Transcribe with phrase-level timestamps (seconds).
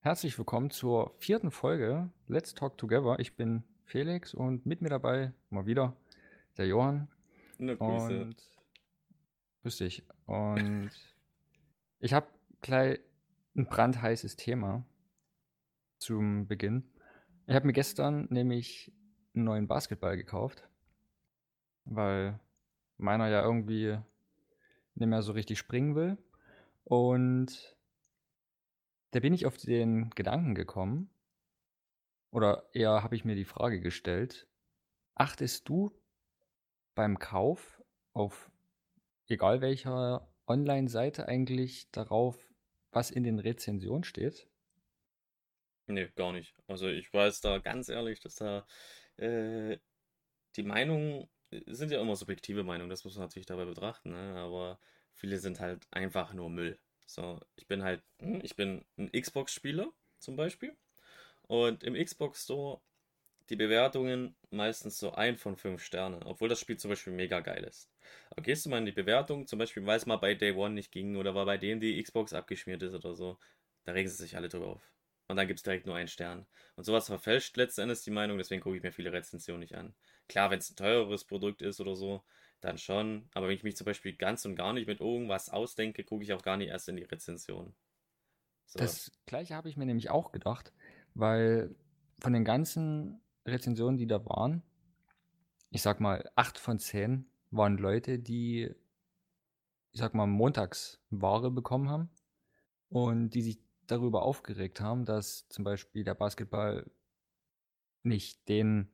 [0.00, 3.18] Herzlich willkommen zur vierten Folge Let's Talk Together.
[3.18, 5.96] Ich bin Felix und mit mir dabei mal wieder
[6.56, 7.08] der Johann.
[7.58, 8.22] Na, Grüße.
[8.22, 8.36] Und
[9.62, 10.04] grüß dich.
[10.26, 10.92] Und
[11.98, 12.28] ich habe
[12.60, 13.00] gleich
[13.56, 14.86] ein brandheißes Thema
[15.98, 16.88] zum Beginn.
[17.48, 18.92] Ich habe mir gestern nämlich
[19.34, 20.68] einen neuen Basketball gekauft,
[21.84, 22.38] weil
[22.98, 23.98] meiner ja irgendwie
[24.94, 26.18] nicht mehr so richtig springen will.
[26.84, 27.77] Und
[29.10, 31.10] da bin ich auf den Gedanken gekommen,
[32.30, 34.48] oder eher habe ich mir die Frage gestellt,
[35.14, 35.92] achtest du
[36.94, 37.82] beim Kauf
[38.12, 38.50] auf
[39.28, 42.52] egal welcher Online-Seite eigentlich darauf,
[42.92, 44.48] was in den Rezensionen steht?
[45.86, 46.54] Nee, gar nicht.
[46.66, 48.66] Also ich weiß da ganz ehrlich, dass da
[49.16, 49.78] äh,
[50.56, 54.36] die Meinungen äh, sind ja immer subjektive Meinungen, das muss man natürlich dabei betrachten, ne?
[54.38, 54.80] aber
[55.14, 56.78] viele sind halt einfach nur Müll.
[57.08, 60.76] So, ich bin halt, hm, ich bin ein Xbox-Spieler zum Beispiel.
[61.42, 62.80] Und im Xbox Store
[63.50, 67.64] die Bewertungen meistens so ein von fünf Sternen, obwohl das Spiel zum Beispiel mega geil
[67.64, 67.90] ist.
[68.30, 70.74] Aber gehst du mal in die Bewertung, zum Beispiel, weil es mal bei Day One
[70.74, 73.38] nicht ging oder weil bei denen die Xbox abgeschmiert ist oder so,
[73.84, 74.94] da regen sie sich alle drüber auf.
[75.28, 76.46] Und dann gibt es direkt nur einen Stern.
[76.76, 79.94] Und sowas verfälscht letzten Endes die Meinung, deswegen gucke ich mir viele Rezensionen nicht an.
[80.28, 82.24] Klar, wenn es ein teureres Produkt ist oder so,
[82.60, 83.28] dann schon.
[83.34, 86.32] Aber wenn ich mich zum Beispiel ganz und gar nicht mit irgendwas ausdenke, gucke ich
[86.32, 87.74] auch gar nicht erst in die Rezension.
[88.66, 88.78] So.
[88.78, 90.72] Das gleiche habe ich mir nämlich auch gedacht,
[91.14, 91.74] weil
[92.20, 94.62] von den ganzen Rezensionen, die da waren,
[95.70, 98.74] ich sag mal, acht von zehn waren Leute, die,
[99.92, 102.10] ich sag mal, montags Ware bekommen haben
[102.88, 106.90] und die sich darüber aufgeregt haben, dass zum Beispiel der Basketball
[108.02, 108.90] nicht den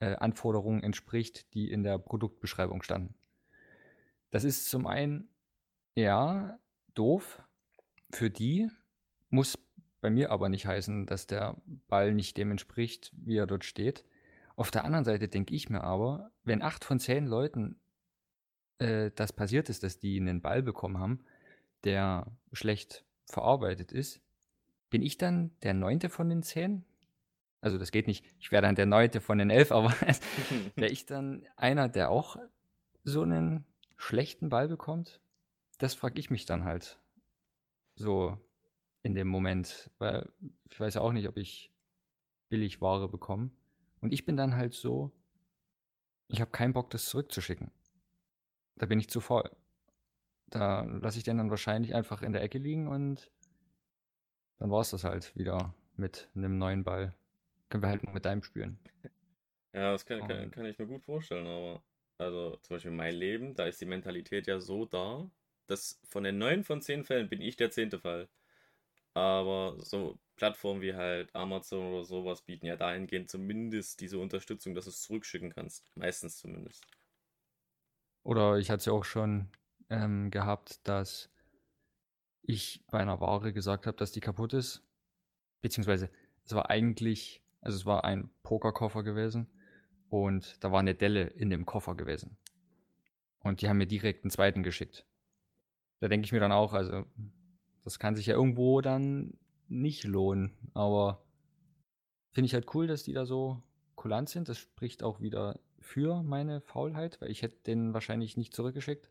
[0.00, 3.14] äh, Anforderungen entspricht, die in der Produktbeschreibung standen.
[4.30, 5.28] Das ist zum einen
[5.94, 6.58] ja
[6.94, 7.42] doof
[8.10, 8.68] für die,
[9.30, 9.58] muss
[10.00, 11.56] bei mir aber nicht heißen, dass der
[11.88, 14.04] Ball nicht dem entspricht, wie er dort steht.
[14.56, 17.80] Auf der anderen Seite denke ich mir aber, wenn acht von zehn Leuten
[18.78, 21.24] äh, das passiert ist, dass die einen Ball bekommen haben,
[21.84, 24.20] der schlecht verarbeitet ist,
[24.90, 26.84] bin ich dann der neunte von den zehn?
[27.64, 29.88] Also das geht nicht, ich wäre dann der neunte von den elf, aber
[30.76, 32.36] wäre ich dann einer, der auch
[33.04, 33.64] so einen
[33.96, 35.22] schlechten Ball bekommt?
[35.78, 37.00] Das frage ich mich dann halt
[37.94, 38.36] so
[39.02, 40.30] in dem Moment, weil
[40.68, 41.72] ich weiß ja auch nicht, ob ich
[42.50, 43.50] billig Ware bekomme.
[44.02, 45.10] Und ich bin dann halt so,
[46.28, 47.70] ich habe keinen Bock, das zurückzuschicken.
[48.76, 49.50] Da bin ich zu voll.
[50.48, 53.30] Da lasse ich den dann wahrscheinlich einfach in der Ecke liegen und
[54.58, 57.14] dann war es das halt wieder mit einem neuen Ball
[57.68, 58.78] können wir halt nur mit deinem spielen.
[59.72, 61.82] Ja, das kann, kann, kann ich mir gut vorstellen, aber
[62.18, 65.28] also zum Beispiel mein Leben, da ist die Mentalität ja so da,
[65.66, 68.28] dass von den neun von zehn Fällen bin ich der zehnte Fall.
[69.14, 74.84] Aber so Plattformen wie halt Amazon oder sowas bieten ja dahingehend zumindest diese Unterstützung, dass
[74.84, 75.90] du es zurückschicken kannst.
[75.96, 76.84] Meistens zumindest.
[78.24, 79.48] Oder ich hatte es ja auch schon
[79.90, 81.30] ähm, gehabt, dass
[82.42, 84.82] ich bei einer Ware gesagt habe, dass die kaputt ist.
[85.60, 86.10] Beziehungsweise
[86.44, 89.48] es war eigentlich also es war ein Pokerkoffer gewesen
[90.10, 92.36] und da war eine Delle in dem Koffer gewesen.
[93.40, 95.06] Und die haben mir direkt einen zweiten geschickt.
[96.00, 97.04] Da denke ich mir dann auch, also
[97.82, 99.38] das kann sich ja irgendwo dann
[99.68, 100.52] nicht lohnen.
[100.74, 101.24] Aber
[102.32, 103.62] finde ich halt cool, dass die da so
[103.94, 104.48] kulant sind.
[104.48, 109.10] Das spricht auch wieder für meine Faulheit, weil ich hätte den wahrscheinlich nicht zurückgeschickt.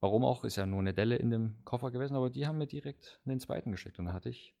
[0.00, 2.66] Warum auch, ist ja nur eine Delle in dem Koffer gewesen, aber die haben mir
[2.66, 4.54] direkt den zweiten geschickt und da hatte ich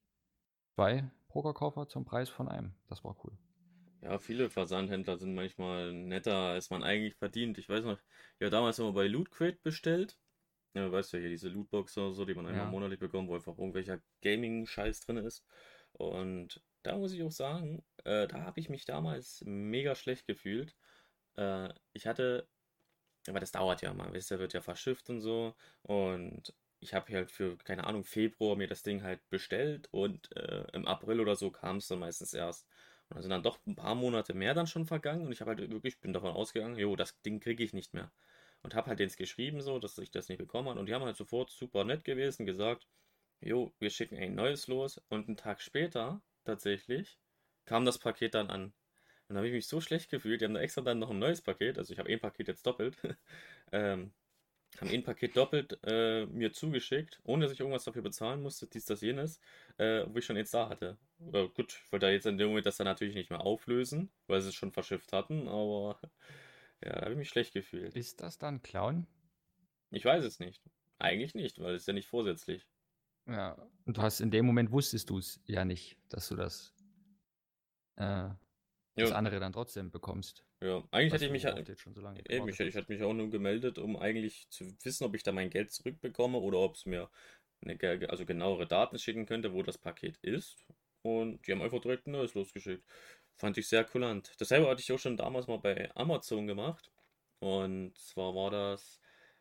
[0.74, 2.74] zwei Pokerkoffer zum Preis von einem.
[2.88, 3.36] Das war cool.
[4.02, 7.58] Ja, viele Versandhändler sind manchmal netter, als man eigentlich verdient.
[7.58, 7.98] Ich weiß noch,
[8.40, 10.18] ja, damals haben wir bei Loot Crate bestellt.
[10.74, 12.70] Ja, weißt du ja, hier diese Lootbox oder so, die man einmal ja.
[12.70, 15.44] monatlich bekommt, wo einfach irgendwelcher Gaming-Scheiß drin ist.
[15.92, 20.76] Und da muss ich auch sagen, äh, da habe ich mich damals mega schlecht gefühlt.
[21.36, 22.46] Äh, ich hatte,
[23.28, 25.54] aber das dauert ja mal, wisst ihr, wird ja verschifft und so.
[25.82, 30.64] Und ich habe halt für, keine Ahnung, Februar mir das Ding halt bestellt und äh,
[30.72, 32.66] im April oder so kam es dann meistens erst.
[33.08, 35.50] Und dann sind dann doch ein paar Monate mehr dann schon vergangen und ich habe
[35.50, 38.12] halt wirklich, bin davon ausgegangen, jo, das Ding kriege ich nicht mehr.
[38.62, 41.04] Und habe halt denen geschrieben so, dass ich das nicht bekommen habe und die haben
[41.04, 42.86] halt sofort super nett gewesen, gesagt,
[43.40, 47.18] jo, wir schicken ein neues los und einen Tag später tatsächlich
[47.66, 48.72] kam das Paket dann an.
[49.28, 51.18] Und da habe ich mich so schlecht gefühlt, die haben da extra dann noch ein
[51.18, 52.96] neues Paket, also ich habe ein Paket jetzt doppelt,
[53.72, 54.12] ähm,
[54.76, 58.84] haben ein Paket doppelt äh, mir zugeschickt, ohne dass ich irgendwas dafür bezahlen musste, dies,
[58.84, 59.40] das, jenes,
[59.78, 60.98] äh, wo ich schon eins da hatte.
[61.18, 64.10] Oder gut, ich wollte da jetzt in dem Moment das dann natürlich nicht mehr auflösen,
[64.26, 65.98] weil sie es schon verschifft hatten, aber
[66.84, 67.94] ja, da habe ich mich schlecht gefühlt.
[67.96, 69.06] Ist das dann Clown?
[69.90, 70.62] Ich weiß es nicht.
[70.98, 72.66] Eigentlich nicht, weil es ist ja nicht vorsätzlich.
[73.26, 76.74] Ja, und du hast in dem Moment wusstest du es ja nicht, dass du das,
[77.96, 78.30] äh,
[78.98, 80.44] das andere dann trotzdem bekommst.
[80.60, 83.14] Ja, eigentlich hätte ich mich halt, schon so lange eben, ich, ich hätte mich auch
[83.14, 86.86] nur gemeldet, um eigentlich zu wissen, ob ich da mein Geld zurückbekomme oder ob es
[86.86, 87.10] mir
[87.62, 87.78] eine,
[88.08, 90.64] also genauere Daten schicken könnte, wo das Paket ist.
[91.02, 92.84] Und die haben einfach direkt ein neues losgeschickt.
[93.36, 94.32] Fand ich sehr kulant.
[94.38, 96.90] Dasselbe hatte ich auch schon damals mal bei Amazon gemacht.
[97.40, 99.00] Und zwar war das,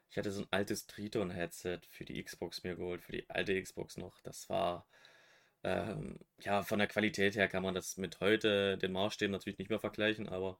[0.09, 3.97] ich hatte so ein altes Triton-Headset für die Xbox mir geholt, für die alte Xbox
[3.97, 4.19] noch.
[4.21, 4.87] Das war,
[5.67, 9.69] ähm, ja, von der Qualität her kann man das mit heute, den Maßstäben natürlich nicht
[9.69, 10.57] mehr vergleichen, aber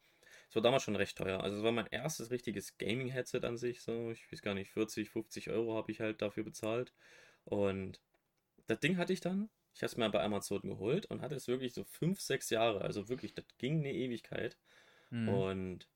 [0.50, 1.42] es war damals schon recht teuer.
[1.42, 5.10] Also es war mein erstes richtiges Gaming-Headset an sich, so, ich weiß gar nicht, 40,
[5.10, 6.94] 50 Euro habe ich halt dafür bezahlt.
[7.46, 8.02] Und
[8.68, 11.48] das Ding hatte ich dann, ich habe es mir bei Amazon geholt und hatte es
[11.48, 14.58] wirklich so 5, 6 Jahre, also wirklich, das ging eine Ewigkeit.
[15.10, 15.30] Mhm.
[15.30, 15.88] Und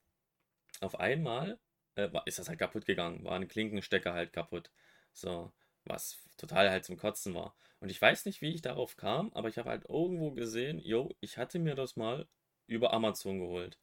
[0.80, 1.60] auf einmal
[1.96, 4.72] äh, ist das halt kaputt gegangen, war ein Klinkenstecker halt kaputt.
[5.12, 5.52] So,
[5.84, 7.55] was total halt zum Kotzen war.
[7.79, 11.15] Und ich weiß nicht, wie ich darauf kam, aber ich habe halt irgendwo gesehen, yo,
[11.21, 12.27] ich hatte mir das mal
[12.67, 13.77] über Amazon geholt.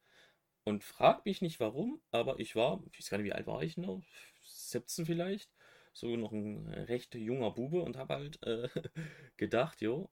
[0.64, 3.62] Und frag mich nicht warum, aber ich war, ich weiß gar nicht, wie alt war
[3.62, 4.02] ich noch?
[4.44, 5.50] 17 vielleicht?
[5.94, 8.68] So noch ein recht junger Bube und habe halt äh,
[9.36, 10.10] gedacht, jo,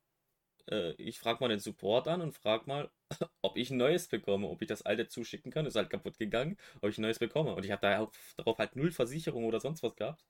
[0.71, 2.91] äh, ich frage mal den Support an und frage mal,
[3.43, 5.67] ob ich ein neues bekomme, ob ich das alte zuschicken kann.
[5.67, 7.55] Ist halt kaputt gegangen, ob ich ein neues bekomme.
[7.55, 10.25] Und ich habe da darauf halt null Versicherung oder sonst was gehabt.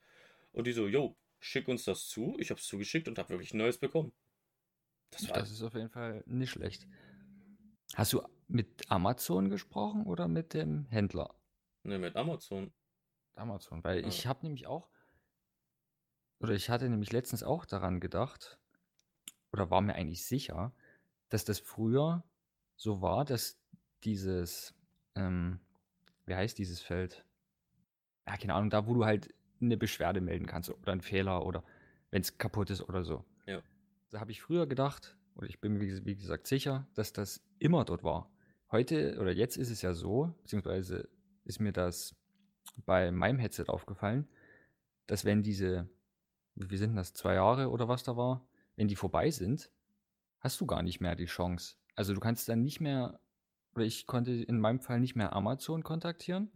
[0.53, 2.37] Und die so, jo, schick uns das zu.
[2.39, 4.13] Ich habe es zugeschickt und habe wirklich ein neues bekommen.
[5.11, 6.87] Das, das ist auf jeden Fall nicht schlecht.
[7.95, 11.35] Hast du mit Amazon gesprochen oder mit dem Händler?
[11.83, 12.73] Ne, mit Amazon.
[13.35, 14.09] Amazon, weil ja.
[14.09, 14.89] ich habe nämlich auch,
[16.41, 18.59] oder ich hatte nämlich letztens auch daran gedacht,
[19.53, 20.75] oder war mir eigentlich sicher,
[21.29, 22.25] dass das früher
[22.77, 23.59] so war, dass
[24.05, 24.75] dieses,
[25.15, 25.61] ähm,
[26.27, 27.25] wie heißt dieses Feld?
[28.27, 31.65] Ja, keine Ahnung, da wo du halt eine Beschwerde melden kannst oder einen Fehler oder
[32.11, 33.25] wenn es kaputt ist oder so.
[33.47, 33.63] Ja.
[34.11, 37.85] Da habe ich früher gedacht, oder ich bin mir wie gesagt sicher, dass das immer
[37.85, 38.31] dort war.
[38.71, 41.09] Heute oder jetzt ist es ja so, beziehungsweise
[41.45, 42.17] ist mir das
[42.85, 44.29] bei meinem Headset aufgefallen,
[45.07, 45.89] dass wenn diese,
[46.55, 49.71] wie sind das, zwei Jahre oder was da war, wenn die vorbei sind,
[50.41, 51.77] hast du gar nicht mehr die Chance.
[51.95, 53.21] Also du kannst dann nicht mehr,
[53.75, 56.51] oder ich konnte in meinem Fall nicht mehr Amazon kontaktieren,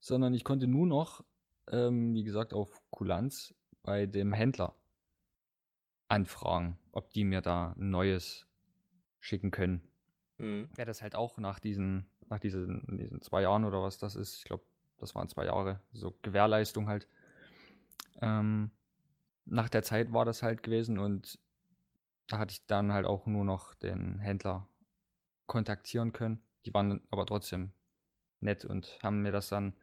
[0.00, 1.24] sondern ich konnte nur noch,
[1.70, 4.74] ähm, wie gesagt, auf Kulanz bei dem Händler
[6.08, 8.46] anfragen, ob die mir da ein neues
[9.20, 9.82] schicken können.
[10.38, 10.68] Mhm.
[10.76, 14.38] Ja, das halt auch nach diesen, nach diesen, diesen zwei Jahren oder was das ist,
[14.38, 14.64] ich glaube,
[14.98, 17.08] das waren zwei Jahre, so Gewährleistung halt.
[18.20, 18.70] Ähm,
[19.44, 21.38] nach der Zeit war das halt gewesen und
[22.28, 24.68] da hatte ich dann halt auch nur noch den Händler
[25.46, 26.42] kontaktieren können.
[26.64, 27.72] Die waren aber trotzdem
[28.40, 29.74] nett und haben mir das dann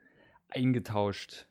[0.49, 1.47] eingetauscht.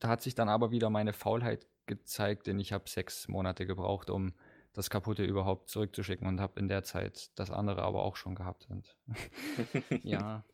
[0.00, 4.10] Da hat sich dann aber wieder meine Faulheit gezeigt, denn ich habe sechs Monate gebraucht,
[4.10, 4.34] um
[4.72, 8.68] das kaputte überhaupt zurückzuschicken und habe in der Zeit das andere aber auch schon gehabt.
[8.70, 8.96] Und
[10.02, 10.44] ja,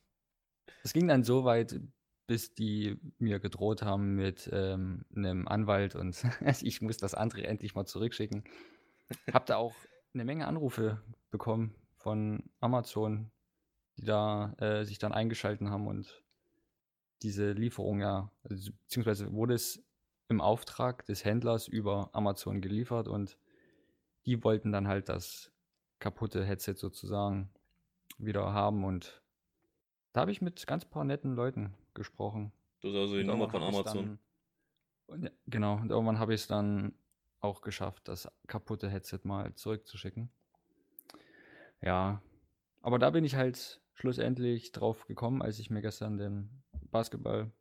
[0.82, 1.80] es ging dann so weit,
[2.26, 6.24] bis die mir gedroht haben mit ähm, einem Anwalt und
[6.62, 8.44] ich muss das andere endlich mal zurückschicken.
[9.32, 9.74] Hab da auch
[10.12, 13.30] eine Menge Anrufe bekommen von Amazon,
[13.96, 16.24] die da äh, sich dann eingeschalten haben und
[17.22, 19.82] diese Lieferung ja, also, beziehungsweise wurde es
[20.28, 23.38] im Auftrag des Händlers über Amazon geliefert und
[24.26, 25.52] die wollten dann halt das
[25.98, 27.50] kaputte Headset sozusagen
[28.18, 29.22] wieder haben und
[30.12, 32.52] da habe ich mit ganz paar netten Leuten gesprochen.
[32.80, 34.18] Das ist also die Nummer von Amazon.
[35.08, 36.94] Dann, genau, und irgendwann habe ich es dann
[37.40, 40.30] auch geschafft, das kaputte Headset mal zurückzuschicken.
[41.82, 42.22] Ja,
[42.80, 46.62] aber da bin ich halt schlussendlich drauf gekommen, als ich mir gestern den
[46.96, 47.52] Basketball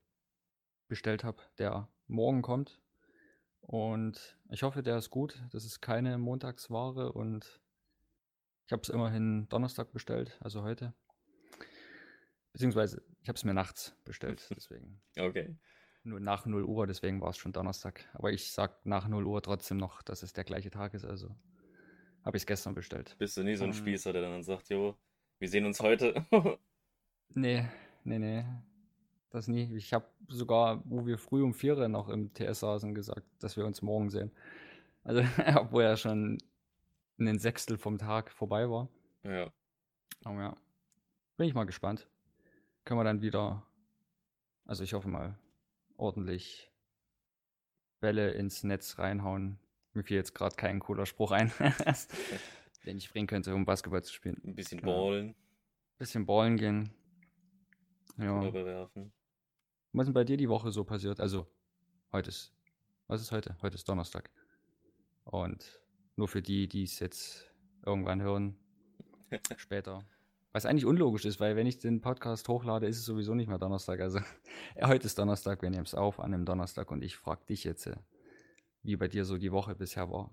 [0.87, 2.79] bestellt habe, der morgen kommt.
[3.59, 5.43] Und ich hoffe, der ist gut.
[5.51, 7.59] Das ist keine Montagsware und
[8.65, 10.93] ich habe es immerhin Donnerstag bestellt, also heute.
[12.53, 15.01] Beziehungsweise, ich habe es mir nachts bestellt, deswegen.
[15.17, 15.57] Okay
[16.05, 18.07] nur nach 0 Uhr, deswegen war es schon Donnerstag.
[18.13, 21.35] Aber ich sag nach 0 Uhr trotzdem noch, dass es der gleiche Tag ist, also
[22.23, 23.15] habe ich es gestern bestellt.
[23.17, 24.95] Bist du nie so ein um, Spießer, der dann sagt, jo,
[25.39, 26.25] wir sehen uns heute?
[27.29, 27.67] nee,
[28.03, 28.45] nee, nee.
[29.29, 29.75] Das nie.
[29.75, 33.57] Ich habe sogar, wo wir früh um 4 Uhr noch im TS saßen, gesagt, dass
[33.57, 34.31] wir uns morgen sehen.
[35.03, 35.21] Also,
[35.55, 36.37] obwohl ja schon
[37.19, 38.89] ein Sechstel vom Tag vorbei war.
[39.23, 39.51] Ja.
[40.23, 40.57] Aber ja.
[41.37, 42.07] Bin ich mal gespannt.
[42.85, 43.65] Können wir dann wieder,
[44.65, 45.37] also ich hoffe mal,
[45.97, 46.71] ordentlich
[47.99, 49.59] Bälle ins Netz reinhauen.
[49.93, 51.51] Mir fiel jetzt gerade kein cooler Spruch ein,
[52.85, 54.41] den ich bringen könnte, um Basketball zu spielen.
[54.45, 55.07] Ein bisschen genau.
[55.07, 55.29] ballen.
[55.29, 55.35] Ein
[55.97, 56.93] bisschen ballen gehen.
[58.17, 58.47] Ja.
[58.47, 59.11] Überwerfen.
[59.93, 61.19] Was ist denn bei dir die Woche so passiert?
[61.19, 61.47] Also,
[62.11, 62.53] heute ist,
[63.07, 63.55] was ist heute?
[63.61, 64.29] Heute ist Donnerstag.
[65.25, 65.81] Und
[66.15, 67.51] Nur für die, die es jetzt
[67.85, 68.57] irgendwann hören.
[69.57, 70.03] Später.
[70.53, 73.57] Was eigentlich unlogisch ist, weil wenn ich den Podcast hochlade, ist es sowieso nicht mehr
[73.57, 73.99] Donnerstag.
[73.99, 74.19] Also
[74.81, 77.87] heute ist Donnerstag, wir nehmen es auf an einem Donnerstag und ich frage dich jetzt,
[77.87, 77.97] äh,
[78.81, 80.31] wie bei dir so die Woche bisher war.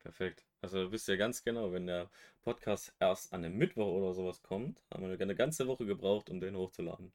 [0.00, 0.44] Perfekt.
[0.62, 2.10] Also du wisst ja ganz genau, wenn der
[2.42, 6.40] Podcast erst an einem Mittwoch oder sowas kommt, haben wir eine ganze Woche gebraucht, um
[6.40, 7.12] den hochzuladen.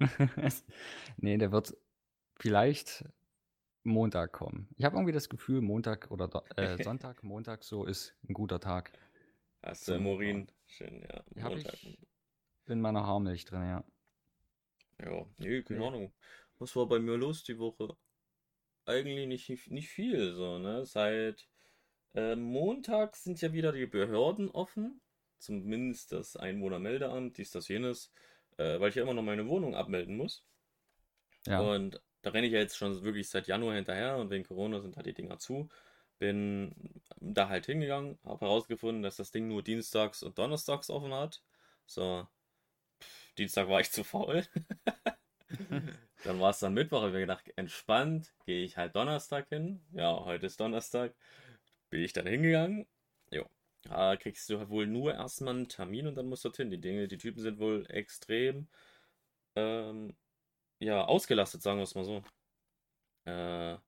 [1.16, 1.76] nee, der wird
[2.36, 3.04] vielleicht
[3.84, 4.68] Montag kommen.
[4.76, 8.92] Ich habe irgendwie das Gefühl, Montag oder äh, Sonntag, Montag so ist ein guter Tag.
[9.62, 10.50] Hast du Morin?
[10.66, 11.42] Schön, ja.
[11.42, 11.98] Hab ich
[12.66, 13.84] in meiner Haarmilch drin, ja.
[15.02, 15.88] Ja, nee, keine ja.
[15.88, 16.12] Ahnung.
[16.58, 17.96] Was war bei mir los die Woche?
[18.86, 20.84] Eigentlich nicht, nicht viel, so, ne?
[20.86, 21.48] Seit
[22.14, 25.00] äh, Montag sind ja wieder die Behörden offen.
[25.38, 28.12] Zumindest das Einwohnermeldeamt, dies, das, jenes.
[28.56, 30.44] Äh, weil ich ja immer noch meine Wohnung abmelden muss.
[31.46, 31.60] Ja.
[31.60, 34.96] Und da renne ich ja jetzt schon wirklich seit Januar hinterher und wegen Corona sind
[34.96, 35.68] halt die Dinger zu.
[36.18, 36.74] Bin
[37.20, 41.42] da halt hingegangen, habe herausgefunden, dass das Ding nur dienstags und donnerstags offen hat.
[41.86, 42.26] So,
[43.00, 44.44] Pff, Dienstag war ich zu faul.
[46.24, 49.84] dann war es dann Mittwoch, habe ich mir gedacht, entspannt, gehe ich halt Donnerstag hin.
[49.92, 51.14] Ja, heute ist Donnerstag.
[51.90, 52.86] Bin ich dann hingegangen.
[53.30, 53.48] Jo.
[53.82, 56.70] Da kriegst du halt wohl nur erstmal einen Termin und dann musst du hin.
[56.70, 58.68] Die Dinge, die Typen sind wohl extrem
[59.56, 60.14] ähm,
[60.78, 62.22] ja, ausgelastet, sagen wir es mal so.
[63.24, 63.78] Äh,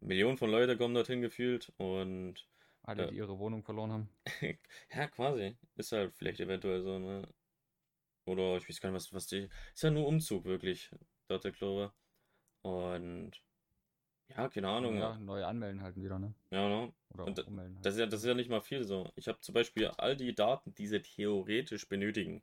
[0.00, 2.46] Millionen von Leuten kommen dorthin gefühlt und.
[2.82, 4.08] Alle, die ihre Wohnung verloren haben.
[4.94, 5.56] ja, quasi.
[5.76, 7.28] Ist halt vielleicht eventuell so, ne?
[8.24, 9.48] Oder ich weiß gar nicht, was, was die.
[9.74, 10.90] Ist ja nur Umzug, wirklich,
[11.28, 11.92] dort der Glaube.
[12.62, 13.42] Und.
[14.36, 14.96] Ja, keine Ahnung.
[14.96, 16.34] Ja, neu anmelden halt wieder, ne?
[16.50, 16.92] Ja, ne?
[17.14, 17.76] Oder und ummelden.
[17.76, 17.86] Halt.
[17.86, 19.10] Das, ist ja, das ist ja nicht mal viel so.
[19.16, 22.42] Ich habe zum Beispiel all die Daten, die sie theoretisch benötigen,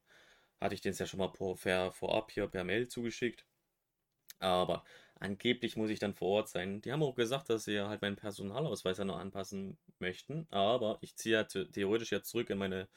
[0.59, 3.45] hatte ich denen ja schon mal per, vorab hier per Mail zugeschickt.
[4.39, 4.83] Aber
[5.19, 6.81] Angeblich muss ich dann vor Ort sein.
[6.81, 10.47] Die haben auch gesagt, dass sie halt meinen Personalausweis ja noch anpassen möchten.
[10.51, 12.87] Aber ich ziehe ja theoretisch jetzt zurück in meine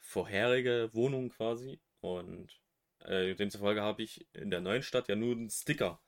[0.00, 1.80] vorherige Wohnung quasi.
[2.00, 2.60] Und
[3.04, 6.00] äh, demzufolge habe ich in der neuen Stadt ja nur einen Sticker.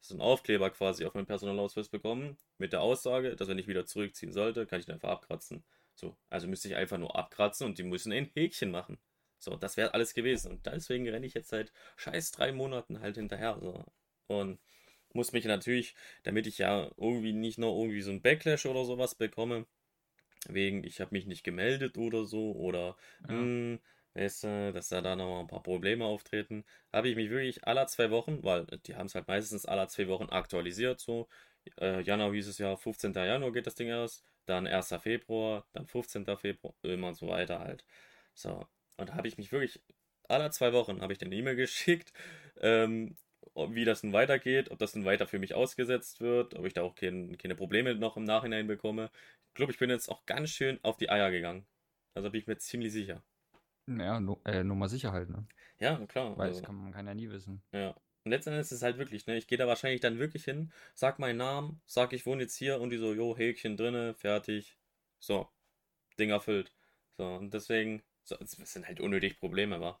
[0.00, 2.38] So einen Aufkleber quasi auf meinen Personalausweis bekommen.
[2.58, 5.62] Mit der Aussage, dass wenn ich wieder zurückziehen sollte, kann ich den einfach abkratzen.
[5.94, 8.98] So, also müsste ich einfach nur abkratzen und die müssen ein Häkchen machen.
[9.38, 10.52] So, das wäre alles gewesen.
[10.52, 13.58] Und deswegen renne ich jetzt seit scheiß drei Monaten halt hinterher.
[13.60, 13.84] So.
[14.26, 14.58] Und
[15.12, 19.14] muss mich natürlich, damit ich ja irgendwie nicht noch irgendwie so ein Backlash oder sowas
[19.14, 19.66] bekomme,
[20.48, 22.96] wegen ich habe mich nicht gemeldet oder so oder
[23.28, 23.34] ja.
[23.34, 23.80] mh, hm,
[24.14, 27.86] weißt du, dass da dann noch ein paar Probleme auftreten, habe ich mich wirklich aller
[27.86, 31.28] zwei Wochen, weil die haben es halt meistens aller zwei Wochen aktualisiert, so
[31.80, 33.12] äh, Januar hieß es ja, 15.
[33.14, 34.98] Januar geht das Ding erst, dann 1.
[35.00, 36.24] Februar, dann 15.
[36.36, 37.84] Februar, immer und so weiter halt.
[38.34, 39.80] So, und da habe ich mich wirklich
[40.28, 42.12] aller zwei Wochen habe ich den E-Mail geschickt,
[42.60, 43.16] ähm,
[43.54, 46.82] wie das nun weitergeht, ob das nun weiter für mich ausgesetzt wird, ob ich da
[46.82, 49.10] auch kein, keine Probleme noch im Nachhinein bekomme.
[49.48, 51.66] Ich glaube, ich bin jetzt auch ganz schön auf die Eier gegangen.
[52.14, 53.22] Also bin ich mir ziemlich sicher.
[53.98, 55.46] Ja, no, äh, Nummer Sicherheit, ne?
[55.78, 56.36] Ja, klar.
[56.36, 57.62] Weil also, das kann man kann ja nie wissen.
[57.72, 57.94] Ja.
[58.24, 59.36] Und letztendlich ist es halt wirklich, ne?
[59.36, 62.80] Ich gehe da wahrscheinlich dann wirklich hin, sag meinen Namen, sag, ich wohne jetzt hier
[62.80, 64.78] und die so, jo, Häkchen drinne, fertig.
[65.18, 65.48] So.
[66.18, 66.72] Ding erfüllt.
[67.16, 69.98] So, und deswegen, so, das sind halt unnötig Probleme, wa?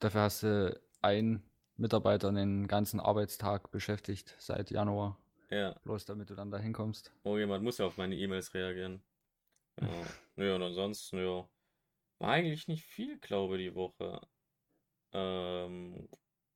[0.00, 1.42] Dafür hast du ein
[1.76, 5.18] Mitarbeiter den ganzen Arbeitstag beschäftigt seit Januar.
[5.50, 5.74] Ja.
[5.84, 7.12] Bloß damit du dann da hinkommst.
[7.24, 9.02] Oh, jemand muss ja auf meine E-Mails reagieren.
[9.80, 9.86] Ja.
[10.36, 11.46] naja, und ansonsten, ja.
[12.22, 14.20] War eigentlich nicht viel, glaube ich, die Woche.
[15.12, 16.08] Ähm,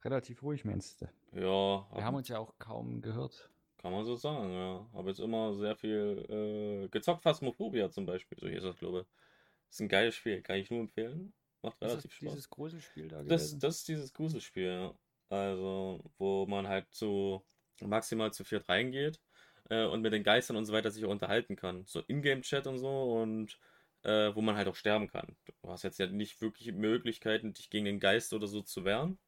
[0.05, 1.07] Relativ ruhig, meinst du?
[1.33, 1.87] Ja.
[1.93, 3.51] Wir haben uns ja auch kaum gehört.
[3.79, 4.87] Kann man so sagen, ja.
[4.93, 6.25] Habe jetzt immer sehr viel
[6.85, 8.39] äh, gezockt, Phasmophobia zum Beispiel.
[8.39, 9.07] So hier ist das, glaube ich.
[9.67, 11.33] Das ist ein geiles Spiel, kann ich nur empfehlen.
[11.63, 12.31] Macht relativ ist Spaß.
[12.31, 14.95] dieses Gruselspiel da das, das ist dieses Gruselspiel, ja.
[15.29, 17.45] Also, wo man halt zu
[17.81, 19.21] maximal zu viert reingeht
[19.69, 21.85] äh, und mit den Geistern und so weiter sich unterhalten kann.
[21.87, 23.59] So Ingame-Chat und so und
[24.07, 25.37] äh, wo man halt auch sterben kann.
[25.63, 29.19] Du hast jetzt ja nicht wirklich Möglichkeiten, dich gegen den Geist oder so zu wehren.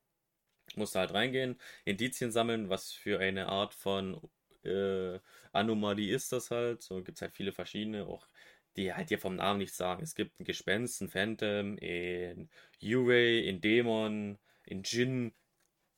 [0.77, 4.21] Musst halt reingehen, Indizien sammeln, was für eine Art von
[4.65, 5.19] äh,
[5.53, 6.83] Anomalie ist das halt.
[6.83, 8.29] So gibt es halt viele verschiedene, auch
[8.77, 10.03] die halt dir vom Namen nichts sagen.
[10.03, 12.49] Es gibt ein Gespenst, ein Phantom, ein
[12.81, 14.39] Uray, ein Dämon,
[14.71, 15.35] ein Djinn,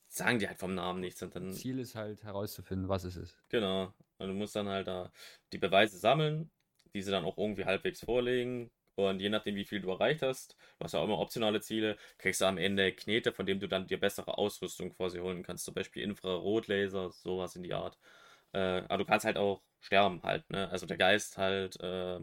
[0.07, 1.21] sagen die halt vom Namen nichts.
[1.21, 3.37] Und dann, Ziel ist halt herauszufinden, was es ist.
[3.49, 3.93] Genau.
[4.17, 5.11] Und du musst dann halt da
[5.51, 6.49] die Beweise sammeln,
[6.93, 8.71] diese dann auch irgendwie halbwegs vorlegen.
[8.95, 11.97] Und je nachdem, wie viel du erreicht hast, du hast ja auch immer optionale Ziele,
[12.17, 15.65] kriegst du am Ende Knete, von dem du dann dir bessere Ausrüstung quasi holen kannst.
[15.65, 17.97] Zum Beispiel Infrarotlaser, sowas in die Art.
[18.53, 20.69] Äh, aber du kannst halt auch sterben halt, ne?
[20.69, 22.19] Also der Geist halt, äh,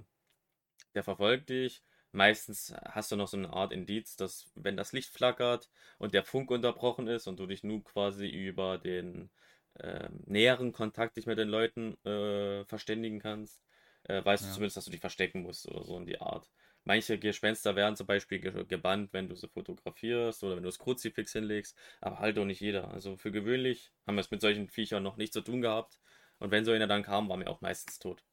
[0.94, 1.82] der verfolgt dich
[2.12, 6.24] Meistens hast du noch so eine Art Indiz, dass wenn das Licht flackert und der
[6.24, 9.30] Funk unterbrochen ist und du dich nun quasi über den
[9.74, 13.62] äh, näheren Kontakt dich mit den Leuten äh, verständigen kannst,
[14.04, 14.48] äh, weißt ja.
[14.48, 16.50] du zumindest, dass du dich verstecken musst oder so in die Art.
[16.84, 21.32] Manche Gespenster werden zum Beispiel gebannt, wenn du sie fotografierst oder wenn du das Kruzifix
[21.32, 22.88] hinlegst, aber halt doch nicht jeder.
[22.92, 26.00] Also für gewöhnlich haben wir es mit solchen Viechern noch nicht zu tun gehabt.
[26.38, 28.24] Und wenn so einer dann kam, waren wir auch meistens tot.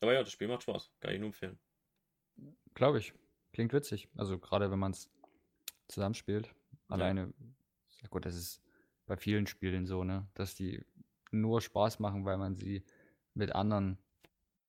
[0.00, 0.90] Aber ja, das Spiel macht Spaß.
[1.00, 1.58] Kann ich nur empfehlen.
[2.74, 3.14] Glaube ich.
[3.52, 4.08] Klingt witzig.
[4.16, 5.08] Also gerade wenn man es
[5.88, 6.54] zusammenspielt.
[6.88, 7.32] Alleine,
[8.02, 8.62] ja gut, das ist
[9.06, 10.28] bei vielen Spielen so, ne?
[10.34, 10.84] Dass die
[11.30, 12.84] nur Spaß machen, weil man sie
[13.34, 13.98] mit anderen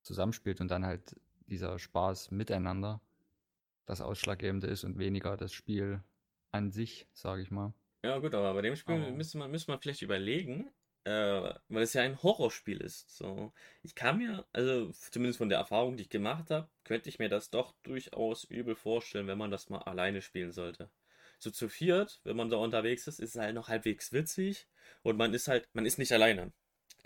[0.08, 1.14] zusammenspielt und dann halt
[1.46, 3.00] dieser Spaß miteinander
[3.86, 6.02] das Ausschlaggebende ist und weniger das Spiel
[6.50, 7.72] an sich, sage ich mal.
[8.02, 9.10] Ja, gut, aber bei dem Spiel oh.
[9.10, 10.70] müsste man, müsste man vielleicht überlegen,
[11.04, 13.16] äh, weil es ja ein Horrorspiel ist.
[13.16, 13.52] So.
[13.82, 17.28] Ich kann mir, also zumindest von der Erfahrung, die ich gemacht habe, könnte ich mir
[17.28, 20.90] das doch durchaus übel vorstellen, wenn man das mal alleine spielen sollte.
[21.38, 24.68] So zu viert, wenn man da unterwegs ist, ist es halt noch halbwegs witzig
[25.02, 26.52] und man ist halt, man ist nicht alleine.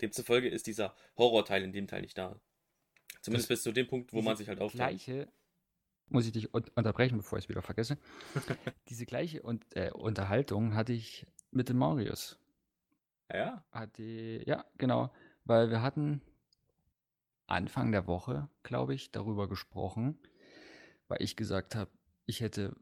[0.01, 2.39] Demzufolge ist dieser Horrorteil in dem Teil nicht da.
[3.23, 4.83] Zumindest bis zu dem Punkt, wo man sich halt aufhält.
[4.83, 5.29] Gleiche,
[6.09, 7.97] muss ich dich unterbrechen, bevor ich es wieder vergesse.
[8.89, 12.37] diese gleiche Un äh, Unterhaltung hatte ich mit dem Marius.
[13.31, 13.63] Ja.
[13.71, 15.09] Hat die, ja, genau.
[15.45, 16.21] Weil wir hatten
[17.47, 20.19] Anfang der Woche, glaube ich, darüber gesprochen,
[21.07, 21.91] weil ich gesagt habe,
[22.25, 22.75] ich hätte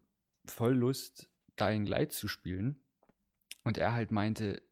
[0.45, 1.29] voll Lust,
[1.60, 2.81] Dying Light zu spielen.
[3.63, 4.63] Und er halt meinte,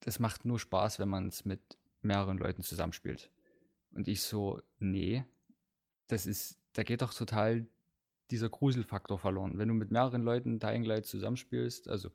[0.00, 3.30] das macht nur Spaß, wenn man es mit mehreren Leuten zusammenspielt.
[3.94, 5.24] Und ich so, nee,
[6.08, 7.66] das ist, da geht doch total
[8.30, 9.58] dieser Gruselfaktor verloren.
[9.58, 12.10] Wenn du mit mehreren Leuten Dying Light zusammenspielst, also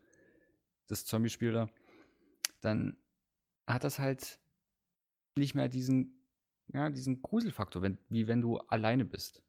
[0.87, 1.69] das Zombie-Spiel da,
[2.61, 2.97] dann
[3.65, 4.39] hat das halt
[5.35, 6.25] nicht mehr diesen,
[6.67, 9.41] ja, diesen Gruselfaktor, wenn, wie wenn du alleine bist.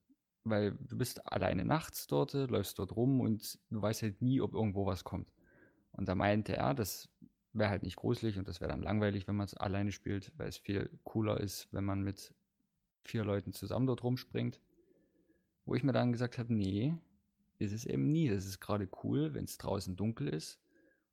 [0.44, 4.54] Weil du bist alleine nachts dort, läufst dort rum und du weißt halt nie, ob
[4.54, 5.32] irgendwo was kommt.
[5.92, 7.08] Und da meinte er, das
[7.52, 10.48] wäre halt nicht gruselig und das wäre dann langweilig, wenn man es alleine spielt, weil
[10.48, 12.34] es viel cooler ist, wenn man mit
[13.04, 14.60] vier Leuten zusammen dort rumspringt.
[15.64, 16.94] Wo ich mir dann gesagt habe, nee,
[17.58, 18.28] ist es eben nie.
[18.28, 20.60] Das ist gerade cool, wenn es draußen dunkel ist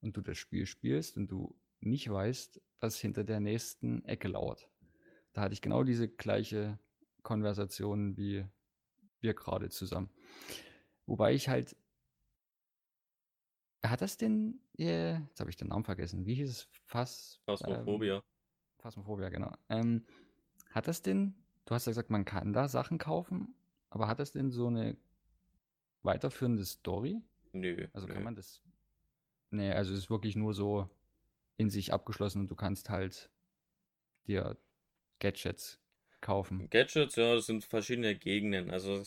[0.02, 4.70] und du das Spiel spielst und du nicht weißt, was hinter der nächsten Ecke lauert.
[5.34, 6.80] Da hatte ich genau diese gleiche
[7.24, 8.46] Konversation wie
[9.20, 10.10] wir gerade zusammen.
[11.06, 11.76] Wobei ich halt.
[13.90, 14.60] Hat das denn.
[14.80, 16.26] Yeah, jetzt habe ich den Namen vergessen.
[16.26, 16.68] Wie hieß es?
[16.86, 17.40] Fass.
[17.46, 18.18] Phasmophobia.
[18.18, 18.22] Ähm,
[18.80, 19.52] Phasmophobia, genau.
[19.70, 20.06] Ähm,
[20.72, 21.36] hat das denn.
[21.66, 23.56] Du hast ja gesagt, man kann da Sachen kaufen,
[23.90, 24.98] aber hat das denn so eine
[26.04, 27.22] weiterführende Story?
[27.52, 27.88] Nö.
[27.94, 28.14] Also nö.
[28.14, 28.62] kann man das.
[29.50, 30.90] Nee, also es ist wirklich nur so
[31.58, 33.30] in sich abgeschlossen und du kannst halt
[34.28, 34.58] dir
[35.20, 35.80] Gadgets
[36.22, 36.70] kaufen.
[36.70, 38.70] Gadgets, ja, das sind verschiedene Gegenden.
[38.72, 39.04] Also,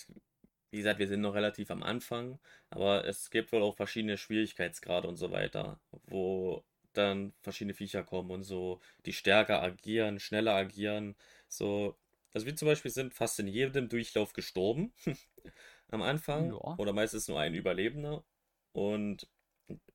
[0.70, 2.38] wie gesagt, wir sind noch relativ am Anfang,
[2.70, 8.30] aber es gibt wohl auch verschiedene Schwierigkeitsgrade und so weiter, wo dann verschiedene Viecher kommen
[8.30, 11.16] und so, die stärker agieren, schneller agieren.
[11.48, 11.96] So,
[12.32, 14.92] also wir zum Beispiel sind fast in jedem Durchlauf gestorben
[15.88, 16.76] am Anfang ja.
[16.76, 18.24] oder meistens nur ein Überlebender.
[18.72, 19.28] Und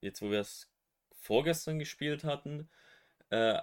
[0.02, 0.70] jetzt, wo wir es
[1.22, 2.70] vorgestern gespielt hatten,
[3.30, 3.60] äh,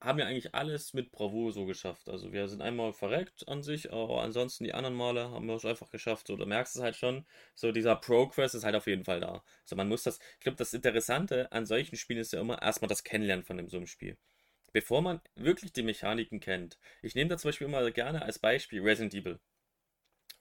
[0.00, 2.08] haben wir eigentlich alles mit Bravour so geschafft.
[2.08, 5.64] Also wir sind einmal verreckt an sich, aber ansonsten die anderen Male haben wir es
[5.64, 6.26] einfach geschafft.
[6.26, 9.20] So, da merkst du es halt schon, so dieser Progress ist halt auf jeden Fall
[9.20, 9.42] da.
[9.64, 12.88] So, man muss das, ich glaube, das Interessante an solchen Spielen ist ja immer erstmal
[12.88, 14.18] das Kennenlernen von dem, so einem Spiel.
[14.72, 16.78] Bevor man wirklich die Mechaniken kennt.
[17.02, 19.40] Ich nehme da zum Beispiel immer gerne als Beispiel Resident Evil.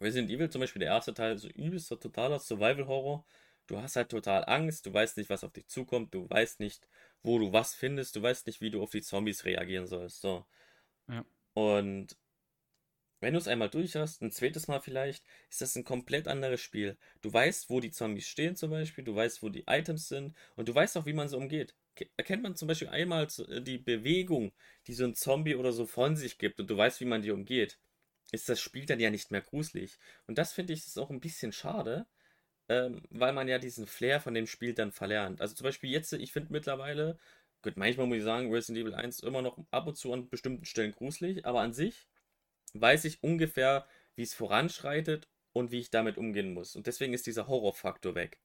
[0.02, 3.26] Resident Evil zum Beispiel, der erste Teil, so übelster, totaler Survival-Horror
[3.68, 6.88] du hast halt total Angst, du weißt nicht, was auf dich zukommt, du weißt nicht,
[7.26, 10.22] wo du was findest, du weißt nicht, wie du auf die Zombies reagieren sollst.
[10.22, 10.46] So.
[11.08, 11.26] Ja.
[11.54, 12.18] Und
[13.22, 16.62] wenn du es einmal durch hast, ein zweites Mal vielleicht, ist das ein komplett anderes
[16.62, 16.98] Spiel.
[17.22, 20.70] Du weißt, wo die Zombies stehen zum Beispiel, du weißt, wo die Items sind und
[20.70, 21.74] du weißt auch, wie man sie umgeht.
[22.18, 24.52] Erkennt man zum Beispiel einmal äh, die Bewegung,
[24.86, 27.32] die so ein Zombie oder so von sich gibt und du weißt, wie man die
[27.32, 27.80] umgeht,
[28.32, 29.98] ist das Spiel dann ja nicht mehr gruselig.
[30.28, 32.06] Und das finde ich ist auch ein bisschen schade,
[32.70, 35.42] ähm, weil man ja diesen Flair von dem Spiel dann verlernt.
[35.42, 37.18] Also zum Beispiel jetzt, ich finde mittlerweile,
[37.62, 40.66] gut, manchmal muss ich sagen, Resident Evil 1 immer noch ab und zu an bestimmten
[40.66, 42.08] Stellen gruselig, aber an sich
[42.74, 46.76] weiß ich ungefähr, wie es voranschreitet und wie ich damit umgehen muss.
[46.76, 48.40] Und deswegen ist dieser Horrorfaktor weg.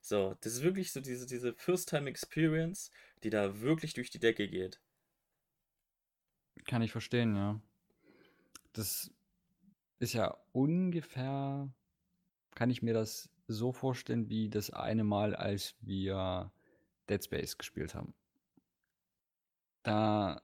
[0.00, 2.90] So, das ist wirklich so diese, diese First-Time-Experience,
[3.22, 4.80] die da wirklich durch die Decke geht.
[6.66, 7.60] Kann ich verstehen, ja.
[8.72, 9.10] Das
[9.98, 11.68] ist ja ungefähr,
[12.54, 16.52] kann ich mir das so vorstellen wie das eine Mal, als wir
[17.08, 18.14] Dead Space gespielt haben.
[19.82, 20.42] Da,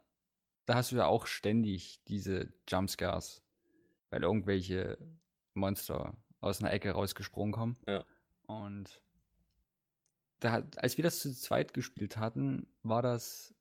[0.66, 3.42] da hast du ja auch ständig diese Jumpscares,
[4.10, 4.98] weil irgendwelche
[5.54, 7.76] Monster aus einer Ecke rausgesprungen kommen.
[7.86, 8.04] Ja.
[8.46, 9.00] Und
[10.40, 13.54] da, als wir das zu zweit gespielt hatten, war das,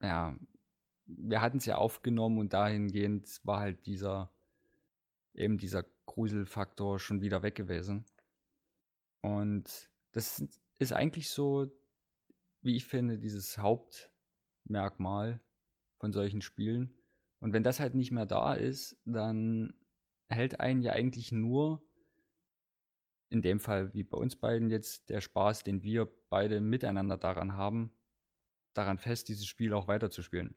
[0.00, 0.36] ja,
[1.06, 4.30] wir hatten es ja aufgenommen und dahingehend war halt dieser
[5.36, 8.04] eben dieser Gruselfaktor schon wieder weg gewesen.
[9.20, 10.44] Und das
[10.78, 11.70] ist eigentlich so,
[12.62, 15.40] wie ich finde, dieses Hauptmerkmal
[15.98, 16.94] von solchen Spielen.
[17.40, 19.74] Und wenn das halt nicht mehr da ist, dann
[20.28, 21.82] hält einen ja eigentlich nur,
[23.28, 27.54] in dem Fall wie bei uns beiden jetzt, der Spaß, den wir beide miteinander daran
[27.54, 27.92] haben,
[28.72, 30.54] daran fest, dieses Spiel auch weiterzuspielen.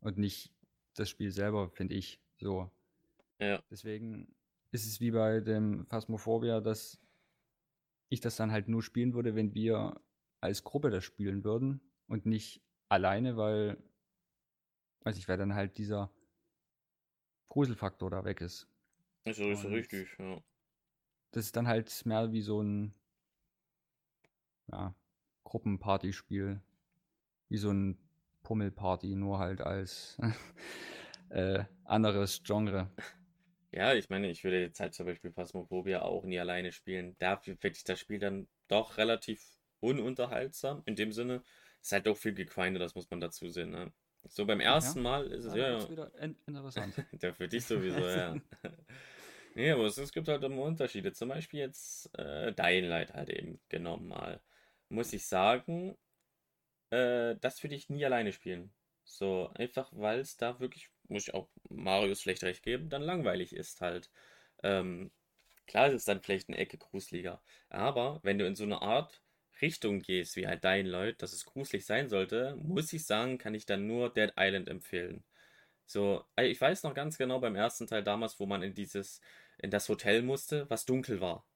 [0.00, 0.52] Und nicht
[0.94, 2.20] das Spiel selber, finde ich.
[2.38, 2.70] So.
[3.38, 3.62] Ja.
[3.70, 4.34] Deswegen
[4.70, 7.00] ist es wie bei dem Phasmophobia, dass
[8.14, 10.00] ich das dann halt nur spielen würde, wenn wir
[10.40, 13.82] als Gruppe das spielen würden und nicht alleine, weil,
[15.00, 16.10] weiß ich, weil dann halt dieser
[17.48, 18.68] Gruselfaktor da weg ist.
[19.24, 20.40] Ist ja richtig, ja.
[21.30, 22.94] Das ist dann halt mehr wie so ein
[24.70, 24.94] ja,
[25.44, 26.60] Gruppenpartyspiel.
[27.48, 27.98] Wie so ein
[28.42, 30.18] Pummelparty, nur halt als
[31.30, 32.90] äh, anderes Genre.
[33.74, 37.16] Ja, ich meine, ich würde jetzt halt zum Beispiel Phasmophobia auch nie alleine spielen.
[37.18, 39.44] Dafür finde ich das Spiel dann doch relativ
[39.80, 40.82] ununterhaltsam.
[40.86, 41.42] In dem Sinne,
[41.82, 43.70] ist halt doch viel Gequeine, das muss man dazu sehen.
[43.70, 43.92] Ne?
[44.28, 45.02] So beim ersten ja.
[45.02, 45.78] Mal ist es ja.
[45.78, 45.90] ja.
[45.90, 46.94] wieder interessant.
[47.20, 48.36] ja, für dich sowieso, ja.
[49.56, 51.12] nee, aber es, es, gibt halt immer Unterschiede.
[51.12, 54.40] Zum Beispiel jetzt äh, Dying Light halt eben genommen mal.
[54.88, 55.98] Muss ich sagen,
[56.90, 58.72] äh, das würde ich nie alleine spielen.
[59.02, 63.54] So, einfach weil es da wirklich, muss ich auch Marius schlecht recht geben, dann langweilig
[63.54, 64.10] ist halt.
[64.62, 65.10] Ähm,
[65.66, 67.42] klar ist es dann vielleicht eine Ecke gruseliger.
[67.70, 69.22] Aber wenn du in so eine Art
[69.62, 73.54] Richtung gehst, wie halt dein Leut, dass es gruselig sein sollte, muss ich sagen, kann
[73.54, 75.24] ich dann nur Dead Island empfehlen.
[75.86, 79.20] So, äh, ich weiß noch ganz genau beim ersten Teil damals, wo man in dieses,
[79.58, 81.46] in das Hotel musste, was dunkel war.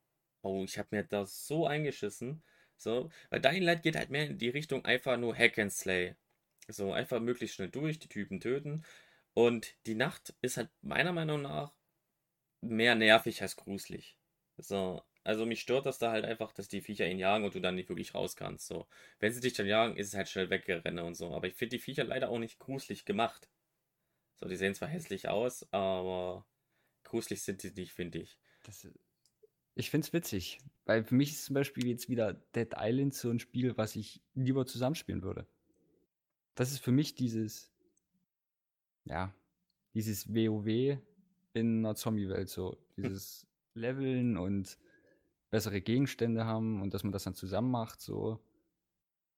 [0.43, 2.43] Oh, ich habe mir das so eingeschissen.
[2.77, 6.15] So, weil Dying Light geht halt mehr in die Richtung einfach nur Hack and Slay.
[6.69, 8.85] So, einfach möglichst schnell durch, die Typen töten.
[9.39, 11.73] Und die Nacht ist halt meiner Meinung nach
[12.61, 14.17] mehr nervig als gruselig.
[14.57, 17.61] So, also mich stört das da halt einfach, dass die Viecher ihn jagen und du
[17.61, 18.67] dann nicht wirklich raus kannst.
[18.67, 18.89] So.
[19.21, 21.33] Wenn sie dich dann jagen, ist es halt schnell weggerenne und so.
[21.37, 23.49] Aber ich finde die Viecher leider auch nicht gruselig gemacht.
[24.35, 26.45] So, die sehen zwar hässlich aus, aber
[27.05, 28.41] gruselig sind die nicht, finde ich.
[28.65, 28.89] Das,
[29.77, 33.31] ich finde es witzig, weil für mich ist zum Beispiel jetzt wieder Dead Island so
[33.31, 35.47] ein Spiel, was ich lieber zusammenspielen würde.
[36.57, 37.71] Das ist für mich dieses,
[39.09, 39.35] ja,
[39.95, 40.99] dieses WoW
[41.55, 44.79] in einer Zombie-Welt, so dieses Leveln und
[45.51, 48.41] bessere Gegenstände haben und dass man das dann zusammen macht, so.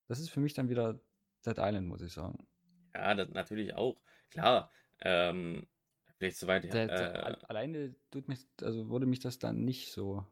[0.09, 1.00] Das ist für mich dann wieder
[1.46, 2.46] Dead Island, muss ich sagen.
[2.94, 4.00] Ja, das natürlich auch.
[4.30, 5.66] Klar, ähm,
[6.18, 6.64] vielleicht soweit.
[6.64, 10.26] Äh, alleine tut mich, also würde mich das dann nicht so.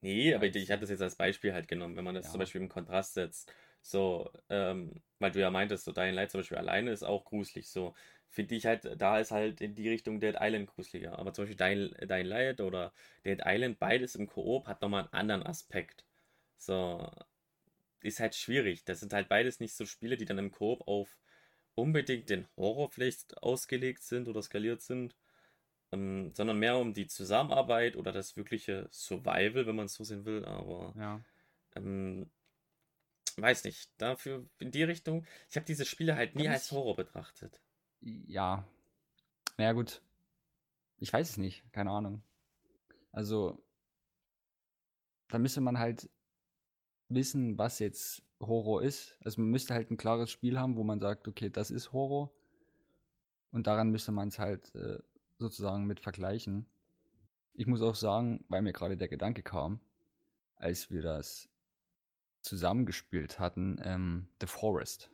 [0.00, 2.30] Nee, aber ich, ich hatte das jetzt als Beispiel halt genommen, wenn man das ja.
[2.32, 3.52] zum Beispiel im Kontrast setzt.
[3.82, 7.68] So, ähm, weil du ja meintest, so Dying Light zum Beispiel alleine ist auch gruselig.
[7.70, 7.94] So,
[8.28, 11.18] finde ich halt, da ist halt in die Richtung Dead Island gruseliger.
[11.18, 12.92] Aber zum Beispiel Dying, Dying Light oder
[13.24, 16.04] Dead Island, beides im Koop hat nochmal einen anderen Aspekt.
[16.56, 17.10] So,
[18.02, 18.84] ist halt schwierig.
[18.84, 21.18] Das sind halt beides nicht so Spiele, die dann im Koop auf
[21.74, 25.16] unbedingt den Horror vielleicht ausgelegt sind oder skaliert sind,
[25.92, 30.24] ähm, sondern mehr um die Zusammenarbeit oder das wirkliche Survival, wenn man es so sehen
[30.24, 30.44] will.
[30.44, 31.20] Aber ja.
[31.76, 32.30] ähm,
[33.38, 35.26] weiß nicht, dafür in die Richtung.
[35.48, 37.60] Ich habe diese Spiele halt nie als Horror betrachtet.
[38.00, 38.66] Ja.
[39.56, 40.02] Naja, gut.
[40.98, 42.22] Ich weiß es nicht, keine Ahnung.
[43.12, 43.62] Also,
[45.28, 46.08] da müsste man halt
[47.08, 49.16] wissen, was jetzt Horror ist.
[49.24, 52.32] Also man müsste halt ein klares Spiel haben, wo man sagt, okay, das ist Horror.
[53.50, 54.98] Und daran müsste man es halt äh,
[55.38, 56.66] sozusagen mit vergleichen.
[57.54, 59.80] Ich muss auch sagen, weil mir gerade der Gedanke kam,
[60.56, 61.48] als wir das
[62.42, 65.10] zusammengespielt hatten, ähm, The Forest.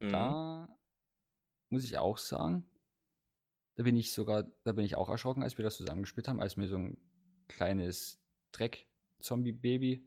[0.00, 0.10] Mhm.
[0.10, 0.78] Da
[1.70, 2.64] muss ich auch sagen,
[3.74, 6.56] da bin ich sogar, da bin ich auch erschrocken, als wir das zusammengespielt haben, als
[6.56, 6.96] mir so ein
[7.48, 8.18] kleines
[8.52, 10.04] Dreck-Zombie-Baby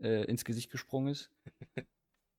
[0.00, 1.30] äh, ins Gesicht gesprungen ist.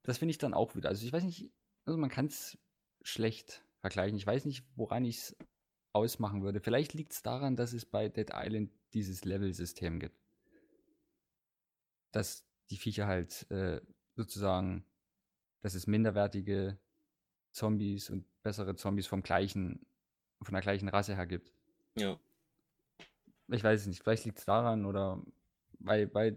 [0.04, 0.90] das finde ich dann auch wieder.
[0.90, 1.52] Also ich weiß nicht,
[1.86, 2.58] also man kann es
[3.02, 4.18] schlecht vergleichen.
[4.18, 5.36] Ich weiß nicht, woran ich es
[5.94, 6.60] ausmachen würde.
[6.60, 10.18] Vielleicht liegt es daran, dass es bei Dead Island dieses Level-System gibt.
[12.12, 13.82] Dass die Viecher halt äh,
[14.16, 14.86] sozusagen,
[15.62, 16.78] dass es minderwertige
[17.52, 19.86] Zombies und bessere Zombies vom gleichen,
[20.42, 21.54] von der gleichen Rasse her gibt.
[21.96, 22.20] Ja.
[23.48, 25.22] Ich weiß es nicht, vielleicht liegt es daran oder
[25.80, 26.36] weil bei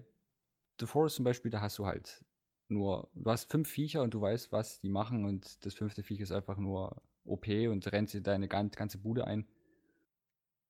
[0.79, 2.25] The Forest zum Beispiel, da hast du halt
[2.69, 6.21] nur, du hast fünf Viecher und du weißt, was die machen und das fünfte Viech
[6.21, 9.49] ist einfach nur OP und rennt dir deine ganze Bude ein.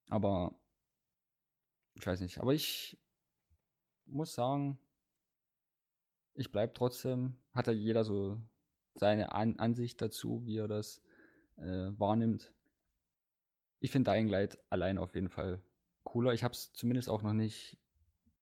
[0.08, 0.54] Aber
[1.94, 2.98] ich weiß nicht, aber ich
[4.06, 4.78] muss sagen,
[6.38, 8.40] ich bleibe trotzdem, hat ja jeder so
[8.94, 11.03] seine An Ansicht dazu, wie er das
[11.57, 12.53] äh, wahrnimmt.
[13.81, 15.61] Ich finde Dying Light allein auf jeden Fall
[16.05, 16.33] cooler.
[16.33, 17.77] Ich habe es zumindest auch noch nicht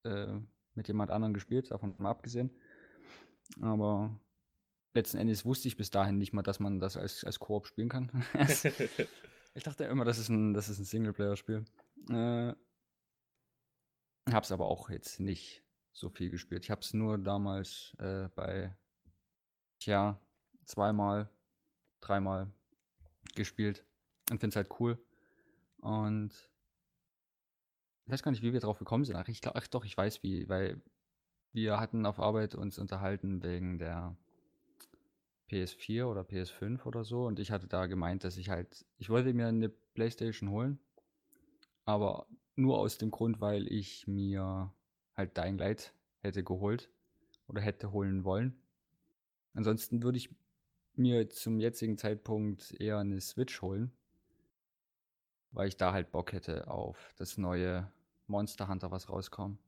[0.03, 0.39] äh,
[0.75, 2.51] mit jemand anderem gespielt, davon mal abgesehen.
[3.61, 4.19] Aber
[4.93, 7.89] letzten Endes wusste ich bis dahin nicht mal, dass man das als, als Koop spielen
[7.89, 8.11] kann.
[9.55, 11.65] ich dachte immer, das ist ein, das ist ein Singleplayer-Spiel.
[12.09, 12.53] Äh,
[14.31, 15.63] hab's aber auch jetzt nicht
[15.97, 16.63] so viel gespielt.
[16.63, 18.75] Ich habe es nur damals äh, bei,
[19.79, 20.21] tja,
[20.63, 21.29] zweimal,
[22.01, 22.51] dreimal
[23.35, 23.83] gespielt
[24.29, 25.03] und finde es halt cool.
[25.77, 26.31] Und
[28.05, 29.15] ich weiß gar nicht, wie wir drauf gekommen sind.
[29.15, 30.81] Ach, ich, ach doch, ich weiß wie, weil
[31.51, 34.15] wir hatten auf Arbeit uns unterhalten wegen der
[35.49, 39.33] PS4 oder PS5 oder so und ich hatte da gemeint, dass ich halt, ich wollte
[39.33, 40.79] mir eine Playstation holen,
[41.85, 44.73] aber nur aus dem Grund, weil ich mir
[45.17, 46.89] halt Dying Light hätte geholt
[47.47, 48.61] oder hätte holen wollen.
[49.53, 50.29] Ansonsten würde ich
[50.95, 53.91] mir zum jetzigen Zeitpunkt eher eine Switch holen,
[55.51, 57.91] weil ich da halt Bock hätte auf das neue
[58.27, 59.59] Monster Hunter, was rauskommt.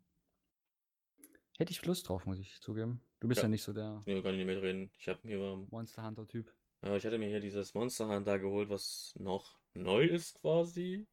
[1.57, 3.01] Hätte ich Lust drauf, muss ich zugeben.
[3.19, 4.01] Du bist ja, ja nicht so der.
[4.05, 4.91] Nee, kann ich nicht mitreden.
[4.97, 5.37] Ich habe mir.
[5.69, 6.53] Monster Hunter-Typ.
[6.83, 11.05] Ja, ich hatte mir hier dieses Monster Hunter geholt, was noch neu ist quasi.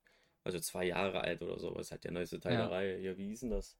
[0.44, 1.74] Also zwei Jahre alt oder so.
[1.74, 2.60] Was halt der neueste Teil ja.
[2.60, 2.98] der Reihe.
[2.98, 3.76] Hier, wie hieß denn das?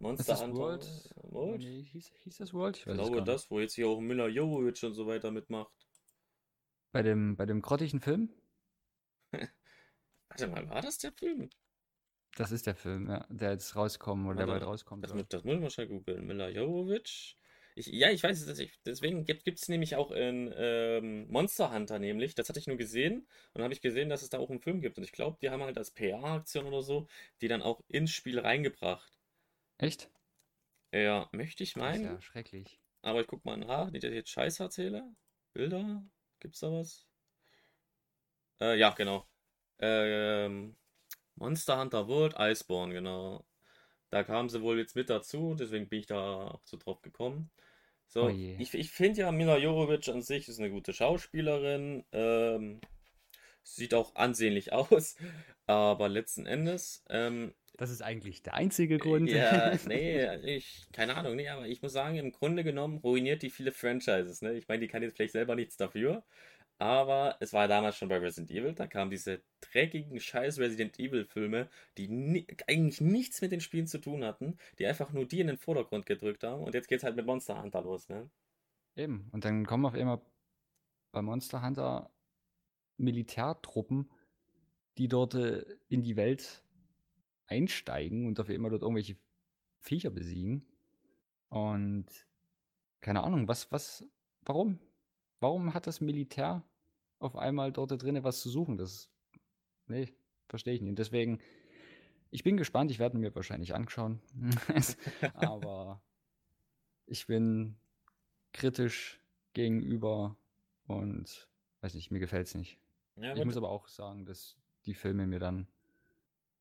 [0.00, 0.58] Monster das Hunter.
[0.58, 1.14] World?
[1.16, 1.60] World?
[1.60, 2.78] Nee, hieß, hieß das World?
[2.78, 5.72] Ich, ich glaube das, wo jetzt hier auch Miller Jovovich und so weiter mitmacht.
[6.90, 8.30] Bei dem, bei dem grottigen Film?
[10.28, 11.50] Warte mal, war das der Film?
[12.36, 15.04] Das ist der Film, ja, der jetzt rauskommt oder der bald rauskommt.
[15.04, 16.26] Das, das muss ich mal schnell googeln.
[16.26, 17.36] Mila Jovovich.
[17.74, 18.70] Ich, ja, ich weiß es.
[18.86, 22.34] Deswegen gibt es nämlich auch in ähm, Monster Hunter nämlich.
[22.34, 23.18] Das hatte ich nur gesehen.
[23.18, 24.96] Und dann habe ich gesehen, dass es da auch einen Film gibt.
[24.96, 27.06] Und ich glaube, die haben halt als PR-Aktion oder so,
[27.42, 29.12] die dann auch ins Spiel reingebracht.
[29.80, 30.10] Echt?
[30.92, 32.04] Ja, möchte ich meinen.
[32.04, 32.80] Das ist ja schrecklich.
[33.00, 35.04] Aber ich guck mal nach, nicht, dass ich jetzt Scheiß erzähle.
[35.54, 36.04] Bilder?
[36.38, 37.06] Gibt's da was?
[38.60, 39.26] Äh, ja, genau.
[39.78, 40.76] Ähm,
[41.36, 43.46] Monster Hunter World Iceborne, genau.
[44.10, 47.50] Da kamen sie wohl jetzt mit dazu, deswegen bin ich da auch so drauf gekommen.
[48.06, 52.04] So, oh ich, ich finde ja, Mila Jorovic an sich ist eine gute Schauspielerin.
[52.12, 52.80] Ähm,
[53.62, 55.16] sieht auch ansehnlich aus,
[55.66, 57.04] aber letzten Endes.
[57.08, 59.30] Ähm, das ist eigentlich der einzige Grund.
[59.30, 63.48] Ja, nee, ich, keine Ahnung, nee, aber ich muss sagen, im Grunde genommen ruiniert die
[63.48, 64.42] viele Franchises.
[64.42, 64.52] Ne?
[64.52, 66.22] Ich meine, die kann jetzt vielleicht selber nichts dafür,
[66.76, 71.24] aber es war damals schon bei Resident Evil, da kamen diese dreckigen scheiß Resident Evil
[71.24, 75.40] Filme, die ni eigentlich nichts mit den Spielen zu tun hatten, die einfach nur die
[75.40, 78.28] in den Vordergrund gedrückt haben und jetzt geht's halt mit Monster Hunter los, ne?
[78.94, 80.20] Eben, und dann kommen auf einmal
[81.12, 82.10] bei Monster Hunter
[82.98, 84.10] Militärtruppen,
[84.98, 86.62] die dort äh, in die Welt
[87.50, 89.16] einsteigen und auf einmal dort irgendwelche
[89.78, 90.64] Viecher besiegen.
[91.48, 92.06] Und
[93.00, 94.04] keine Ahnung, was, was,
[94.42, 94.78] warum?
[95.40, 96.64] Warum hat das Militär
[97.20, 98.76] auf einmal dort drinnen was zu suchen.
[98.76, 99.08] Das,
[99.86, 100.08] nee,
[100.48, 100.90] verstehe ich nicht.
[100.90, 101.38] Und deswegen,
[102.30, 104.20] ich bin gespannt, ich werde mir wahrscheinlich anschauen.
[105.34, 106.02] Aber
[107.06, 107.76] ich bin
[108.52, 109.20] kritisch
[109.52, 110.36] gegenüber
[110.86, 111.48] und
[111.82, 112.78] weiß nicht, mir gefällt es nicht.
[113.16, 115.66] Ja, ich muss aber auch sagen, dass die Filme mir dann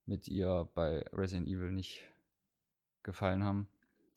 [0.09, 2.03] mit ihr bei Resident Evil nicht
[3.03, 3.69] gefallen haben.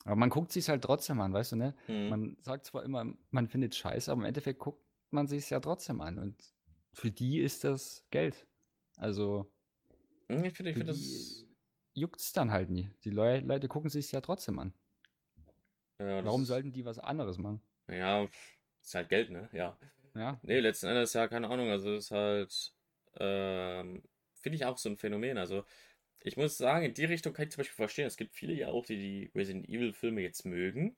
[0.05, 1.75] Aber man guckt sich halt trotzdem an, weißt du, ne?
[1.87, 2.09] Mhm.
[2.09, 5.59] Man sagt zwar immer, man findet scheiße, aber im Endeffekt guckt man sich es ja
[5.59, 6.17] trotzdem an.
[6.17, 6.35] Und
[6.91, 8.47] für die ist das Geld.
[8.97, 9.49] Also.
[10.27, 11.45] Hm, ich finde, ich finde das.
[11.95, 12.89] Juckt es dann halt nie.
[13.03, 14.73] Die Le Leute gucken sich es ja trotzdem an.
[15.99, 17.61] Ja, Warum sollten die was anderes machen?
[17.87, 18.27] Ja,
[18.81, 19.47] ist halt Geld, ne?
[19.53, 19.77] Ja.
[20.15, 20.39] Ja.
[20.41, 21.69] Nee, letzten Endes ja, keine Ahnung.
[21.69, 22.73] Also, ist halt.
[23.19, 24.01] Ähm,
[24.43, 25.37] finde ich auch so ein Phänomen.
[25.37, 25.63] Also,
[26.21, 28.05] ich muss sagen, in die Richtung kann ich zum Beispiel verstehen.
[28.05, 30.95] Es gibt viele ja auch, die die Resident Evil-Filme jetzt mögen.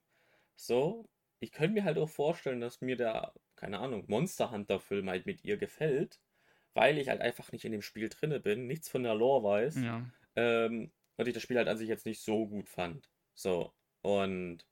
[0.56, 1.08] So,
[1.40, 5.44] ich könnte mir halt auch vorstellen, dass mir der, keine Ahnung, Monster Hunter-Film halt mit
[5.44, 6.20] ihr gefällt,
[6.74, 9.76] weil ich halt einfach nicht in dem Spiel drinne bin, nichts von der Lore weiß.
[9.82, 10.06] Ja.
[10.36, 13.10] Ähm, und ich das Spiel halt an sich jetzt nicht so gut fand.
[13.34, 14.66] So, und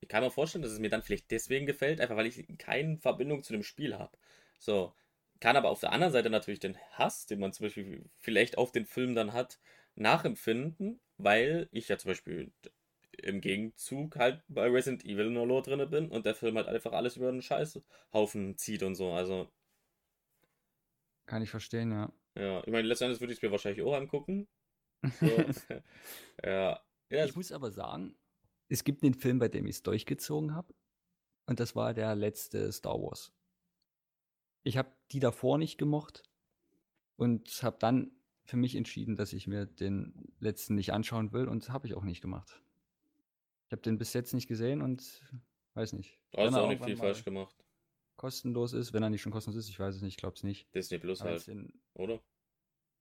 [0.00, 2.98] ich kann mir vorstellen, dass es mir dann vielleicht deswegen gefällt, einfach weil ich keine
[2.98, 4.16] Verbindung zu dem Spiel habe.
[4.58, 4.94] So,
[5.40, 8.72] kann aber auf der anderen Seite natürlich den Hass, den man zum Beispiel vielleicht auf
[8.72, 9.58] den Film dann hat,
[9.94, 12.52] nachempfinden, weil ich ja zum Beispiel
[13.12, 16.68] im Gegenzug halt bei Resident Evil in der Lore drin bin und der Film halt
[16.68, 19.12] einfach alles über einen Scheißhaufen zieht und so.
[19.12, 19.50] Also.
[21.26, 22.12] Kann ich verstehen, ja.
[22.36, 24.48] Ja, ich meine, letztendlich würde ich es mir wahrscheinlich auch angucken.
[25.20, 25.26] So.
[26.44, 26.82] ja.
[27.08, 27.24] ja.
[27.24, 28.16] Ich muss aber sagen,
[28.68, 30.74] es gibt einen Film, bei dem ich es durchgezogen habe.
[31.46, 33.32] Und das war der letzte Star Wars.
[34.62, 36.22] Ich habe die davor nicht gemocht
[37.16, 38.12] und habe dann
[38.44, 42.04] für mich entschieden, dass ich mir den letzten nicht anschauen will und habe ich auch
[42.04, 42.62] nicht gemacht.
[43.66, 45.22] Ich habe den bis jetzt nicht gesehen und
[45.74, 46.18] weiß nicht.
[46.32, 47.54] Du hast auch nicht viel falsch gemacht.
[48.16, 50.42] Kostenlos ist, wenn er nicht schon kostenlos ist, ich weiß es nicht, ich glaube es
[50.42, 50.74] nicht.
[50.74, 51.46] Disney Plus halt.
[51.46, 51.72] In...
[51.94, 52.20] Oder?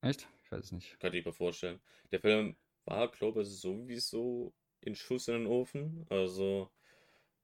[0.02, 0.28] Echt?
[0.44, 1.00] Ich weiß es nicht.
[1.00, 1.80] Kann ich mir vorstellen.
[2.12, 6.06] Der Film war, glaube ich, sowieso in Schuss in den Ofen.
[6.10, 6.70] Also,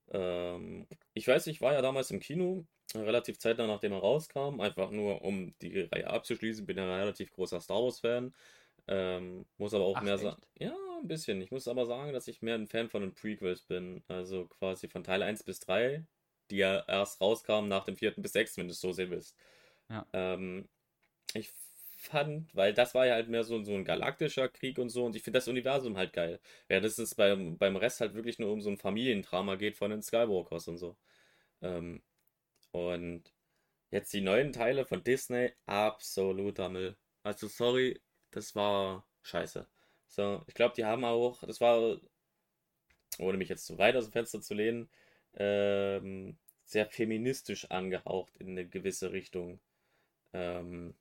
[0.10, 2.68] ähm, ich weiß, ich war ja damals im Kino,
[3.02, 6.66] relativ zeitnah nachdem er rauskam, einfach nur um die Reihe abzuschließen.
[6.66, 8.34] Bin ja ein relativ großer Star Wars-Fan.
[8.88, 10.42] Ähm, muss aber auch Ach, mehr sagen.
[10.60, 11.42] Ja, ein bisschen.
[11.42, 14.04] Ich muss aber sagen, dass ich mehr ein Fan von den Prequels bin.
[14.08, 16.06] Also quasi von Teil 1 bis 3,
[16.52, 19.38] die ja erst rauskamen nach dem vierten bis sechsten, wenn du es so sehen willst.
[19.90, 20.06] Ja.
[20.14, 20.68] Ähm,
[21.34, 21.52] ich
[21.98, 25.16] fand, weil das war ja halt mehr so, so ein galaktischer Krieg und so und
[25.16, 26.40] ich finde das Universum halt geil.
[26.68, 30.02] Während es beim, beim Rest halt wirklich nur um so ein Familiendrama geht von den
[30.02, 30.98] Skywalkers und so.
[31.62, 32.02] Ähm,
[32.74, 33.24] und
[33.92, 36.98] jetzt die neuen Teile von Disney, absoluter Müll.
[37.24, 39.68] Also sorry, das war scheiße.
[40.08, 42.00] So, ich glaube, die haben auch, das war,
[43.20, 44.90] ohne mich jetzt zu weit aus dem Fenster zu lehnen,
[45.36, 49.60] ähm, sehr feministisch angehaucht in eine gewisse Richtung.
[50.34, 50.96] Ähm,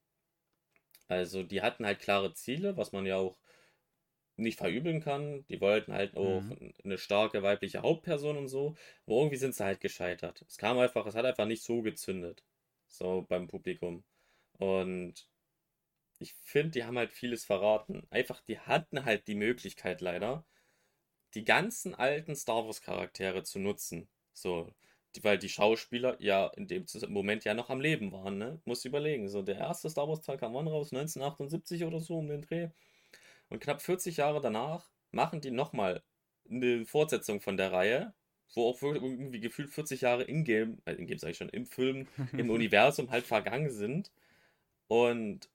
[1.09, 3.39] also die hatten halt klare Ziele, was man ja auch
[4.37, 5.45] nicht verübeln kann.
[5.49, 6.73] Die wollten halt auch mhm.
[6.85, 8.75] eine starke weibliche Hauptperson und so.
[9.07, 10.45] Aber irgendwie sind sie halt gescheitert.
[10.49, 12.43] Es kam einfach, es hat einfach nicht so gezündet.
[12.89, 14.05] So beim Publikum.
[14.59, 15.29] Und
[16.19, 18.07] ich finde, die haben halt vieles verraten.
[18.11, 20.45] Einfach, die hatten halt die Möglichkeit leider,
[21.35, 24.09] die ganzen alten Star Wars Charaktere zu nutzen.
[24.33, 24.73] So,
[25.17, 28.61] die, weil die Schauspieler ja in dem Moment ja noch am Leben waren, ne?
[28.65, 29.29] Muss überlegen.
[29.29, 30.93] So, der erste Star Wars Teil kam wann raus?
[30.93, 32.69] 1978 oder so um den Dreh.
[33.53, 36.03] Und knapp 40 Jahre danach machen die nochmal
[36.51, 38.15] eine Fortsetzung von der Reihe,
[38.55, 42.49] wo auch irgendwie gefühlt 40 Jahre in-game, äh, in-game sag ich schon, im Film, im
[42.49, 44.11] Universum halt vergangen sind.
[44.89, 45.51] Und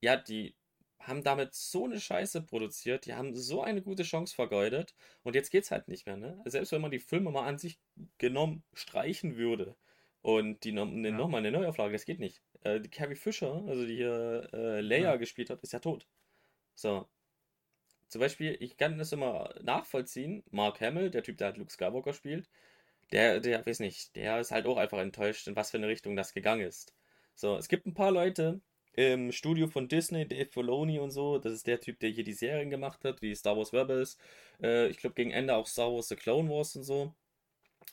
[0.00, 0.54] ja, die
[0.98, 5.50] haben damit so eine Scheiße produziert, die haben so eine gute Chance vergeudet und jetzt
[5.50, 6.40] geht's halt nicht mehr, ne?
[6.46, 7.78] Selbst wenn man die Filme mal an sich
[8.16, 9.76] genommen streichen würde
[10.22, 11.14] und die no ne, ja.
[11.14, 12.40] nochmal eine Neuauflage, das geht nicht.
[12.62, 15.16] Äh, die Carrie Fisher, also die hier äh, Leia ja.
[15.16, 16.06] gespielt hat, ist ja tot.
[16.74, 17.06] So.
[18.08, 22.12] Zum Beispiel, ich kann das immer nachvollziehen, Mark Hamill, der Typ, der halt Luke Skywalker
[22.12, 22.48] spielt,
[23.12, 26.16] der, der, weiß nicht, der ist halt auch einfach enttäuscht, in was für eine Richtung
[26.16, 26.94] das gegangen ist.
[27.34, 28.60] So, es gibt ein paar Leute,
[28.96, 31.38] im Studio von Disney, Dave Filoni und so.
[31.38, 34.18] Das ist der Typ, der hier die Serien gemacht hat, wie Star Wars Rebels.
[34.62, 37.14] Äh, ich glaube, gegen Ende auch Star Wars The Clone Wars und so.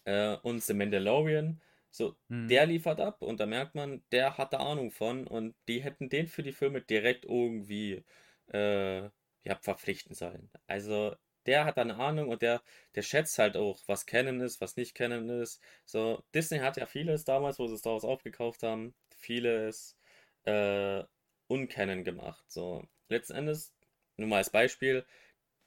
[0.05, 1.59] Äh, und The Mandalorian.
[1.89, 2.47] So, hm.
[2.47, 6.07] der liefert ab und da merkt man, der hat da Ahnung von und die hätten
[6.07, 8.05] den für die Filme direkt irgendwie
[8.47, 9.09] äh,
[9.43, 10.49] ja, verpflichten sollen.
[10.67, 12.61] Also, der hat eine Ahnung und der,
[12.95, 15.61] der schätzt halt auch, was Canon ist, was nicht Canon ist.
[15.85, 19.97] So, Disney hat ja vieles damals, wo sie Star Wars aufgekauft haben, vieles
[20.43, 21.03] äh,
[21.47, 22.45] unkennen gemacht.
[22.47, 23.73] So, letzten Endes,
[24.17, 25.05] nur mal als Beispiel,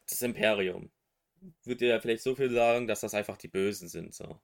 [0.08, 0.90] das Imperium.
[1.64, 4.14] Würde ja vielleicht so viel sagen, dass das einfach die Bösen sind.
[4.14, 4.40] So.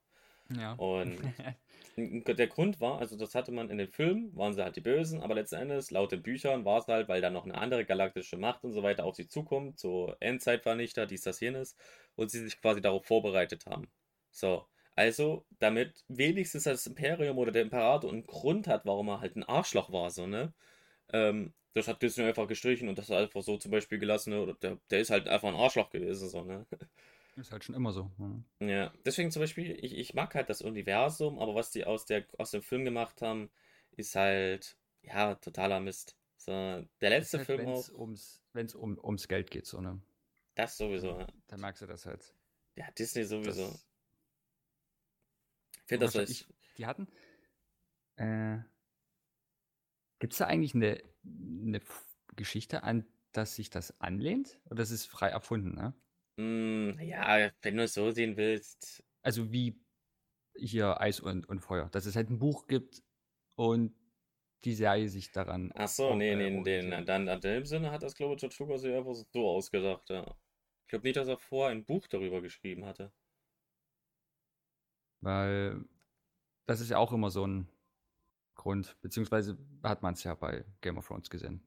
[0.50, 0.72] Ja.
[0.74, 1.18] Und
[1.96, 5.20] der Grund war, also das hatte man in den Filmen, waren sie halt die Bösen,
[5.20, 8.36] aber letzten Endes, laut den Büchern, war es halt, weil da noch eine andere galaktische
[8.36, 11.76] Macht und so weiter auf sie zukommt, so Endzeitvernichter, dies, das, jenes,
[12.16, 13.88] und sie sich quasi darauf vorbereitet haben.
[14.30, 19.36] So, also, damit wenigstens das Imperium oder der Imperator einen Grund hat, warum er halt
[19.36, 20.52] ein Arschloch war, so, ne?
[21.12, 24.56] Ähm, das hat Disney einfach gestrichen und das einfach so zum Beispiel gelassen, ne?
[24.62, 26.66] Der, der ist halt einfach ein Arschloch gewesen, so, ne?
[27.40, 28.10] Ist halt schon immer so.
[28.60, 28.92] Ja, ja.
[29.06, 32.50] deswegen zum Beispiel, ich, ich mag halt das Universum, aber was die aus, der, aus
[32.50, 33.50] dem Film gemacht haben,
[33.92, 36.16] ist halt, ja, totaler Mist.
[36.36, 37.98] So, der letzte halt, Film wenn's auch.
[37.98, 40.00] Ums, Wenn es um, ums Geld geht, so, ne?
[40.54, 41.26] Das sowieso, ja.
[41.48, 42.34] Dann merkst du das halt.
[42.76, 43.68] Ja, Disney sowieso.
[43.68, 43.86] Das,
[45.86, 47.08] finde das ich, Die hatten.
[48.16, 48.58] Äh,
[50.18, 51.80] Gibt es da eigentlich eine, eine
[52.36, 54.58] Geschichte, an dass sich das anlehnt?
[54.66, 55.94] Oder das ist frei erfunden, ne?
[56.36, 59.04] Mm, ja, wenn du es so sehen willst.
[59.22, 59.80] Also wie
[60.54, 61.88] hier Eis und, und Feuer.
[61.90, 63.02] Dass es halt ein Buch gibt
[63.56, 63.94] und
[64.64, 65.72] die Serie sich daran.
[65.74, 68.82] Ach so, nee, nee, nee, dann in dem Sinne hat das, glaube ich, George Lucas
[68.82, 70.36] sich einfach so ausgedacht, ja.
[70.82, 73.12] Ich glaube nicht, dass er vorher ein Buch darüber geschrieben hatte.
[75.20, 75.84] Weil
[76.66, 77.68] das ist ja auch immer so ein
[78.54, 81.62] Grund, beziehungsweise hat man es ja bei Game of Thrones gesehen.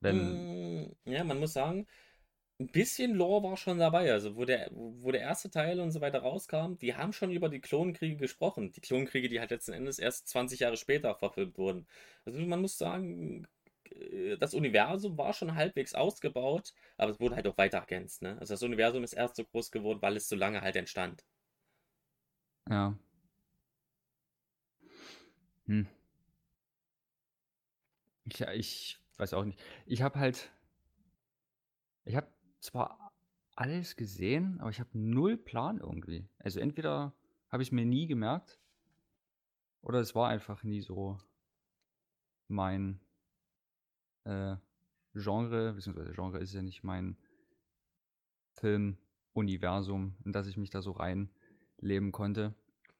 [0.00, 0.84] Wenn.
[0.84, 1.86] Mm, ja, man muss sagen,
[2.60, 4.12] ein bisschen Lore war schon dabei.
[4.12, 7.48] Also, wo der, wo der erste Teil und so weiter rauskam, die haben schon über
[7.48, 8.72] die Klonkriege gesprochen.
[8.72, 11.86] Die Klonkriege, die halt letzten Endes erst 20 Jahre später verfilmt wurden.
[12.24, 13.46] Also, man muss sagen,
[13.90, 18.22] äh, das Universum war schon halbwegs ausgebaut, aber es wurde halt auch weiter ergänzt.
[18.22, 18.36] Ne?
[18.40, 21.24] Also, das Universum ist erst so groß geworden, weil es so lange halt entstand.
[22.68, 22.98] Ja.
[25.66, 25.86] Hm.
[28.24, 29.60] Ich, ich weiß auch nicht.
[29.86, 30.50] Ich habe halt,
[32.04, 32.26] ich habe
[32.60, 33.12] zwar
[33.54, 36.28] alles gesehen, aber ich habe null Plan irgendwie.
[36.38, 37.14] Also entweder
[37.50, 38.58] habe ich es mir nie gemerkt
[39.82, 41.18] oder es war einfach nie so
[42.48, 43.00] mein,
[44.24, 44.56] äh,
[45.14, 47.16] Genre, beziehungsweise Genre ist ja nicht mein
[48.52, 52.54] Filmuniversum, in das ich mich da so reinleben konnte.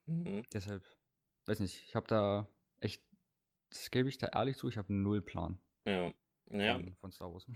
[0.06, 0.42] Mhm.
[0.52, 0.82] Deshalb,
[1.46, 2.48] weiß nicht, ich habe da
[2.80, 3.02] echt,
[3.70, 5.60] das gebe ich da ehrlich zu, ich habe null Plan.
[5.84, 6.12] Ja.
[6.50, 6.74] Ja.
[6.74, 7.46] Von, von Star Wars.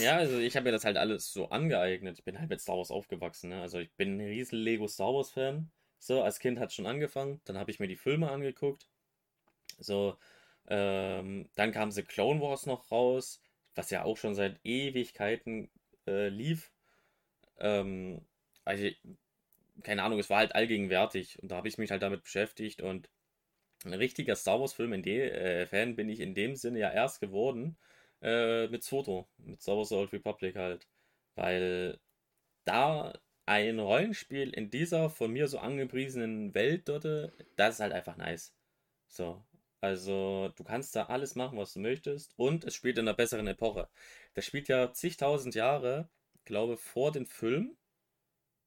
[0.00, 2.18] ja, also ich habe mir das halt alles so angeeignet.
[2.18, 3.50] Ich bin halt mit Star Wars aufgewachsen.
[3.50, 3.60] Ne?
[3.60, 5.70] Also ich bin ein riesen Lego Star Wars Fan.
[5.98, 7.40] So, als Kind hat es schon angefangen.
[7.44, 8.86] Dann habe ich mir die Filme angeguckt.
[9.78, 10.16] So,
[10.68, 13.40] ähm, dann kam The Clone Wars noch raus,
[13.74, 15.70] was ja auch schon seit Ewigkeiten
[16.06, 16.70] äh, lief.
[17.58, 18.22] Ähm,
[18.64, 18.88] also,
[19.82, 23.08] keine Ahnung, es war halt allgegenwärtig und da habe ich mich halt damit beschäftigt und
[23.84, 27.76] ein richtiger Star Wars-Film in äh, Fan bin ich in dem Sinne ja erst geworden
[28.24, 30.88] äh, mit Soto, mit Star Old Republic halt,
[31.36, 32.00] weil
[32.64, 33.12] da
[33.46, 37.04] ein Rollenspiel in dieser von mir so angepriesenen Welt dort,
[37.56, 38.54] das ist halt einfach nice.
[39.08, 39.44] So,
[39.80, 43.46] also du kannst da alles machen, was du möchtest und es spielt in einer besseren
[43.46, 43.88] Epoche.
[44.34, 46.08] Das spielt ja zigtausend Jahre,
[46.46, 47.76] glaube vor dem Film,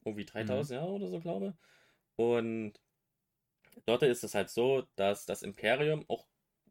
[0.05, 0.83] irgendwie 3000 mhm.
[0.83, 1.57] Jahre oder so, glaube.
[2.15, 2.73] Und
[3.85, 6.27] dort ist es halt so, dass das Imperium auch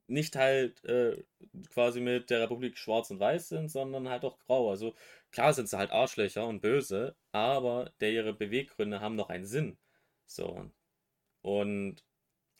[0.08, 1.24] nicht halt äh,
[1.70, 4.70] quasi mit der Republik schwarz und weiß sind, sondern halt auch grau.
[4.70, 4.94] Also
[5.32, 9.78] klar sind sie halt Arschlöcher und böse, aber der ihre Beweggründe haben noch einen Sinn.
[10.26, 10.70] So.
[11.42, 12.04] Und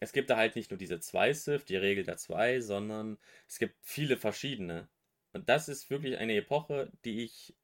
[0.01, 3.19] es gibt da halt nicht nur diese zwei Sith, die Regel der zwei, sondern
[3.49, 4.89] es gibt viele verschiedene.
[5.33, 7.55] Und das ist wirklich eine Epoche, die ich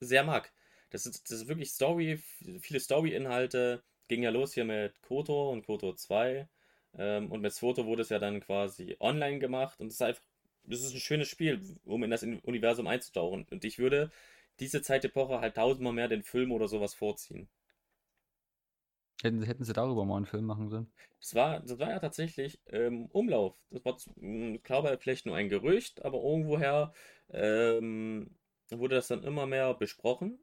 [0.00, 0.52] sehr mag.
[0.90, 2.18] Das ist, das ist wirklich Story,
[2.60, 3.82] viele Story-Inhalte.
[4.08, 6.48] Ging ja los hier mit Koto und Koto 2.
[6.98, 9.80] Ähm, und mit Swoto wurde es ja dann quasi online gemacht.
[9.80, 10.22] Und es ist einfach,
[10.64, 13.46] das ist ein schönes Spiel, um in das Universum einzutauchen.
[13.50, 14.10] Und ich würde
[14.60, 17.48] diese Zeitepoche halt tausendmal mehr den Film oder sowas vorziehen.
[19.22, 20.92] Hätten, hätten sie darüber mal einen Film machen sollen?
[21.20, 23.56] Das war, das war ja tatsächlich ähm, Umlauf.
[23.70, 26.92] Das war, ich glaube, vielleicht nur ein Gerücht, aber irgendwoher
[27.30, 28.34] ähm,
[28.70, 30.40] wurde das dann immer mehr besprochen.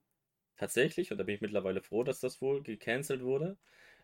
[0.57, 3.57] Tatsächlich, und da bin ich mittlerweile froh, dass das wohl gecancelt wurde,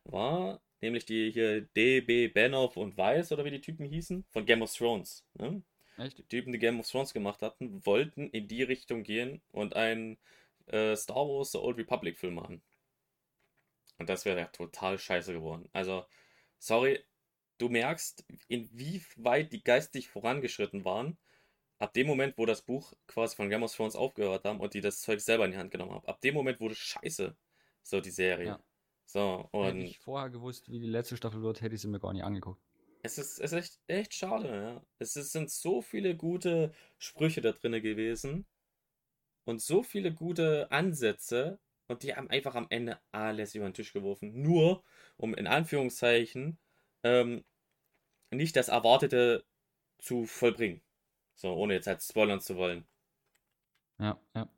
[0.04, 4.62] war nämlich die hier DB Benioff und Weiss oder wie die Typen hießen, von Game
[4.62, 5.26] of Thrones.
[5.34, 5.62] Ne?
[5.98, 6.18] Echt?
[6.18, 10.18] Die Typen, die Game of Thrones gemacht hatten, wollten in die Richtung gehen und einen
[10.68, 12.62] äh, Star Wars The Old Republic Film machen.
[13.98, 15.70] Und das wäre ja total scheiße geworden.
[15.72, 16.06] Also,
[16.60, 17.00] sorry,
[17.58, 21.18] du merkst, inwieweit die geistig vorangeschritten waren,
[21.80, 24.82] ab dem Moment, wo das Buch quasi von Game of Thrones aufgehört haben und die
[24.82, 27.36] das Zeug selber in die Hand genommen haben, ab dem Moment wurde scheiße,
[27.84, 28.48] so die Serie.
[28.48, 28.60] Ja.
[29.06, 29.66] So, und.
[29.66, 32.24] Hätte ich vorher gewusst, wie die letzte Staffel wird, hätte ich sie mir gar nicht
[32.24, 32.62] angeguckt.
[33.04, 34.86] Es ist, es ist echt, echt schade, ja.
[34.98, 38.48] Es ist, sind so viele gute Sprüche da drin gewesen
[39.44, 43.94] und so viele gute Ansätze und die haben einfach am Ende alles über den Tisch
[43.94, 44.42] geworfen.
[44.42, 44.84] Nur,
[45.18, 46.58] um in Anführungszeichen
[47.04, 47.46] ähm,
[48.32, 49.46] nicht das Erwartete
[50.00, 50.82] zu vollbringen.
[51.36, 52.88] So, ohne jetzt halt spoilern zu wollen.
[54.00, 54.50] Ja, ja.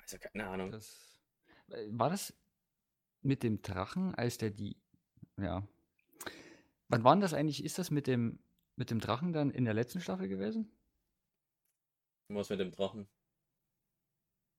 [0.00, 0.72] Also, keine Ahnung.
[0.72, 1.20] Das,
[1.70, 2.34] äh, war das
[3.28, 4.76] mit dem Drachen, als der die.
[5.36, 5.68] Ja.
[6.88, 7.62] Wann war das eigentlich?
[7.62, 8.40] Ist das mit dem,
[8.74, 10.72] mit dem Drachen dann in der letzten Staffel gewesen?
[12.28, 13.06] Was mit dem Drachen?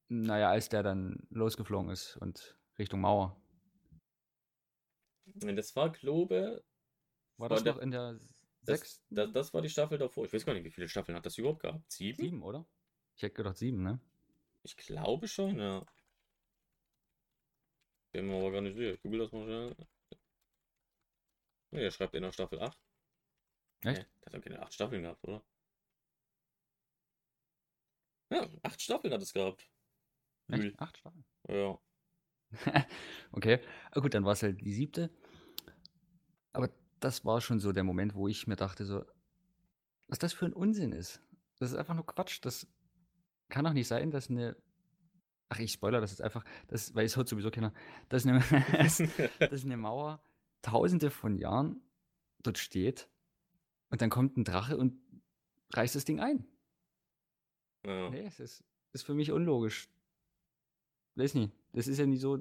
[0.07, 3.39] Naja, als der dann losgeflogen ist und Richtung Mauer.
[5.25, 6.63] Das war, glaube
[7.37, 8.19] War das noch in der
[8.61, 9.03] sechsten?
[9.09, 10.25] Das, das, das, war die Staffel davor.
[10.25, 11.91] Ich weiß gar nicht, wie viele Staffeln hat das überhaupt gehabt?
[11.91, 12.21] Sieben?
[12.21, 12.65] Sieben, oder?
[13.15, 13.99] Ich hätte gedacht sieben, ne?
[14.63, 15.85] Ich glaube schon, ja.
[18.11, 18.93] Bin mir aber gar nicht sicher.
[18.93, 19.75] Ich google das mal schnell.
[21.71, 22.77] Ja, er schreibt in der Staffel 8.
[23.85, 23.99] Echt?
[23.99, 25.43] Nee, der hat keine 8 Staffeln gehabt, oder?
[28.31, 29.69] Ja, 8 Staffeln hat es gehabt.
[30.47, 30.79] Echt?
[30.79, 31.25] 8 Staffeln?
[31.47, 31.79] Ja.
[33.31, 35.11] okay, ah, gut, dann war es halt die siebte.
[36.51, 39.05] Aber das war schon so der Moment, wo ich mir dachte, so,
[40.07, 41.21] was das für ein Unsinn ist.
[41.59, 42.39] Das ist einfach nur Quatsch.
[42.41, 42.67] Das
[43.49, 44.55] kann doch nicht sein, dass eine
[45.49, 47.73] Ach, ich spoiler das jetzt einfach, das, weil ich es heute sowieso kenne.
[48.07, 48.39] Dass eine,
[49.39, 50.23] dass eine Mauer
[50.61, 51.81] tausende von Jahren
[52.43, 53.09] dort steht
[53.89, 55.01] und dann kommt ein Drache und
[55.73, 56.45] reißt das Ding ein.
[57.85, 58.09] Ja.
[58.09, 59.89] Nee, es ist, ist für mich unlogisch.
[61.15, 61.51] Weiß nicht.
[61.73, 62.37] Das ist ja nie so.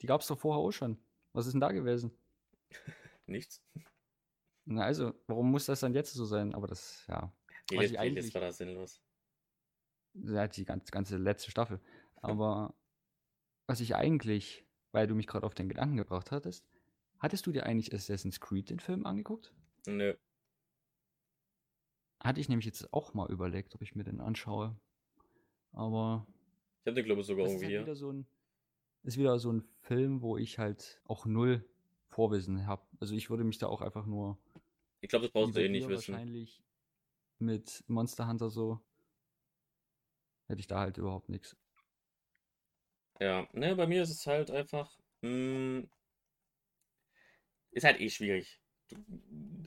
[0.00, 0.98] Die gab es doch vorher auch schon.
[1.32, 2.12] Was ist denn da gewesen?
[3.26, 3.62] Nichts.
[4.64, 6.54] Na also, warum muss das dann jetzt so sein?
[6.54, 7.32] Aber das, ja.
[7.70, 9.02] Die eigentlich, war das sinnlos.
[10.14, 11.80] Ja, die ganze, ganze letzte Staffel.
[12.22, 12.74] Aber
[13.66, 16.66] was ich eigentlich, weil du mich gerade auf den Gedanken gebracht hattest,
[17.18, 19.52] hattest du dir eigentlich Assassin's Creed den Film angeguckt?
[19.86, 20.14] Nö.
[22.20, 24.76] Hatte ich nämlich jetzt auch mal überlegt, ob ich mir den anschaue.
[25.72, 26.26] Aber.
[26.82, 28.26] Ich habe den, glaube ich, sogar irgendwie ist halt wieder so ein,
[29.04, 31.64] ist wieder so ein Film, wo ich halt auch null
[32.08, 32.82] Vorwissen habe.
[32.98, 34.38] Also ich würde mich da auch einfach nur.
[35.00, 36.12] Ich glaube, das brauchst du eh nicht wissen.
[36.12, 36.62] Wahrscheinlich
[37.38, 38.80] mit Monster Hunter so
[40.46, 41.56] hätte ich da halt überhaupt nichts.
[43.20, 44.90] Ja, ne, bei mir ist es halt einfach,
[45.22, 45.90] mh, hm,
[47.70, 48.60] ist halt eh schwierig.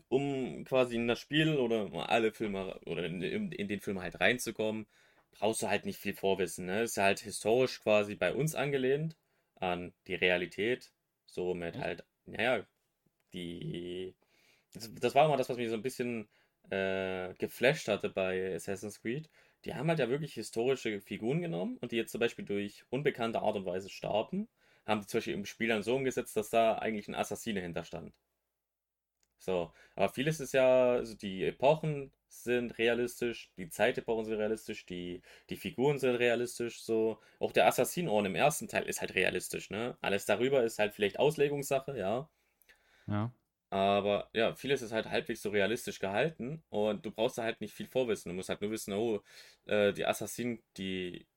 [0.09, 3.21] Um quasi in das Spiel oder alle Filme oder in,
[3.51, 4.85] in den Film halt reinzukommen,
[5.31, 6.65] brauchst du halt nicht viel Vorwissen.
[6.65, 6.83] Ne?
[6.83, 9.15] Ist halt historisch quasi bei uns angelehnt
[9.55, 10.91] an die Realität.
[11.27, 12.65] So mit halt, naja,
[13.33, 14.15] die.
[14.73, 16.29] Das, das war immer das, was mich so ein bisschen
[16.71, 19.29] äh, geflasht hatte bei Assassin's Creed.
[19.65, 23.41] Die haben halt ja wirklich historische Figuren genommen und die jetzt zum Beispiel durch unbekannte
[23.41, 24.49] Art und Weise starben,
[24.85, 28.13] haben die zum Beispiel im Spiel dann so umgesetzt, dass da eigentlich ein Assassine hinterstand.
[29.39, 35.21] So, aber vieles ist ja, also die Epochen sind realistisch, die Zeitepochen sind realistisch, die,
[35.49, 37.19] die Figuren sind realistisch, so.
[37.39, 39.97] Auch der Assassinorden im ersten Teil ist halt realistisch, ne?
[40.01, 42.29] Alles darüber ist halt vielleicht Auslegungssache, ja.
[43.07, 43.31] Ja.
[43.71, 47.73] Aber ja, vieles ist halt halbwegs so realistisch gehalten und du brauchst da halt nicht
[47.75, 48.29] viel Vorwissen.
[48.31, 49.21] Du musst halt nur wissen, oh,
[49.67, 51.27] äh, die Assassinen, die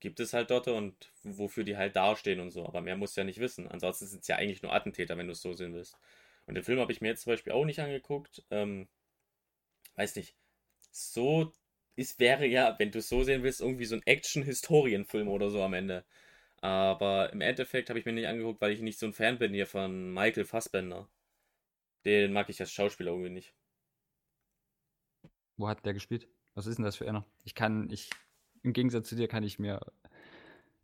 [0.00, 2.66] gibt es halt dort und wofür die halt dastehen und so.
[2.66, 3.68] Aber mehr musst du ja nicht wissen.
[3.68, 5.98] Ansonsten sind es ja eigentlich nur Attentäter, wenn du es so sehen willst.
[6.46, 8.44] Und den Film habe ich mir jetzt zum Beispiel auch nicht angeguckt.
[8.50, 8.88] Ähm,
[9.96, 10.36] weiß nicht.
[10.92, 11.52] So
[11.96, 15.62] ist, wäre ja, wenn du es so sehen willst, irgendwie so ein Action-Historienfilm oder so
[15.62, 16.04] am Ende.
[16.62, 19.54] Aber im Endeffekt habe ich mir nicht angeguckt, weil ich nicht so ein Fan bin
[19.54, 21.08] hier von Michael Fassbender.
[22.04, 23.54] Den mag ich als Schauspieler irgendwie nicht.
[25.56, 26.28] Wo hat der gespielt?
[26.54, 27.24] Was ist denn das für einer?
[27.44, 28.10] Ich kann, ich,
[28.62, 29.80] im Gegensatz zu dir kann ich mir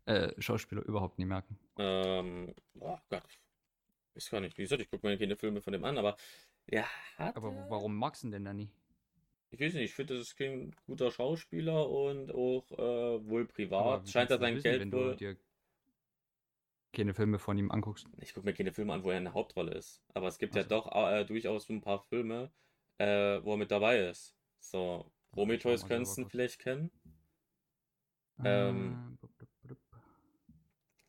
[0.07, 1.59] äh, Schauspieler überhaupt nie merken.
[1.79, 3.41] Ähm, oh Gott.
[4.15, 4.59] Ich gar nicht.
[4.59, 6.17] Wie gesagt, ich gucke mir keine Filme von dem an, aber
[6.67, 6.87] ja.
[7.17, 8.71] Aber warum magst du denn da nie?
[9.51, 14.09] Ich weiß nicht, ich finde, das ist kein guter Schauspieler und auch äh, wohl privat
[14.09, 15.17] scheint er sein wissen, Geld wohl.
[15.17, 15.37] dir
[16.93, 18.07] keine Filme von ihm anguckst.
[18.19, 20.03] Ich gucke mir keine Filme an, wo er in der Hauptrolle ist.
[20.15, 20.65] Aber es gibt also.
[20.65, 22.51] ja doch äh, durchaus ein paar Filme,
[22.99, 24.37] äh, wo er mit dabei ist.
[24.59, 26.91] So, Prometheus könntest du vielleicht kennen.
[28.45, 29.75] Ähm, ah,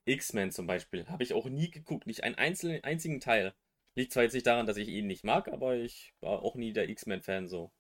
[0.06, 1.08] X-Men zum Beispiel.
[1.08, 2.08] Habe ich auch nie geguckt.
[2.08, 3.54] Nicht einen einzelnen, einzigen Teil.
[3.96, 6.74] Liegt zwar jetzt nicht daran, dass ich ihn nicht mag, aber ich war auch nie
[6.74, 7.72] der X-Men-Fan so.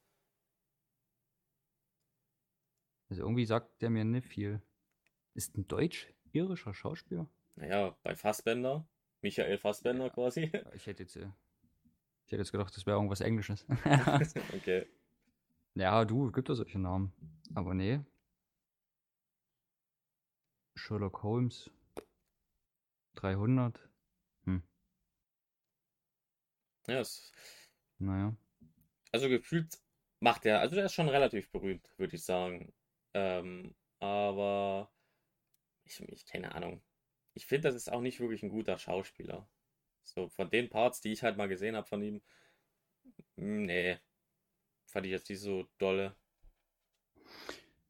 [3.10, 4.62] Also irgendwie sagt der mir nicht viel.
[5.34, 7.30] Ist ein deutsch-irischer Schauspieler?
[7.56, 8.88] Naja, bei Fassbender.
[9.22, 10.52] Michael Fassbender ja, quasi.
[10.74, 11.30] Ich hätte jetzt, äh,
[12.26, 13.66] ich hätte jetzt gedacht, das wäre irgendwas Englisches.
[14.56, 14.88] okay.
[15.76, 17.14] Ja, du, gibt da solche Namen.
[17.54, 18.02] Aber nee.
[20.76, 21.70] Sherlock Holmes.
[23.16, 23.90] 300.
[24.46, 24.64] Hm.
[26.88, 27.32] Ja, es,
[28.00, 28.36] naja.
[29.12, 29.80] Also gefühlt
[30.20, 32.74] macht er, also der ist schon relativ berühmt, würde ich sagen.
[33.14, 34.92] Ähm, aber
[35.84, 36.82] ich, ich keine Ahnung
[37.34, 39.48] ich finde, das ist auch nicht wirklich ein guter Schauspieler.
[40.04, 42.22] So, von den Parts, die ich halt mal gesehen habe von ihm,
[43.38, 43.98] hm, nee,
[44.86, 46.16] fand ich jetzt nicht so dolle.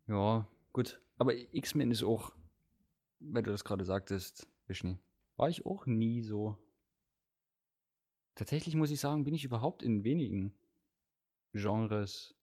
[0.07, 1.01] Ja, gut.
[1.17, 2.33] Aber X-Men ist auch,
[3.19, 4.97] wenn du das gerade sagtest, Vishni,
[5.37, 6.57] war ich auch nie so.
[8.35, 10.53] Tatsächlich muss ich sagen, bin ich überhaupt in wenigen
[11.53, 12.35] Genres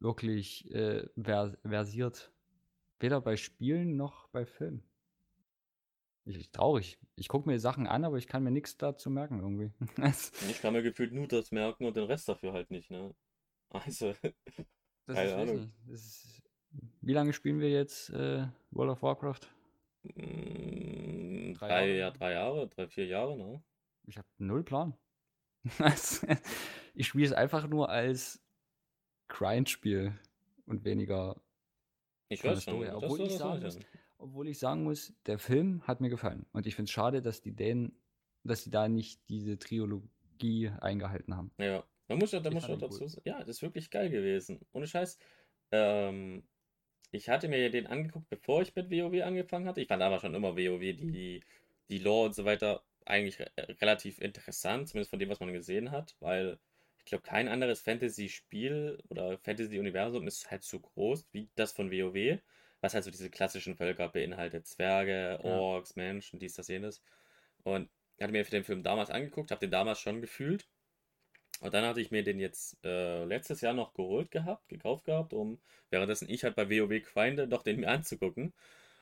[0.00, 1.08] wirklich äh,
[1.62, 2.32] versiert.
[2.98, 4.89] Weder bei Spielen noch bei Filmen.
[6.24, 6.98] Ich, traurig.
[7.16, 9.72] Ich gucke mir Sachen an, aber ich kann mir nichts dazu merken irgendwie.
[10.50, 13.14] ich kann mir gefühlt nur das merken und den Rest dafür halt nicht, ne?
[13.72, 14.12] Also,
[15.06, 15.72] das keine Ahnung.
[15.88, 16.42] Ist,
[17.00, 19.48] wie lange spielen wir jetzt äh, World of Warcraft?
[20.02, 21.98] Mm, drei, drei, Jahre?
[21.98, 23.62] Ja, drei Jahre, drei, vier Jahre, ne?
[24.06, 24.96] Ich habe null Plan.
[26.94, 28.42] ich spiele es einfach nur als
[29.28, 30.18] Grind-Spiel
[30.66, 31.40] und weniger.
[32.28, 33.78] Ich weiß schon, obwohl ich sagen muss,
[34.20, 36.46] obwohl ich sagen muss, der Film hat mir gefallen.
[36.52, 37.92] Und ich finde es schade, dass die Dänen,
[38.44, 41.50] dass sie da nicht diese Trilogie eingehalten haben.
[41.58, 44.60] Ja, man muss ja, da muss dazu sagen, ja, das ist wirklich geil gewesen.
[44.72, 45.18] Ohne Scheiß.
[45.72, 46.42] Ähm,
[47.12, 49.80] ich hatte mir den angeguckt, bevor ich mit WoW angefangen hatte.
[49.80, 51.40] Ich fand aber schon immer WoW, die,
[51.88, 53.50] die Lore und so weiter, eigentlich re
[53.80, 56.58] relativ interessant, zumindest von dem, was man gesehen hat, weil
[56.98, 62.38] ich glaube, kein anderes Fantasy-Spiel oder Fantasy-Universum ist halt so groß wie das von WoW
[62.80, 64.66] was halt so diese klassischen Völker beinhaltet.
[64.66, 66.02] Zwerge, Orks, ja.
[66.02, 67.02] Menschen, dies, das, jenes.
[67.62, 70.66] Und ich hatte mir den Film damals angeguckt, habe den damals schon gefühlt.
[71.60, 75.34] Und dann hatte ich mir den jetzt äh, letztes Jahr noch geholt gehabt, gekauft gehabt,
[75.34, 75.60] um
[75.90, 78.54] währenddessen ich halt bei WoW grinde, doch den mir anzugucken.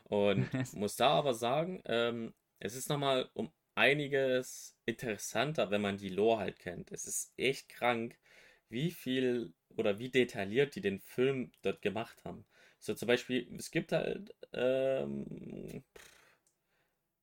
[0.05, 6.09] Und muss da aber sagen, ähm, es ist nochmal um einiges interessanter, wenn man die
[6.09, 6.91] Lore halt kennt.
[6.91, 8.19] Es ist echt krank,
[8.69, 12.45] wie viel oder wie detailliert die den Film dort gemacht haben.
[12.79, 15.85] So zum Beispiel, es gibt halt, ähm,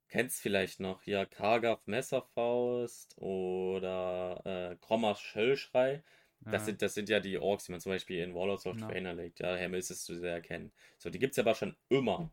[0.10, 6.04] kennst vielleicht noch hier Kargaf Messerfaust oder äh, Grommers Schöllschrei.
[6.42, 6.66] Das, ja.
[6.66, 9.40] sind, das sind ja die Orks, die man zum Beispiel in Warlords of Trainer legt.
[9.40, 10.72] Ja, Herr müsstest du sehr erkennen.
[10.98, 12.32] So, die gibt es aber schon immer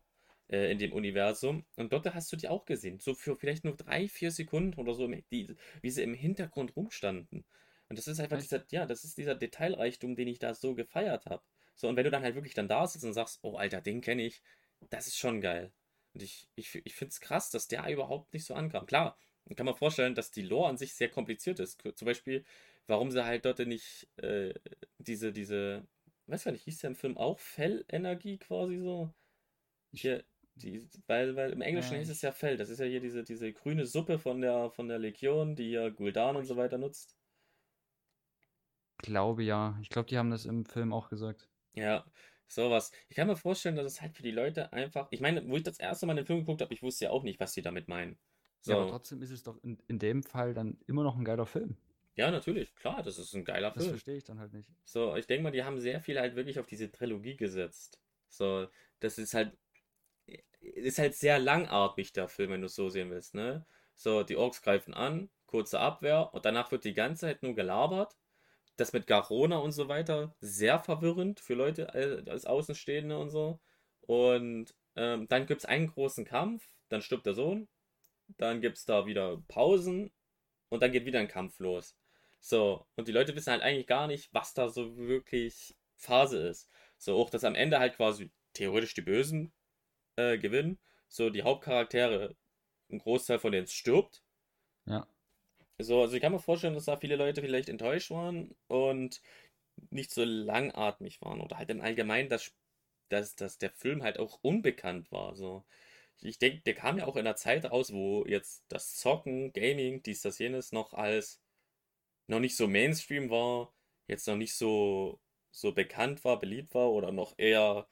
[0.49, 1.65] äh, in dem Universum.
[1.77, 2.99] Und dort hast du die auch gesehen.
[2.99, 7.43] So für vielleicht nur drei, vier Sekunden oder so, die, wie sie im Hintergrund rumstanden.
[7.89, 11.25] Und das ist einfach dieser, ja, das ist dieser Detailreichtum, den ich da so gefeiert
[11.25, 11.43] habe.
[11.75, 14.01] So, und wenn du dann halt wirklich dann da sitzt und sagst, oh Alter, den
[14.01, 14.41] kenne ich,
[14.89, 15.71] das ist schon geil.
[16.13, 18.85] Und ich, ich, ich finde es krass, dass der überhaupt nicht so ankam.
[18.85, 19.17] Klar,
[19.55, 21.81] kann man vorstellen, dass die Lore an sich sehr kompliziert ist.
[21.95, 22.45] Zum Beispiel,
[22.87, 24.53] warum sie halt dort nicht äh,
[24.99, 25.87] diese, diese,
[26.27, 29.13] weiß gar nicht, hieß der im Film auch Fellenergie quasi so?
[29.91, 30.23] Hier,
[30.55, 32.57] die, weil, weil im Englischen ja, hieß es ja Fell.
[32.57, 35.89] Das ist ja hier diese, diese grüne Suppe von der, von der Legion, die ja
[35.89, 37.17] Guldan und so weiter nutzt.
[38.99, 39.77] Glaube ja.
[39.81, 41.49] Ich glaube, die haben das im Film auch gesagt.
[41.73, 42.05] Ja,
[42.47, 42.91] sowas.
[43.09, 45.07] Ich kann mir vorstellen, dass es halt für die Leute einfach.
[45.11, 47.23] Ich meine, wo ich das erste Mal den Film geguckt habe, ich wusste ja auch
[47.23, 48.17] nicht, was die damit meinen.
[48.61, 48.71] So.
[48.71, 51.45] Ja, aber trotzdem ist es doch in, in dem Fall dann immer noch ein geiler
[51.45, 51.75] Film.
[52.15, 53.85] Ja, natürlich, klar, das ist ein geiler das Film.
[53.85, 54.69] Das verstehe ich dann halt nicht.
[54.85, 57.99] So, ich denke mal, die haben sehr viel halt wirklich auf diese Trilogie gesetzt.
[58.29, 58.67] So,
[58.99, 59.57] das ist halt
[60.63, 63.65] ist halt sehr langatmig, der Film, wenn du es so sehen willst, ne?
[63.95, 68.15] So, die Orks greifen an, kurze Abwehr und danach wird die ganze Zeit nur gelabert.
[68.75, 73.59] Das mit Garona und so weiter, sehr verwirrend für Leute als Außenstehende und so.
[74.01, 77.67] Und ähm, dann gibt es einen großen Kampf, dann stirbt der Sohn,
[78.37, 80.11] dann gibt es da wieder Pausen
[80.69, 81.95] und dann geht wieder ein Kampf los.
[82.39, 86.69] So, und die Leute wissen halt eigentlich gar nicht, was da so wirklich Phase ist.
[86.97, 89.53] So, auch dass am Ende halt quasi theoretisch die Bösen
[90.15, 90.79] äh, gewinnen.
[91.07, 92.35] So, die Hauptcharaktere,
[92.91, 94.23] ein Großteil von denen stirbt.
[94.85, 95.07] Ja.
[95.83, 99.21] So, also ich kann mir vorstellen, dass da viele Leute vielleicht enttäuscht waren und
[99.89, 101.41] nicht so langatmig waren.
[101.41, 102.53] Oder halt im Allgemeinen, dass,
[103.09, 105.35] dass, dass der Film halt auch unbekannt war.
[105.35, 105.63] So.
[106.21, 110.03] Ich denke, der kam ja auch in einer Zeit raus, wo jetzt das Zocken, Gaming,
[110.03, 111.41] dies, das, jenes noch als
[112.27, 113.73] noch nicht so Mainstream war,
[114.07, 115.19] jetzt noch nicht so,
[115.51, 117.87] so bekannt war, beliebt war oder noch eher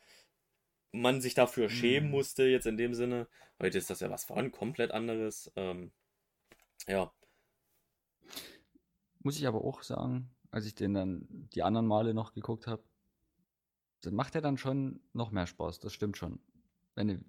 [0.91, 2.15] man sich dafür schämen mhm.
[2.15, 3.27] musste, jetzt in dem Sinne.
[3.61, 5.51] Heute ist das ja was von komplett anderes.
[5.55, 5.91] Ähm,
[6.87, 7.13] ja.
[9.19, 12.83] Muss ich aber auch sagen, als ich den dann die anderen Male noch geguckt habe,
[14.01, 16.39] dann macht er dann schon noch mehr Spaß, das stimmt schon.
[16.95, 17.23] Wenn du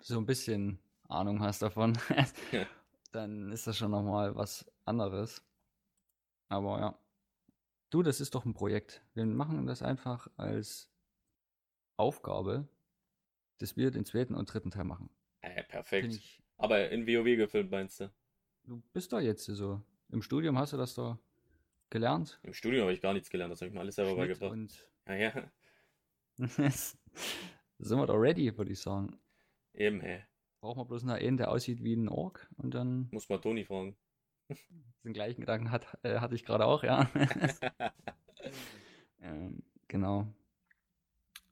[0.00, 0.78] so ein bisschen
[1.08, 1.98] Ahnung hast davon,
[3.12, 5.42] dann ist das schon nochmal was anderes.
[6.48, 6.98] Aber ja.
[7.90, 9.02] Du, das ist doch ein Projekt.
[9.14, 10.90] Wir machen das einfach als
[11.96, 12.68] Aufgabe
[13.58, 15.10] dass wir den zweiten und dritten Teil machen.
[15.40, 16.14] Äh, perfekt.
[16.14, 18.10] Ich, Aber in WoW gefilmt, meinst du?
[18.64, 19.82] Du bist da jetzt so.
[20.10, 21.18] Im Studium hast du das da
[21.90, 22.40] gelernt?
[22.42, 24.52] Im Studium habe ich gar nichts gelernt, das habe ich mir alles selber Schnitt beigebracht.
[24.52, 25.50] Und ja, ja.
[27.78, 29.18] sind wir da ready, würde ich sagen.
[29.74, 30.24] Eben, hä.
[30.60, 33.08] Brauchen wir bloß einen, der aussieht wie ein Ork und dann.
[33.12, 33.96] Muss man Toni fragen.
[35.04, 37.08] Den gleichen Gedanken hat, äh, hatte ich gerade auch, ja.
[39.20, 40.26] ähm, genau.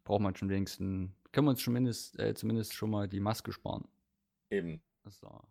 [0.03, 3.87] Braucht man schon wenigstens können wir uns zumindest, äh, zumindest schon mal die Maske sparen.
[4.49, 4.81] Eben.
[5.05, 5.43] So.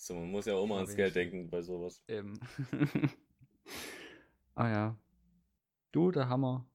[0.00, 2.02] So man muss ja auch mal ans Geld denken bei sowas.
[2.08, 2.40] Eben.
[4.54, 4.98] ah ja.
[5.92, 6.66] Du, da haben wir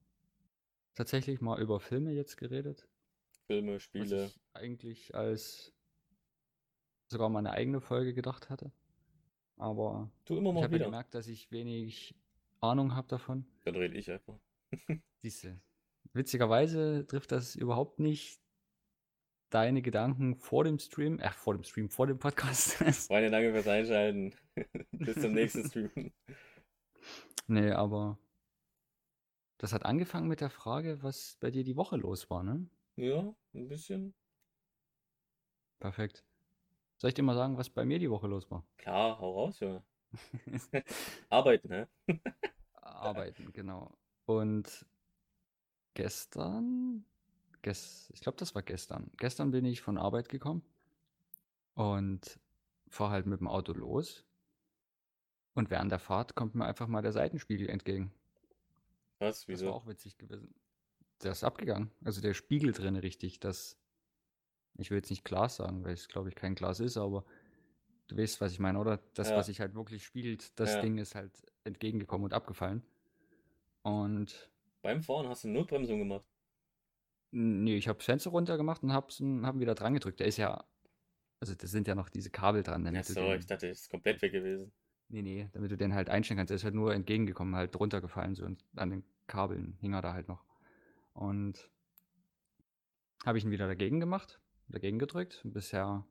[0.93, 2.87] tatsächlich mal über Filme jetzt geredet.
[3.47, 4.25] Filme, Spiele.
[4.25, 5.73] Was ich eigentlich als
[7.07, 8.71] sogar mal eine eigene Folge gedacht hatte.
[9.57, 12.15] Aber du immer mal ich habe gemerkt, dass ich wenig
[12.59, 13.45] Ahnung habe davon.
[13.63, 14.39] Dann rede ich einfach.
[15.21, 15.59] Siehste,
[16.13, 18.39] Witzigerweise trifft das überhaupt nicht
[19.49, 22.73] deine Gedanken vor dem Stream, ach, vor dem Stream, vor dem Podcast.
[23.07, 24.35] Freunde, danke fürs Einschalten.
[24.91, 26.13] Bis zum nächsten Stream.
[27.47, 28.17] Nee, aber
[29.57, 32.67] das hat angefangen mit der Frage, was bei dir die Woche los war, ne?
[32.97, 34.13] Ja, ein bisschen.
[35.79, 36.25] Perfekt.
[36.97, 38.65] Soll ich dir mal sagen, was bei mir die Woche los war?
[38.77, 39.83] Klar, hau raus, Junge.
[41.29, 41.89] Arbeiten, ne?
[42.73, 43.97] Arbeiten, genau.
[44.25, 44.85] Und
[45.93, 47.05] gestern,
[47.65, 49.09] gest, ich glaube, das war gestern.
[49.17, 50.61] Gestern bin ich von Arbeit gekommen
[51.73, 52.39] und
[52.87, 54.23] fahre halt mit dem Auto los.
[55.55, 58.13] Und während der Fahrt kommt mir einfach mal der Seitenspiegel entgegen.
[59.19, 59.47] Was?
[59.47, 59.65] Wieso?
[59.65, 60.53] Das war auch witzig gewesen.
[61.23, 61.89] Der ist abgegangen.
[62.03, 63.39] Also der Spiegel drin richtig.
[63.39, 63.77] Das,
[64.77, 67.25] ich will jetzt nicht Glas sagen, weil es glaube ich kein Glas ist, aber
[68.07, 68.99] du weißt, was ich meine, oder?
[69.15, 69.37] Das, ja.
[69.37, 70.81] was sich halt wirklich spiegelt, das ja.
[70.81, 71.31] Ding ist halt
[71.63, 72.83] entgegengekommen und abgefallen.
[73.81, 74.51] Und
[74.83, 76.25] beim Fahren hast du eine Notbremsung gemacht?
[77.37, 79.07] Nee, ich habe Fenster runter gemacht und habe
[79.43, 80.21] hab wieder dran gedrückt.
[80.21, 80.63] Der ist ja,
[81.41, 82.85] also da sind ja noch diese Kabel dran.
[82.85, 84.71] Damit ja, so, den, ich dachte, das ist komplett weg gewesen.
[85.09, 86.51] Nee, nee, damit du den halt einstellen kannst.
[86.51, 90.13] Der ist halt nur entgegengekommen, halt runtergefallen so und an den Kabeln hing er da
[90.13, 90.45] halt noch.
[91.11, 91.69] Und
[93.25, 95.41] habe ich ihn wieder dagegen gemacht, dagegen gedrückt.
[95.43, 96.07] Bisher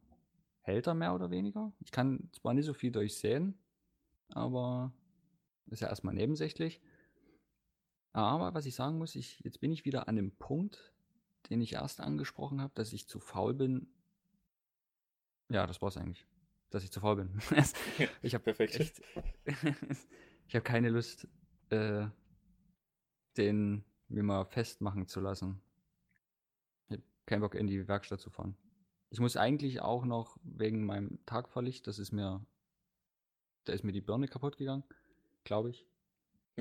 [0.61, 1.73] hält er mehr oder weniger.
[1.81, 3.59] Ich kann zwar nicht so viel durchsehen,
[4.29, 4.93] aber
[5.69, 6.83] ist ja erstmal nebensächlich.
[8.13, 10.94] Aber was ich sagen muss, ich, jetzt bin ich wieder an dem Punkt,
[11.51, 13.89] den ich erst angesprochen habe, dass ich zu faul bin.
[15.51, 16.27] Ja, das war's eigentlich.
[16.71, 17.41] Dass ich zu faul bin.
[18.23, 18.77] ich habe perfekt.
[18.77, 19.03] Echt,
[20.49, 21.29] ich habe keine Lust,
[21.71, 22.07] äh,
[23.37, 25.61] den mir mal festmachen zu lassen.
[26.89, 28.57] Ich habe keinen Bock, in die Werkstatt zu fahren.
[29.11, 32.45] Ich muss eigentlich auch noch wegen meinem Tagverlicht, das ist mir,
[33.65, 34.85] da ist mir die Birne kaputt gegangen,
[35.45, 35.87] glaube ich.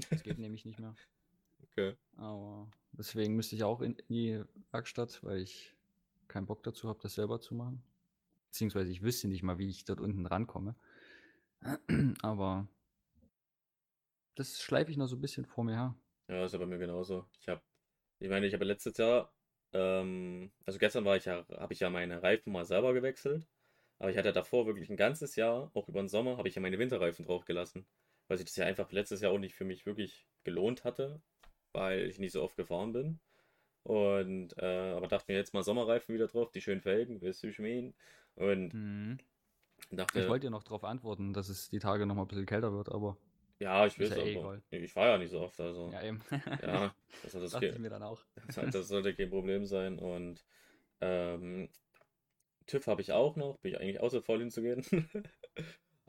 [0.09, 0.95] Das geht nämlich nicht mehr.
[1.63, 1.95] Okay.
[2.17, 5.75] Aber deswegen müsste ich auch in die Werkstatt, weil ich
[6.27, 7.83] keinen Bock dazu habe, das selber zu machen.
[8.47, 10.75] Beziehungsweise ich wüsste nicht mal, wie ich dort unten rankomme.
[12.21, 12.67] Aber
[14.35, 15.95] das schleife ich noch so ein bisschen vor mir her.
[16.27, 17.25] Ja, ist ja bei mir genauso.
[17.39, 17.61] Ich habe,
[18.19, 19.33] ich meine, ich habe letztes Jahr,
[19.73, 23.47] ähm, also gestern war ich ja, habe ich ja meine Reifen mal selber gewechselt.
[23.99, 26.61] Aber ich hatte davor wirklich ein ganzes Jahr, auch über den Sommer, habe ich ja
[26.61, 27.85] meine Winterreifen drauf gelassen.
[28.27, 31.21] Weil sich das ja einfach letztes Jahr auch nicht für mich wirklich gelohnt hatte
[31.73, 33.19] weil ich nicht so oft gefahren bin.
[33.83, 37.51] Und äh, aber dachte mir jetzt mal Sommerreifen wieder drauf, die schönen Felgen, wirst du
[37.51, 37.93] schmähen.
[38.35, 39.17] Und mhm.
[39.91, 40.21] dachte.
[40.21, 42.71] Ich wollte ja noch darauf antworten, dass es die Tage noch mal ein bisschen kälter
[42.71, 43.17] wird, aber.
[43.59, 45.89] Ja, ich will es ja eh Ich fahre ja nicht so oft, also.
[45.91, 46.21] Ja, eben.
[46.61, 46.93] ja,
[47.23, 48.21] das, das, das mir dann auch.
[48.71, 49.99] Das, sollte kein Problem sein.
[49.99, 50.43] Und
[51.01, 51.69] ähm,
[52.67, 54.83] TÜV habe ich auch noch, bin ich eigentlich auch so faul hinzugehen.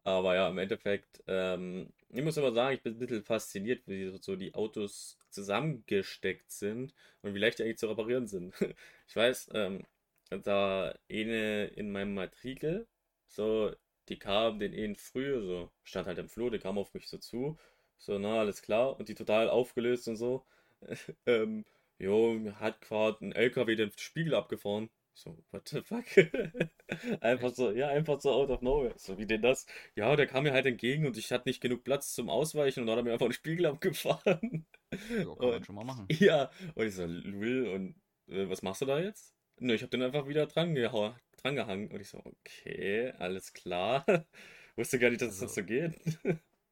[0.04, 4.16] aber ja, im Endeffekt, ähm, ich muss aber sagen, ich bin ein bisschen fasziniert, wie
[4.20, 8.54] so die Autos zusammengesteckt sind und wie leicht die eigentlich zu reparieren sind.
[9.08, 9.84] Ich weiß, ähm,
[10.30, 12.86] da eine in meinem Matrikel,
[13.28, 13.72] so,
[14.08, 17.18] die kam den einen früh, so, stand halt im Flur, die kam auf mich so
[17.18, 17.58] zu,
[17.98, 20.44] so, na, alles klar, und die total aufgelöst und so.
[21.26, 21.64] ähm,
[21.98, 24.90] jo, hat gerade ein LKW den Spiegel abgefahren.
[25.16, 26.04] So, what the fuck?
[27.22, 28.94] einfach so, ja, einfach so out of nowhere.
[28.96, 29.66] So, wie denn das?
[29.94, 32.86] Ja, der kam mir halt entgegen und ich hatte nicht genug Platz zum Ausweichen und
[32.86, 34.66] dann hat er mir einfach den Spiegel abgefahren.
[34.92, 36.08] Ja, kann man schon mal machen.
[36.10, 37.94] Ja, und ich so, Lul, und
[38.28, 39.34] äh, was machst du da jetzt?
[39.60, 41.90] Nö, ich hab den einfach wieder dran, dran gehangen.
[41.92, 44.04] Und ich so, okay, alles klar.
[44.76, 45.94] Wusste gar nicht, dass also, das so geht.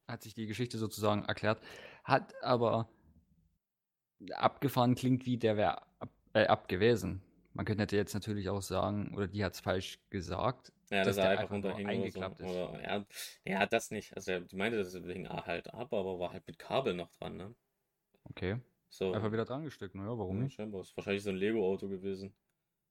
[0.09, 1.63] hat sich die Geschichte sozusagen erklärt.
[2.03, 2.89] Hat aber
[4.33, 7.23] abgefahren klingt wie der wäre ab, äh, ab gewesen.
[7.55, 10.73] Man könnte jetzt natürlich auch sagen, oder die hat es falsch gesagt.
[10.91, 12.45] Ja, dass das er einfach runterhing eingeklappt so.
[12.45, 12.51] ist.
[12.51, 13.07] Oder, ja,
[13.45, 14.15] er hat das nicht.
[14.17, 17.55] Also, die meinte, das hing halt ab, aber war halt mit Kabel noch dran, ne?
[18.25, 18.59] Okay.
[18.89, 19.13] So.
[19.13, 20.55] Einfach wieder dran gesteckt, naja, warum ja, nicht?
[20.55, 20.83] Scheinbar.
[20.83, 22.35] Ist wahrscheinlich so ein Lego-Auto gewesen.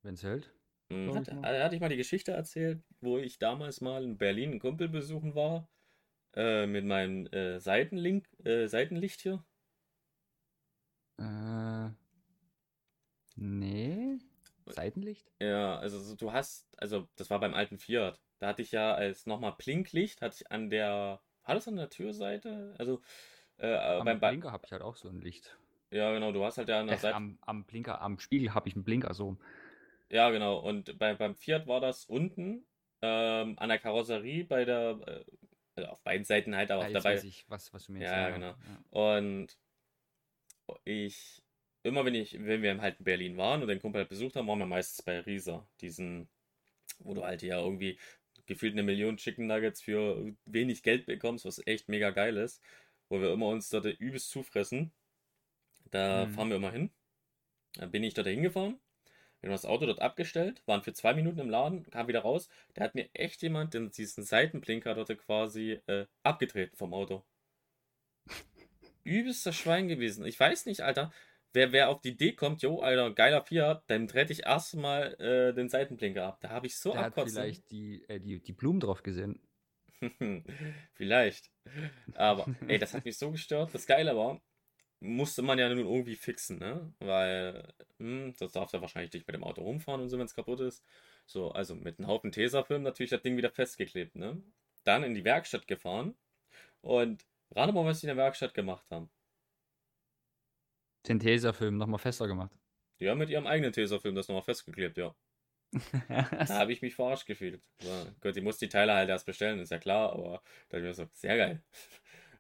[0.04, 0.52] Wenn es hält.
[0.90, 1.16] Mhm.
[1.16, 4.90] Hat, hatte ich mal die Geschichte erzählt, wo ich damals mal in Berlin einen Kumpel
[4.90, 5.68] besuchen war.
[6.34, 9.44] Äh, mit meinem äh, Seitenlink, äh, Seitenlicht hier.
[11.18, 11.90] Äh.
[13.36, 14.18] Nee.
[14.68, 15.32] Seitenlicht?
[15.40, 18.22] Ja, also du hast, also das war beim alten Fiat.
[18.40, 21.90] Da hatte ich ja als nochmal Blinklicht, hatte ich an der, war das an der
[21.90, 22.74] Türseite?
[22.78, 23.02] Also
[23.58, 25.58] äh, am beim Blinker habe ich halt auch so ein Licht.
[25.92, 27.16] Ja, genau, du hast halt ja an der Seite.
[27.16, 29.38] Am, am Blinker, am Spiegel habe ich einen Blinker so.
[30.10, 30.58] Ja, genau.
[30.58, 32.66] Und bei, beim Fiat war das unten
[33.02, 35.24] ähm, an der Karosserie bei der, äh,
[35.76, 37.16] also auf beiden Seiten halt, aber ja, auch dabei.
[37.16, 38.50] Weiß ich, was, was du mir ja, ja, genau.
[38.50, 39.16] Ja.
[39.16, 39.58] Und
[40.84, 41.44] ich
[41.84, 44.48] immer wenn ich, wenn wir halt in Berlin waren und den Kumpel halt besucht haben,
[44.48, 46.28] waren wir meistens bei Risa, diesen,
[47.00, 47.98] wo du halt ja irgendwie
[48.46, 52.62] gefühlt eine Million Chicken Nuggets für wenig Geld bekommst, was echt mega geil ist,
[53.10, 54.92] wo wir immer uns dort übelst zufressen.
[55.92, 56.34] Da mhm.
[56.34, 56.92] fahren wir immer hin.
[57.76, 58.80] Dann bin ich dort hingefahren,
[59.42, 62.48] wir haben das Auto dort abgestellt, waren für zwei Minuten im Laden, kam wieder raus.
[62.76, 67.24] Da hat mir echt jemand den, diesen Seitenblinker dort quasi äh, abgetreten vom Auto.
[69.04, 70.26] Übelster Schwein gewesen.
[70.26, 71.12] Ich weiß nicht, Alter
[71.54, 75.54] wer, wer auf die Idee kommt, jo, Alter, geiler Fiat, dann trete ich erstmal äh,
[75.54, 76.40] den Seitenblinker ab.
[76.42, 77.38] Da habe ich so Der abkotzen.
[77.38, 79.40] hat vielleicht die, äh, die, die Blumen drauf gesehen.
[80.94, 81.52] vielleicht.
[82.16, 83.74] Aber, ey, das hat mich so gestört.
[83.74, 84.42] Das Geile war,
[85.00, 86.94] musste man ja nun irgendwie fixen, ne?
[87.00, 90.36] Weil, hm, das darf ja wahrscheinlich nicht mit dem Auto rumfahren und so, wenn es
[90.36, 90.84] kaputt ist.
[91.26, 94.42] So, also mit einem Haufen Tesafilm natürlich das Ding wieder festgeklebt, ne?
[94.84, 96.16] Dann in die Werkstatt gefahren
[96.82, 99.12] und gerade mal, was sie in der Werkstatt gemacht haben
[101.08, 102.52] den Tesafilm nochmal fester gemacht.
[103.00, 105.16] Die haben mit ihrem eigenen Tesafilm das nochmal festgeklebt, ja.
[106.10, 107.62] da habe ich mich verarscht gefühlt.
[107.80, 110.80] So, Gott, ich muss die Teile halt erst bestellen, ist ja klar, aber da habe
[110.80, 111.64] ich mir so, sehr geil.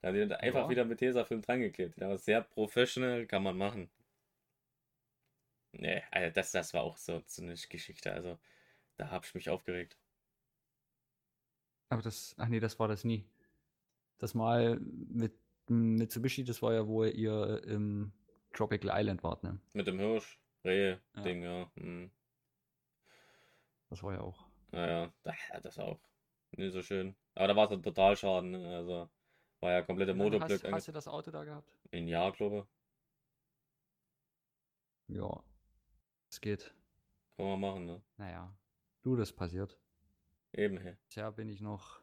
[0.01, 0.69] Da haben die einfach ja.
[0.69, 1.97] wieder mit Tesafilm drangeklebt.
[1.99, 3.89] Ja, sehr professional, kann man machen.
[5.73, 8.11] Nee, also das, das war auch so, so eine Geschichte.
[8.11, 8.37] Also,
[8.97, 9.97] da habe ich mich aufgeregt.
[11.89, 13.25] Aber das, ach nee, das war das nie.
[14.17, 15.33] Das Mal mit
[15.67, 18.11] Mitsubishi, das war ja, wo ihr im
[18.53, 19.59] Tropical Island wart, ne?
[19.73, 21.59] Mit dem Hirsch, Rehe-Ding, ja.
[21.59, 21.71] ja.
[21.75, 22.11] Hm.
[23.89, 24.45] Das war ja auch.
[24.71, 25.13] Naja,
[25.63, 25.99] das war auch
[26.51, 27.15] nicht so schön.
[27.35, 28.75] Aber da war es ein Totalschaden, ne?
[28.75, 29.09] Also
[29.59, 30.53] war ja komplette Motorblöcke.
[30.53, 31.71] Hast, hast, du das Auto da gehabt?
[31.91, 32.67] Ein Jahr, glaube
[35.07, 35.17] ich.
[35.17, 35.43] Ja,
[36.29, 36.73] es geht.
[37.35, 38.01] Kann man machen, ne?
[38.17, 38.55] Naja,
[39.03, 39.77] du, das passiert.
[40.53, 40.97] Eben, hä?
[41.05, 42.01] Bisher bin ich noch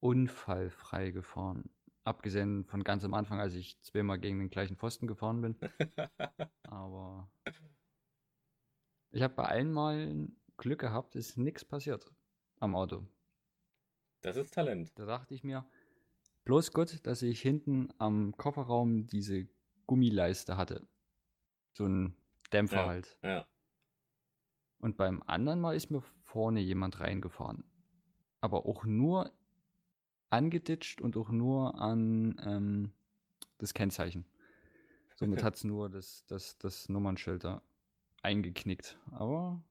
[0.00, 1.70] unfallfrei gefahren.
[2.06, 5.56] Abgesehen von ganz am Anfang, als ich zweimal gegen den gleichen Pfosten gefahren bin.
[6.62, 7.28] Aber
[9.10, 12.08] ich habe bei allen Mal Glück gehabt, ist nichts passiert
[12.60, 13.04] am Auto.
[14.20, 14.92] Das ist Talent.
[14.94, 15.66] Da dachte ich mir,
[16.44, 19.48] bloß gut, dass ich hinten am Kofferraum diese
[19.88, 20.86] Gummileiste hatte.
[21.72, 22.16] So ein
[22.52, 23.18] Dämpfer Ja, halt.
[23.24, 23.48] ja.
[24.78, 27.64] Und beim anderen Mal ist mir vorne jemand reingefahren.
[28.40, 29.35] Aber auch nur
[30.30, 32.92] angeditscht und auch nur an ähm,
[33.58, 34.24] das Kennzeichen.
[35.14, 37.62] Somit hat es nur das, das, das Nummernschild da
[38.22, 38.98] eingeknickt.
[39.12, 39.62] Aber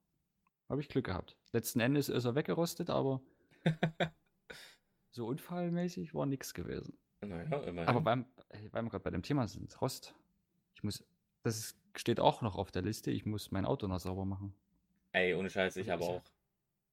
[0.69, 1.35] habe ich Glück gehabt.
[1.51, 3.21] Letzten Endes ist er weggerostet, aber
[5.11, 6.97] so unfallmäßig war nichts gewesen.
[7.21, 7.87] Naja, immerhin.
[7.89, 8.25] Aber beim,
[8.71, 10.15] weil wir gerade bei dem Thema sind, Rost.
[10.73, 11.03] Ich muss,
[11.43, 13.11] das steht auch noch auf der Liste.
[13.11, 14.53] Ich muss mein Auto noch sauber machen.
[15.11, 16.23] Ey, ohne Scheiß, ich aber ich- auch.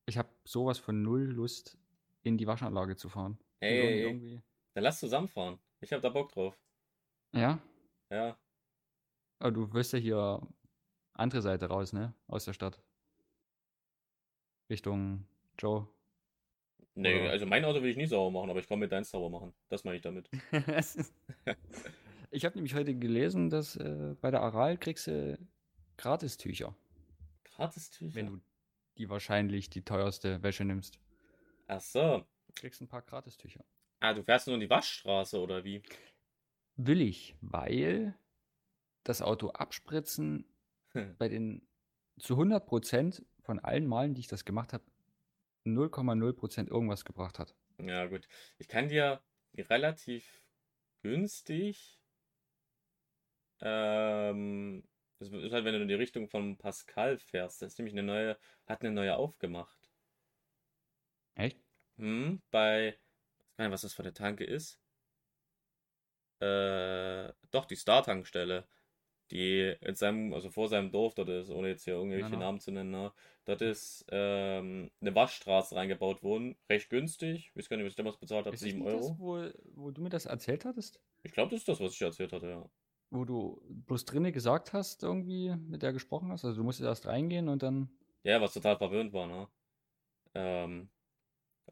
[0.07, 1.79] Ich habe sowas von null Lust,
[2.25, 3.39] in die Waschanlage zu fahren.
[3.63, 4.03] Ich will Ey, ey, ey.
[4.09, 4.43] irgendwie.
[4.75, 5.59] Dann lass zusammenfahren.
[5.81, 6.59] Ich hab da Bock drauf.
[7.33, 7.61] Ja,
[8.11, 8.37] Ja.
[9.39, 10.41] aber du wirst ja hier
[11.15, 12.13] andere Seite raus, ne?
[12.27, 12.83] Aus der Stadt.
[14.69, 15.27] Richtung
[15.59, 15.87] Joe.
[16.95, 19.11] Nee, Oder- also mein Auto will ich nie sauber machen, aber ich kann mir deins
[19.11, 19.55] sauber machen.
[19.69, 20.29] Das meine ich damit.
[22.31, 25.39] ich habe nämlich heute gelesen, dass äh, bei der Aral kriegst du
[25.97, 26.75] Gratistücher,
[27.45, 28.15] Gratistücher.
[28.15, 28.41] wenn du
[28.99, 30.99] die wahrscheinlich die teuerste Wäsche nimmst.
[31.69, 32.27] Ach so.
[32.55, 33.65] Kriegst ein paar Gratistücher.
[34.01, 35.83] Ah, du fährst nur in die Waschstraße oder wie?
[36.77, 38.15] Will ich, weil
[39.05, 40.45] das Auto abspritzen
[40.93, 41.17] Hm.
[41.19, 41.67] bei den
[42.19, 44.85] zu 100% von allen Malen, die ich das gemacht habe,
[45.65, 47.55] 0,0% irgendwas gebracht hat.
[47.79, 48.29] Ja, gut.
[48.59, 49.23] Ich kann dir
[49.57, 50.43] relativ
[51.03, 52.01] günstig,
[53.61, 54.85] ähm,
[55.19, 58.03] das ist halt, wenn du in die Richtung von Pascal fährst, das ist nämlich eine
[58.03, 59.91] neue, hat eine neue aufgemacht.
[61.35, 61.62] Echt?
[62.03, 64.81] Hm, bei, ich weiß gar nicht, was das für eine Tanke ist.
[66.41, 68.67] Äh, doch, die Star-Tankstelle,
[69.31, 72.39] die in seinem, also vor seinem Dorf dort ist, ohne jetzt hier irgendwelche Na, na.
[72.39, 73.13] Namen zu nennen, ne?
[73.45, 77.49] Dort ist ähm, eine Waschstraße reingebaut worden, recht günstig.
[77.51, 79.09] Ich weiß gar nicht, was ich damals bezahlt habe, Ist das 7 nicht Euro.
[79.11, 81.01] das, wo, wo du mir das erzählt hattest?
[81.25, 82.71] Ich glaube, das ist das, was ich erzählt hatte, ja.
[83.11, 86.45] Wo du bloß drinnen gesagt hast, irgendwie, mit der gesprochen hast?
[86.45, 87.91] Also du musstest erst reingehen und dann.
[88.25, 89.49] Ja, was total verwöhnt war, ne?
[90.35, 90.91] Ähm,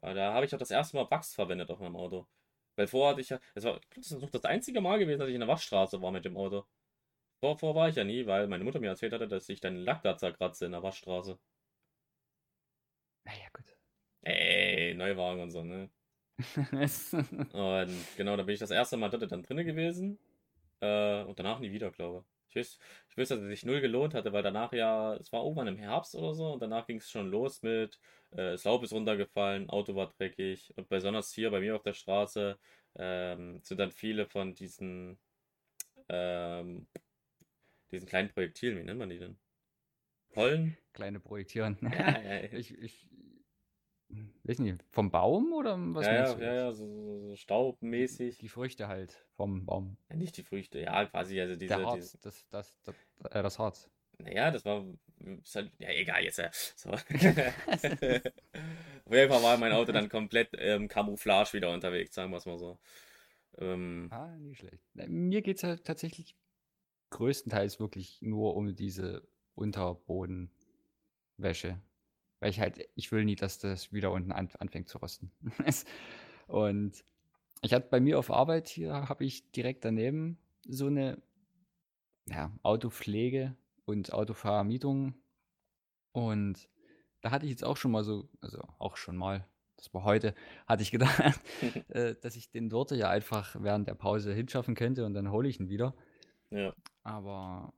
[0.01, 2.27] da habe ich auch das erste Mal Wachs verwendet auf meinem Auto.
[2.75, 5.29] Weil vorher hatte ich ja, das war, das ist noch das einzige Mal gewesen, dass
[5.29, 6.65] ich in der Waschstraße war mit dem Auto.
[7.41, 10.03] Vorher war ich ja nie, weil meine Mutter mir erzählt hatte, dass ich dann Lack
[10.03, 11.39] da zerkratze in der Waschstraße.
[13.25, 13.75] Naja, gut.
[14.23, 15.89] Ey, Neuwagen und so, ne?
[17.53, 20.17] Und genau, da bin ich das erste Mal dort dann drinne gewesen.
[20.81, 22.40] Äh, und danach nie wieder, glaube ich.
[22.55, 22.79] Weiß,
[23.09, 25.77] ich weiß, dass es sich null gelohnt hatte, weil danach ja, es war irgendwann im
[25.77, 27.99] Herbst oder so, und danach ging es schon los mit,
[28.31, 30.73] äh, das Laub ist runtergefallen, Auto war dreckig.
[30.77, 32.57] Und besonders hier bei mir auf der Straße
[32.95, 35.19] ähm, sind dann viele von diesen,
[36.09, 36.87] ähm,
[37.91, 39.37] diesen kleinen Projektilen, wie nennt man die denn?
[40.33, 40.77] Pollen?
[40.93, 41.77] Kleine Projektieren.
[41.81, 42.43] Ja, ja, ja.
[42.53, 43.10] ich, ich
[44.43, 48.37] weiß nicht, vom Baum oder was ja, meinst ja, du ja, so, so, so staubmäßig.
[48.37, 49.97] Die Früchte halt vom Baum.
[50.09, 52.95] Ja, nicht die Früchte, ja, quasi, also diese, Der Harz, diese das, das, das,
[53.31, 53.89] äh, das Harz.
[54.19, 54.85] naja, das war,
[55.55, 56.89] halt, ja, egal, jetzt, äh, so.
[56.91, 57.33] Auf jeden
[59.29, 62.79] Fall war mein Auto dann komplett ähm, Camouflage wieder unterwegs, sagen wir es mal so.
[63.57, 64.81] Ähm, Ah, nicht schlecht.
[64.93, 66.35] Mir geht es halt tatsächlich
[67.11, 71.79] größtenteils wirklich nur um diese Unterbodenwäsche.
[72.41, 75.31] Weil ich halt, ich will nie, dass das wieder unten an, anfängt zu rosten.
[76.47, 77.05] Und
[77.61, 81.21] ich hatte bei mir auf Arbeit hier, habe ich direkt daneben so eine
[82.27, 85.13] ja, Autopflege und Autovermietung.
[86.11, 86.67] Und
[87.21, 90.33] da hatte ich jetzt auch schon mal so, also auch schon mal, das war heute,
[90.67, 91.39] hatte ich gedacht,
[91.89, 95.47] äh, dass ich den dort ja einfach während der Pause hinschaffen könnte und dann hole
[95.47, 95.93] ich ihn wieder.
[96.49, 96.73] ja,
[97.03, 97.73] Aber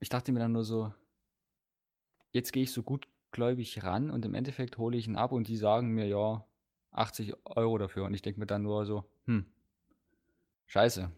[0.00, 0.92] ich dachte mir dann nur so,
[2.32, 2.82] jetzt gehe ich so
[3.26, 6.44] gutgläubig ran und im Endeffekt hole ich ihn ab und die sagen mir, ja,
[6.92, 8.04] 80 Euro dafür.
[8.04, 9.46] Und ich denke mir dann nur so, hm,
[10.66, 11.10] scheiße,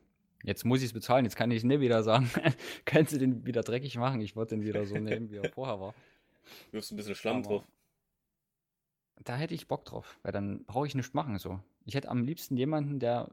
[0.43, 2.31] jetzt muss ich es bezahlen, jetzt kann ich nicht wieder sagen,
[2.85, 4.21] können Sie den wieder dreckig machen?
[4.21, 5.95] Ich wollte den wieder so nehmen, wie er vorher war.
[6.73, 7.65] wirfst ein bisschen Schlamm Aber drauf.
[9.25, 11.61] Da hätte ich Bock drauf, weil dann brauche ich nichts machen so.
[11.85, 13.31] Ich hätte am liebsten jemanden, der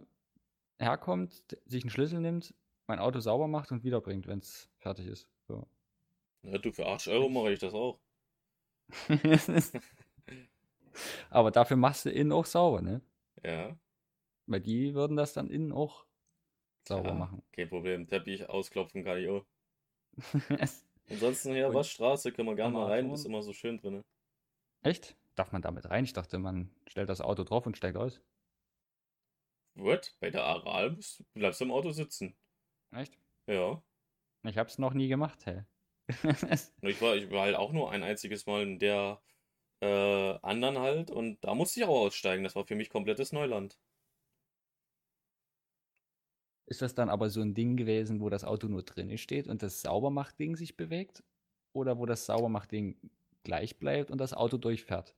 [0.80, 2.54] herkommt, sich einen Schlüssel nimmt,
[2.88, 5.28] mein Auto sauber macht und wiederbringt, wenn es fertig ist.
[5.48, 5.68] So.
[6.44, 8.00] Ja, du, für 80 Euro mache ich das auch.
[11.30, 13.02] Aber dafür machst du innen auch sauber, ne?
[13.44, 13.78] Ja,
[14.48, 16.06] Weil die würden das dann innen auch
[16.88, 17.44] sauber klar, machen.
[17.52, 18.08] kein Problem.
[18.08, 19.46] Teppich ausklopfen kann ich auch.
[21.10, 24.04] Ansonsten ja, was Straße, können wir gerne mal rein, ist immer so schön drin.
[24.84, 25.16] Echt?
[25.36, 26.06] Darf man damit rein?
[26.06, 28.22] Ich dachte, man stellt das Auto drauf und steigt aus.
[29.76, 30.16] What?
[30.20, 30.98] Bei der Aral
[31.34, 32.36] bleibst du im Auto sitzen.
[32.92, 33.18] Echt?
[33.48, 33.82] Ja.
[34.44, 35.64] Ich hab's noch nie gemacht, hey.
[36.82, 39.22] ich, war, ich war halt auch nur ein einziges Mal in der
[39.82, 42.44] äh, anderen halt und da musste ich auch aussteigen.
[42.44, 43.80] Das war für mich komplettes Neuland.
[46.68, 49.62] Ist das dann aber so ein Ding gewesen, wo das Auto nur drin steht und
[49.62, 51.24] das Saubermacht-Ding sich bewegt?
[51.74, 52.98] Oder wo das Saubermacht-Ding
[53.44, 55.16] gleich bleibt und das Auto durchfährt?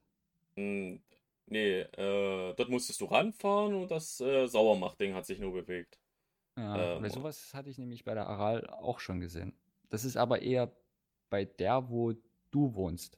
[0.58, 1.02] Hm,
[1.46, 6.00] nee, äh, dort musstest du ranfahren und das äh, Saubermacht-Ding hat sich nur bewegt.
[6.58, 9.54] Ja, ähm, weil sowas hatte ich nämlich bei der Aral auch schon gesehen.
[9.90, 10.72] Das ist aber eher
[11.30, 12.14] bei der, wo
[12.52, 13.18] du wohnst.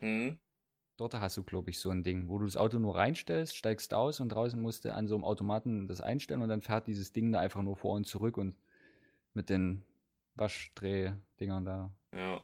[0.00, 0.38] Mhm.
[0.96, 3.94] Dort hast du, glaube ich, so ein Ding, wo du das Auto nur reinstellst, steigst
[3.94, 7.12] aus und draußen musst du an so einem Automaten das einstellen und dann fährt dieses
[7.12, 8.54] Ding da einfach nur vor und zurück und
[9.32, 9.82] mit den
[10.34, 12.42] Waschdrehdingern da ja.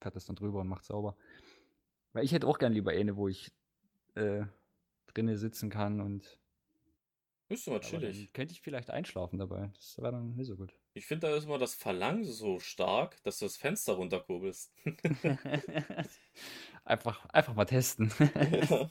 [0.00, 1.16] fährt das dann drüber und macht sauber.
[2.12, 3.50] Weil ich hätte auch gern lieber eine, wo ich
[4.14, 4.44] äh,
[5.08, 6.38] drinnen sitzen kann und
[7.48, 8.32] ist aber chillig.
[8.32, 9.70] könnte ich vielleicht einschlafen dabei.
[9.74, 10.72] Das wäre dann nicht so gut.
[10.96, 14.72] Ich finde, da ist immer das Verlangen so stark, dass du das Fenster runterkurbelst.
[16.84, 18.10] einfach, einfach mal testen.
[18.18, 18.90] ja.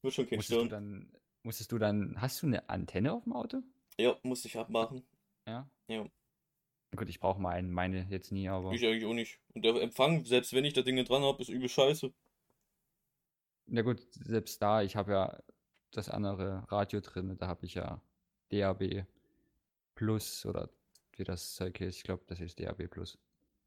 [0.00, 3.34] Nur schon kein musstest du dann, musstest du dann, hast du eine Antenne auf dem
[3.34, 3.62] Auto?
[3.98, 5.06] Ja, musste ich abmachen.
[5.46, 5.68] Ja?
[5.86, 6.06] Ja.
[6.96, 8.72] Gut, ich brauche mal meine jetzt nie, aber.
[8.72, 9.38] Ich eigentlich auch nicht.
[9.52, 12.10] Und der Empfang, selbst wenn ich da Dinge dran habe, ist übel scheiße.
[13.66, 15.42] Na gut, selbst da, ich habe ja
[15.90, 17.36] das andere Radio drin.
[17.36, 18.00] Da habe ich ja
[18.50, 19.04] DAB
[19.98, 20.70] Plus oder
[21.16, 21.96] wie das Zeug ist.
[21.96, 23.18] Ich glaube, das ist DAB Plus.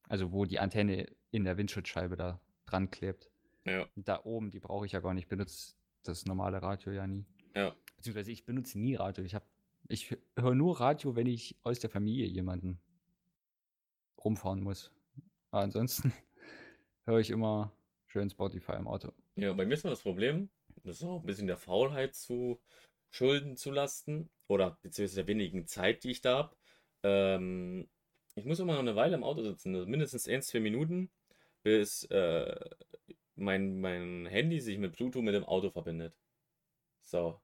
[0.07, 3.29] Also wo die Antenne in der Windschutzscheibe da dran klebt.
[3.65, 3.85] Ja.
[3.97, 5.25] Da oben, die brauche ich ja gar nicht.
[5.25, 7.25] Ich benutze das normale Radio ja nie.
[7.53, 7.75] Ja.
[7.97, 9.25] Beziehungsweise ich benutze nie Radio.
[9.25, 9.35] Ich,
[9.89, 12.79] ich höre nur Radio, wenn ich aus der Familie jemanden
[14.23, 14.89] rumfahren muss.
[15.49, 16.13] Aber ansonsten
[17.05, 17.73] höre ich immer
[18.05, 19.11] schön Spotify im Auto.
[19.35, 20.49] Ja, bei mir ist mal das Problem,
[20.85, 22.61] das ist auch ein bisschen der Faulheit zu
[23.11, 26.55] schulden zu lasten oder beziehungsweise der wenigen Zeit, die ich da habe.
[27.03, 27.89] Ähm,
[28.35, 31.11] ich muss immer noch eine Weile im Auto sitzen, also mindestens 1, 2 Minuten,
[31.63, 32.55] bis äh,
[33.35, 36.15] mein, mein Handy sich mit Bluetooth mit dem Auto verbindet.
[37.01, 37.41] So.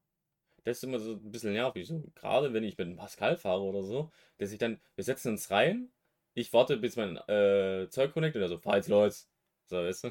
[0.63, 1.87] Das ist immer so ein bisschen nervig.
[1.87, 5.49] So, gerade wenn ich mit Pascal fahre oder so, dass ich dann, wir setzen uns
[5.51, 5.91] rein,
[6.33, 9.29] ich warte, bis mein äh, Zeug connectet, also fahr jetzt los.
[9.67, 10.09] So, weißt du?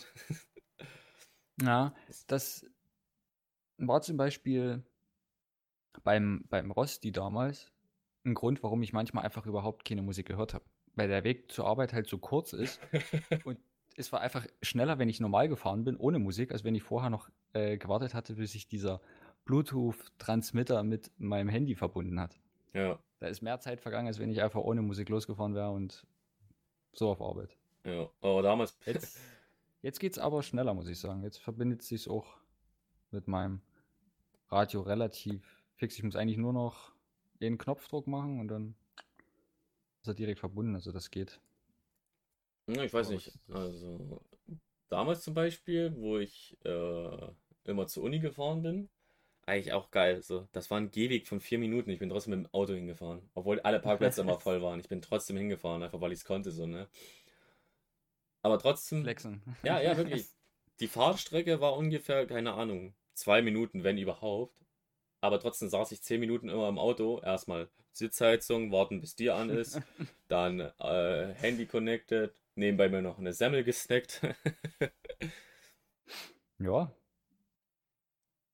[1.63, 1.95] Ja,
[2.27, 2.67] das
[3.79, 4.83] war zum Beispiel
[6.05, 7.73] beim, beim Rosti damals
[8.25, 10.65] ein Grund, warum ich manchmal einfach überhaupt keine Musik gehört habe.
[10.95, 12.81] Weil der Weg zur Arbeit halt so kurz ist.
[13.45, 13.59] und
[13.97, 17.11] es war einfach schneller, wenn ich normal gefahren bin, ohne Musik, als wenn ich vorher
[17.11, 19.01] noch äh, gewartet hatte, bis sich dieser
[19.45, 22.39] Bluetooth-Transmitter mit meinem Handy verbunden hat.
[22.75, 22.99] Ja.
[23.21, 26.07] Da ist mehr Zeit vergangen, als wenn ich einfach ohne Musik losgefahren wäre und
[26.93, 27.57] so auf Arbeit.
[27.85, 28.77] Ja, aber damals.
[28.85, 29.21] Jetzt,
[29.83, 31.23] jetzt geht es aber schneller, muss ich sagen.
[31.23, 32.27] Jetzt verbindet es sich auch
[33.13, 33.61] mit meinem
[34.49, 35.97] Radio relativ fix.
[35.97, 36.93] Ich muss eigentlich nur noch
[37.41, 38.75] den Knopfdruck machen und dann
[40.03, 40.75] ist er direkt verbunden.
[40.75, 41.41] Also das geht.
[42.67, 43.33] Ja, ich weiß nicht.
[43.49, 44.21] Also
[44.89, 47.29] damals zum Beispiel, wo ich äh,
[47.65, 48.89] immer zur Uni gefahren bin,
[49.47, 50.23] eigentlich auch geil.
[50.23, 51.91] So, das war ein Gehweg von vier Minuten.
[51.91, 53.23] Ich bin trotzdem mit dem Auto hingefahren.
[53.35, 54.81] Obwohl alle Parkplätze immer voll waren.
[54.81, 56.89] Ich bin trotzdem hingefahren, einfach weil ich es konnte, so, ne?
[58.43, 59.03] Aber trotzdem.
[59.03, 59.43] Flexen.
[59.63, 60.27] Ja, ja, wirklich.
[60.81, 64.66] Die Fahrstrecke war ungefähr, keine Ahnung, zwei Minuten, wenn überhaupt.
[65.27, 67.21] Aber trotzdem saß ich zehn Minuten immer im Auto.
[67.21, 69.81] Erstmal Sitzheizung, warten bis die an ist.
[70.29, 72.33] dann äh, Handy connected.
[72.55, 74.21] Nebenbei mir noch eine Semmel gesnackt.
[76.61, 76.93] ja.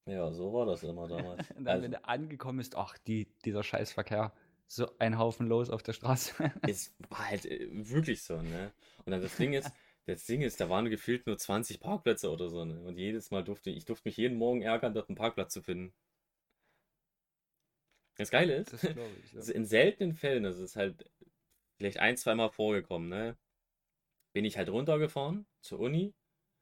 [0.07, 1.47] Ja, so war das immer damals.
[1.57, 4.33] dann, also, wenn du angekommen bist, ach, die, dieser Scheißverkehr,
[4.67, 6.33] so ein Haufen los auf der Straße.
[6.67, 8.73] es war halt äh, wirklich so, ne?
[9.05, 9.71] Und dann das Ding ist,
[10.07, 12.81] das Ding ist, da waren gefühlt nur 20 Parkplätze oder so, ne?
[12.81, 15.93] Und jedes Mal durfte ich, durfte mich jeden Morgen ärgern, dort einen Parkplatz zu finden.
[18.17, 18.95] Das Geile ist, das ich,
[19.33, 19.55] ja.
[19.55, 21.11] in seltenen Fällen, das ist halt
[21.77, 23.37] vielleicht ein, zweimal vorgekommen, ne?
[24.33, 26.15] Bin ich halt runtergefahren zur Uni,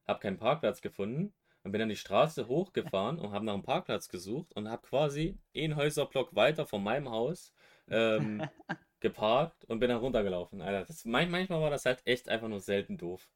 [0.06, 1.32] hab keinen Parkplatz gefunden
[1.62, 5.36] und bin dann die Straße hochgefahren und habe nach einem Parkplatz gesucht und habe quasi
[5.54, 7.52] einen Häuserblock weiter von meinem Haus
[7.88, 8.42] ähm,
[9.00, 10.62] geparkt und bin dann runtergelaufen.
[10.62, 13.28] Alter, das, manchmal war das halt echt einfach nur selten doof.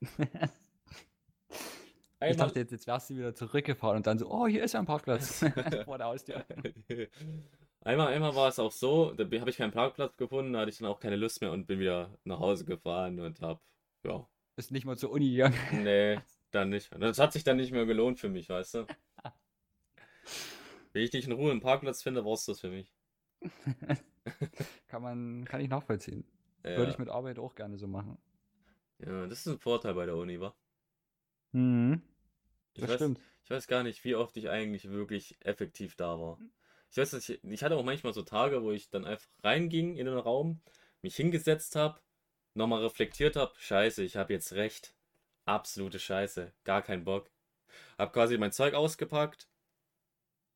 [2.20, 4.80] ich dachte jetzt, jetzt wärst du wieder zurückgefahren und dann so, oh, hier ist ja
[4.80, 5.44] ein Parkplatz
[5.84, 6.44] vor der Haustür.
[7.80, 10.78] Einmal, einmal war es auch so, da habe ich keinen Parkplatz gefunden, da hatte ich
[10.78, 13.62] dann auch keine Lust mehr und bin wieder nach Hause gefahren und hab,
[14.04, 14.26] ja.
[14.56, 15.54] Ist nicht mal zur Uni gegangen.
[15.84, 16.90] Nee, dann nicht.
[16.98, 18.86] Das hat sich dann nicht mehr gelohnt für mich, weißt du?
[20.92, 22.92] Wenn ich nicht in Ruhe einen Parkplatz finde, brauchst du das für mich.
[24.88, 26.24] kann man, kann ich nachvollziehen.
[26.64, 26.76] Ja.
[26.76, 28.18] Würde ich mit Arbeit auch gerne so machen.
[28.98, 30.54] Ja, das ist ein Vorteil bei der Uni, wa?
[31.52, 32.02] Mhm.
[32.74, 33.20] Das ich weiß, stimmt.
[33.44, 36.38] Ich weiß gar nicht, wie oft ich eigentlich wirklich effektiv da war.
[36.90, 40.06] Ich weiß, ich, ich hatte auch manchmal so Tage, wo ich dann einfach reinging in
[40.06, 40.60] den Raum,
[41.02, 42.00] mich hingesetzt habe,
[42.54, 44.94] nochmal reflektiert habe, scheiße, ich habe jetzt recht.
[45.44, 47.30] Absolute Scheiße, gar keinen Bock.
[47.96, 49.48] Hab quasi mein Zeug ausgepackt,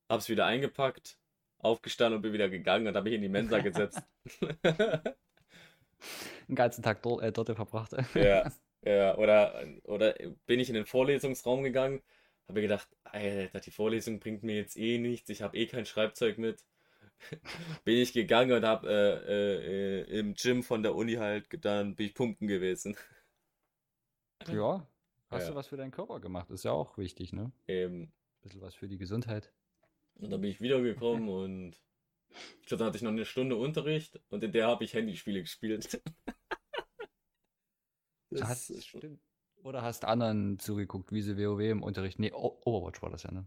[0.08, 1.18] hab's wieder eingepackt,
[1.58, 4.02] aufgestanden und bin wieder gegangen und habe mich in die Mensa gesetzt.
[6.48, 7.92] Den ganzen Tag dort, äh, dort verbracht.
[8.14, 8.50] ja,
[8.84, 10.14] ja, oder, oder
[10.46, 12.02] bin ich in den Vorlesungsraum gegangen,
[12.48, 15.86] habe mir gedacht, Alter, die Vorlesung bringt mir jetzt eh nichts, ich habe eh kein
[15.86, 16.64] Schreibzeug mit.
[17.84, 22.06] bin ich gegangen und habe äh, äh, im Gym von der Uni halt, dann bin
[22.06, 22.96] ich pumpen gewesen.
[24.48, 24.86] Ja,
[25.30, 25.50] hast ja.
[25.50, 27.52] du was für deinen Körper gemacht, ist ja auch wichtig, ne?
[27.68, 28.02] Eben.
[28.02, 28.12] Ein
[28.42, 29.52] bisschen was für die Gesundheit.
[30.16, 31.80] Und dann bin ich wiedergekommen und
[32.60, 35.42] ich glaube, da hatte ich noch eine Stunde Unterricht und in der habe ich Handyspiele
[35.42, 36.02] gespielt.
[38.40, 39.20] Das hast, stimmt.
[39.62, 42.18] Oder hast anderen zugeguckt, wie sie WoW im Unterricht.
[42.18, 43.46] Nee, Overwatch war das ja, ne?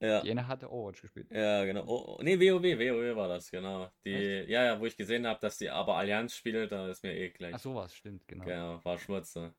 [0.00, 0.20] Ja.
[0.20, 1.26] Die eine hatte Overwatch gespielt.
[1.30, 1.84] Ja, genau.
[1.86, 3.90] Oh, nee, WoW, WoW war das, genau.
[4.04, 7.14] Die, ja, ja, wo ich gesehen habe, dass die aber Allianz spielt, da ist mir
[7.14, 7.54] eh gleich.
[7.54, 8.44] Ach, sowas, stimmt, genau.
[8.44, 9.54] Genau, war Schmutze.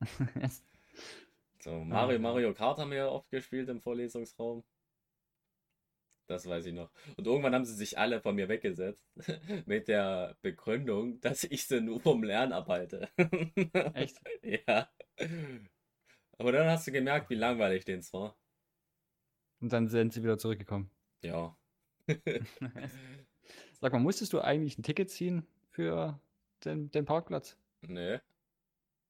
[1.60, 4.64] so, Mario, Mario Kart haben wir ja oft gespielt im Vorlesungsraum.
[6.32, 6.90] Das weiß ich noch.
[7.18, 9.04] Und irgendwann haben sie sich alle von mir weggesetzt.
[9.66, 13.10] mit der Begründung, dass ich sie nur vom Lernen abhalte.
[13.92, 14.16] Echt?
[14.66, 14.88] ja.
[16.38, 18.34] Aber dann hast du gemerkt, wie langweilig denen war.
[19.60, 20.90] Und dann sind sie wieder zurückgekommen.
[21.22, 21.54] Ja.
[23.80, 26.18] Sag mal, musstest du eigentlich ein Ticket ziehen für
[26.64, 27.58] den, den Parkplatz?
[27.82, 28.20] Nee.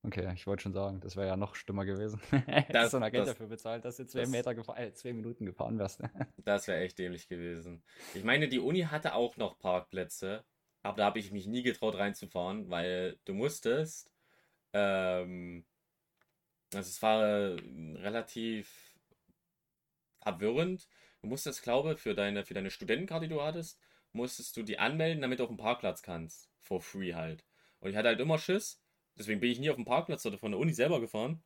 [0.05, 2.21] Okay, ich wollte schon sagen, das wäre ja noch schlimmer gewesen.
[2.73, 5.47] Das, so ein Agent das, dafür bezahlt, dass du zwei, das, Meter äh, zwei Minuten
[5.47, 6.03] gefahren wärst.
[6.39, 7.83] das wäre echt dämlich gewesen.
[8.15, 10.45] Ich meine, die Uni hatte auch noch Parkplätze,
[10.83, 14.11] aber da habe ich mich nie getraut reinzufahren, weil du musstest.
[14.73, 15.65] Ähm,
[16.75, 17.57] also es war
[18.03, 18.97] relativ
[20.21, 20.89] verwirrend.
[21.21, 23.79] Du musstest, glaube ich, für deine, für deine Studentenkarte, die du hattest,
[24.13, 26.51] musstest du die anmelden, damit du auf den Parkplatz kannst.
[26.59, 27.45] For free halt.
[27.79, 28.82] Und ich hatte halt immer Schiss
[29.19, 31.43] deswegen bin ich nie auf dem Parkplatz oder von der Uni selber gefahren,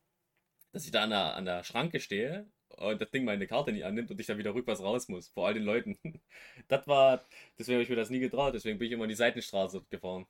[0.71, 3.85] dass ich da an der, an der Schranke stehe und das Ding meine Karte nicht
[3.85, 5.97] annimmt und ich dann wieder rückwärts raus muss, vor all den Leuten.
[6.67, 7.23] Das war,
[7.57, 10.25] deswegen habe ich mir das nie getraut, deswegen bin ich immer in die Seitenstraße gefahren.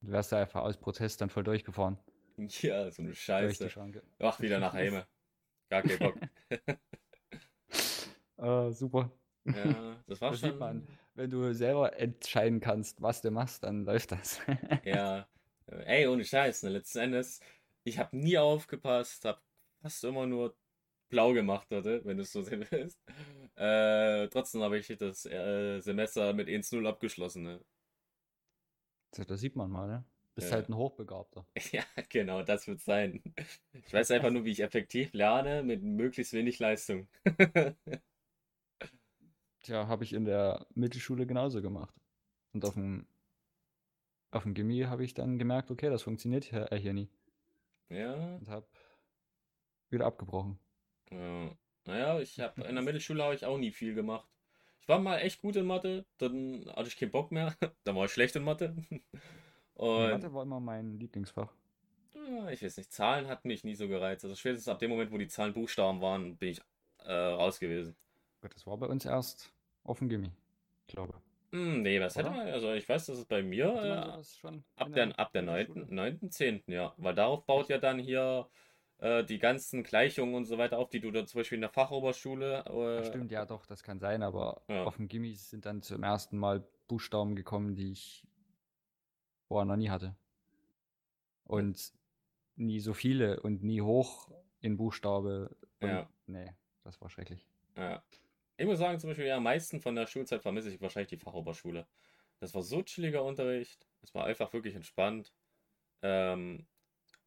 [0.00, 1.98] Du wärst da einfach aus Protest dann voll durchgefahren.
[2.62, 3.70] Ja, so eine Scheiße.
[4.18, 5.06] Ach, wieder nach Hause.
[5.68, 6.16] Gar kein Bock.
[8.38, 9.12] uh, super.
[9.44, 10.58] Ja, das war das schon.
[10.58, 10.88] Man.
[11.14, 14.40] Wenn du selber entscheiden kannst, was du machst, dann läuft das.
[14.84, 15.26] ja,
[15.66, 16.70] Ey, ohne Scheiß, ne?
[16.70, 17.40] Letzten Endes,
[17.84, 19.40] ich habe nie aufgepasst, habe
[19.80, 20.56] fast immer nur
[21.08, 22.98] blau gemacht, hatte, wenn du es so sehen willst.
[23.56, 27.60] Äh, trotzdem habe ich das äh, Semester mit 1-0 abgeschlossen, ne?
[29.10, 30.04] Das sieht man mal, ne?
[30.34, 30.54] Bist ja.
[30.54, 31.46] halt ein Hochbegabter.
[31.72, 33.22] Ja, genau, das wird sein.
[33.72, 37.06] Ich weiß einfach nur, wie ich effektiv lerne mit möglichst wenig Leistung.
[39.60, 41.94] Tja, habe ich in der Mittelschule genauso gemacht.
[42.52, 43.06] Und auf dem
[44.32, 47.08] auf dem Gimmi habe ich dann gemerkt, okay, das funktioniert hier, äh, hier nie.
[47.88, 48.14] Ja.
[48.36, 48.66] Und habe
[49.90, 50.58] wieder abgebrochen.
[51.10, 51.50] Ja.
[51.84, 54.28] Naja, ich habe in der Mittelschule habe ich auch nie viel gemacht.
[54.80, 57.54] Ich war mal echt gut in Mathe, dann hatte ich keinen Bock mehr.
[57.84, 58.74] dann war ich schlecht in Mathe.
[59.74, 61.52] Und Mathe war immer mein Lieblingsfach.
[62.50, 64.24] Ich weiß nicht, Zahlen hatten mich nie so gereizt.
[64.24, 66.60] Also spätestens ab dem Moment, wo die Zahlen Buchstaben waren, bin ich
[67.04, 67.96] äh, raus gewesen.
[68.40, 69.52] Das war bei uns erst
[69.84, 70.30] auf dem Gimmi,
[70.86, 71.14] ich glaube.
[71.52, 74.92] Hm, nee, was hätte man, also ich weiß, dass es bei mir äh, schon ab
[74.94, 78.48] der, ab der 9., 9., 10., ja, weil darauf baut ja dann hier
[78.98, 81.70] äh, die ganzen Gleichungen und so weiter auf, die du dann zum Beispiel in der
[81.70, 82.64] Fachoberschule.
[82.64, 84.84] Äh, stimmt, ja doch, das kann sein, aber ja.
[84.84, 88.26] auf dem Gimmi sind dann zum ersten Mal Buchstaben gekommen, die ich
[89.48, 90.16] vorher noch nie hatte.
[91.44, 91.92] Und
[92.56, 94.30] nie so viele und nie hoch
[94.60, 95.54] in Buchstabe.
[95.80, 96.08] Und, ja.
[96.26, 96.50] Nee,
[96.82, 97.46] das war schrecklich.
[97.76, 98.02] Ja.
[98.62, 101.16] Ich muss sagen, zum Beispiel, ja, am meisten von der Schulzeit vermisse ich wahrscheinlich die
[101.16, 101.84] Fachoberschule.
[102.38, 103.88] Das war so chilliger Unterricht.
[104.02, 105.34] Es war einfach wirklich entspannt.
[106.00, 106.68] Ähm,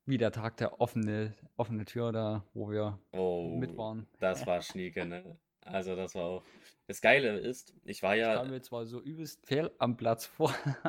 [0.05, 4.07] Wie der Tag der offene, offene Tür da, wo wir oh, mit waren.
[4.21, 5.37] Das war schnieke, ne?
[5.59, 6.43] Also das war auch.
[6.87, 8.35] Das Geile ist, ich war ja.
[8.35, 10.55] Ich kam mir zwar so übelst fehl am Platz vor.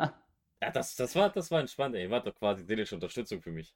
[0.63, 2.09] ja, das, das, war, das war entspannt, ey.
[2.09, 3.75] War doch quasi seelische Unterstützung für mich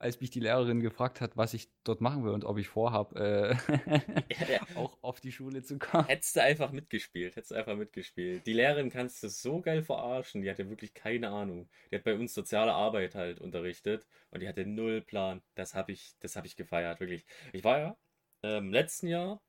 [0.00, 3.58] als mich die Lehrerin gefragt hat, was ich dort machen will und ob ich vorhabe,
[3.68, 6.06] äh, ja, auch auf die Schule zu kommen.
[6.06, 8.46] Hättest du einfach mitgespielt, hättest du einfach mitgespielt.
[8.46, 11.68] Die Lehrerin kannst du so geil verarschen, die hatte wirklich keine Ahnung.
[11.90, 15.42] Die hat bei uns soziale Arbeit halt unterrichtet und die hatte null Plan.
[15.54, 17.26] Das habe ich, das habe ich gefeiert, wirklich.
[17.52, 17.96] Ich war ja
[18.40, 19.42] im ähm, letzten Jahr,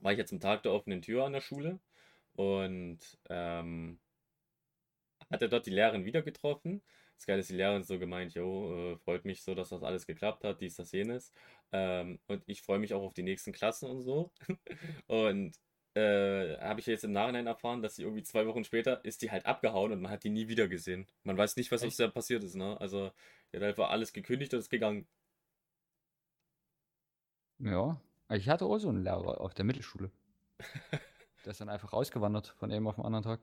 [0.00, 1.78] war ich ja zum Tag der offenen Tür an der Schule
[2.34, 2.98] und
[3.30, 4.00] ähm,
[5.30, 6.82] hat er dort die Lehrerin wieder getroffen.
[7.18, 10.06] Das Geile ist, die Lehrerin so gemeint, jo, äh, freut mich so, dass das alles
[10.06, 11.32] geklappt hat, dies, das, jenes.
[11.72, 14.30] Ähm, und ich freue mich auch auf die nächsten Klassen und so.
[15.08, 15.56] und
[15.94, 19.32] äh, habe ich jetzt im Nachhinein erfahren, dass sie irgendwie zwei Wochen später ist die
[19.32, 21.08] halt abgehauen und man hat die nie wieder gesehen.
[21.24, 22.80] Man weiß nicht, was aus der passiert ist, ne?
[22.80, 23.10] Also,
[23.52, 25.08] die hat einfach alles gekündigt und ist gegangen.
[27.58, 28.00] Ja,
[28.30, 30.12] ich hatte auch so einen Lehrer auf der Mittelschule.
[31.44, 33.40] der ist dann einfach ausgewandert von einem auf den anderen Tag.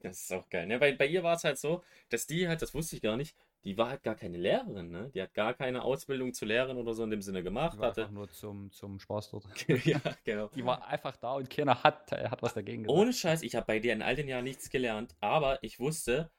[0.00, 0.66] Das ist auch geil.
[0.66, 0.78] Ne?
[0.78, 3.36] Bei, bei ihr war es halt so, dass die halt, das wusste ich gar nicht,
[3.64, 5.10] die war halt gar keine Lehrerin, ne?
[5.14, 7.74] Die hat gar keine Ausbildung zur Lehrerin oder so in dem Sinne gemacht.
[7.74, 8.02] Die war hatte.
[8.02, 9.44] einfach nur zum, zum Spaß dort.
[9.84, 10.48] ja, genau.
[10.48, 12.98] Die war einfach da und keiner hat, hat was dagegen gesagt.
[12.98, 16.30] Ohne Scheiß, ich habe bei dir in all den Jahren nichts gelernt, aber ich wusste,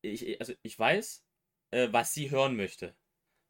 [0.00, 1.22] ich, also ich weiß,
[1.72, 2.94] äh, was sie hören möchte.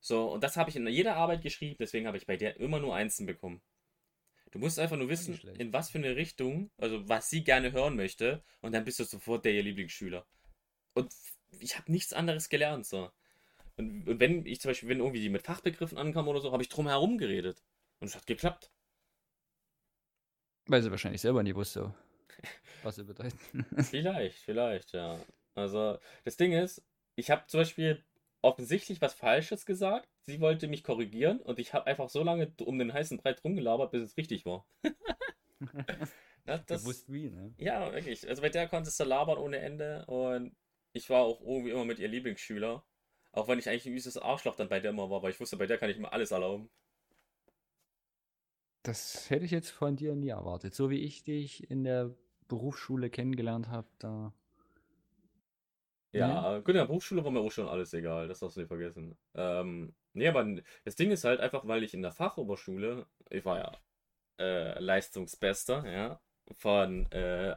[0.00, 2.80] So, und das habe ich in jeder Arbeit geschrieben, deswegen habe ich bei dir immer
[2.80, 3.62] nur Einsen bekommen.
[4.52, 7.96] Du musst einfach nur wissen, in was für eine Richtung, also was sie gerne hören
[7.96, 10.26] möchte, und dann bist du sofort der ihr Lieblingsschüler.
[10.92, 11.10] Und
[11.58, 13.10] ich habe nichts anderes gelernt, so.
[13.76, 16.62] Und, und, wenn ich zum Beispiel, wenn irgendwie die mit Fachbegriffen ankam oder so, habe
[16.62, 17.64] ich drum herum geredet.
[18.00, 18.70] Und es hat geklappt.
[20.66, 21.94] Weil sie wahrscheinlich selber nie wusste,
[22.82, 23.38] was sie bedeuten.
[23.82, 25.18] vielleicht, vielleicht, ja.
[25.54, 26.84] Also, das Ding ist,
[27.16, 28.04] ich habe zum Beispiel
[28.42, 30.08] offensichtlich was Falsches gesagt.
[30.26, 33.92] Sie wollte mich korrigieren und ich habe einfach so lange um den heißen Brei rumgelabert,
[33.92, 34.66] bis es richtig war.
[36.44, 37.54] das, das, Gewusst wie, ne?
[37.56, 38.28] Ja, wirklich.
[38.28, 40.54] Also bei der konntest du labern ohne Ende und
[40.92, 42.84] ich war auch irgendwie immer mit ihr Lieblingsschüler.
[43.32, 45.56] Auch wenn ich eigentlich ein üses Arschloch dann bei der immer war, weil ich wusste,
[45.56, 46.68] bei der kann ich mir alles erlauben.
[48.82, 50.74] Das hätte ich jetzt von dir nie erwartet.
[50.74, 52.14] So wie ich dich in der
[52.48, 54.34] Berufsschule kennengelernt habe, da
[56.12, 58.68] ja, gut, in der Berufsschule war mir auch schon alles egal, das darfst du nicht
[58.68, 59.16] vergessen.
[59.34, 60.46] Ähm, nee, aber
[60.84, 63.72] das Ding ist halt einfach, weil ich in der Fachoberschule, ich war ja
[64.38, 66.20] äh, Leistungsbester, ja,
[66.58, 67.52] von äh,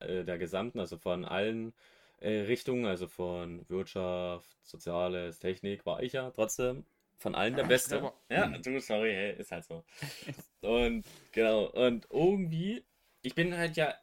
[0.00, 1.72] äh, der gesamten, also von allen
[2.18, 6.84] äh, Richtungen, also von Wirtschaft, Soziales, Technik, war ich ja trotzdem
[7.18, 8.12] von allen der Beste.
[8.28, 9.84] Ja, du, sorry, hey, ist halt so.
[10.60, 12.84] Und genau, und irgendwie,
[13.22, 13.94] ich bin halt ja,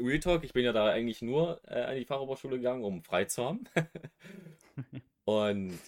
[0.00, 3.24] Real Talk, ich bin ja da eigentlich nur äh, an die Fachoberschule gegangen, um frei
[3.24, 3.64] zu haben.
[5.24, 5.78] und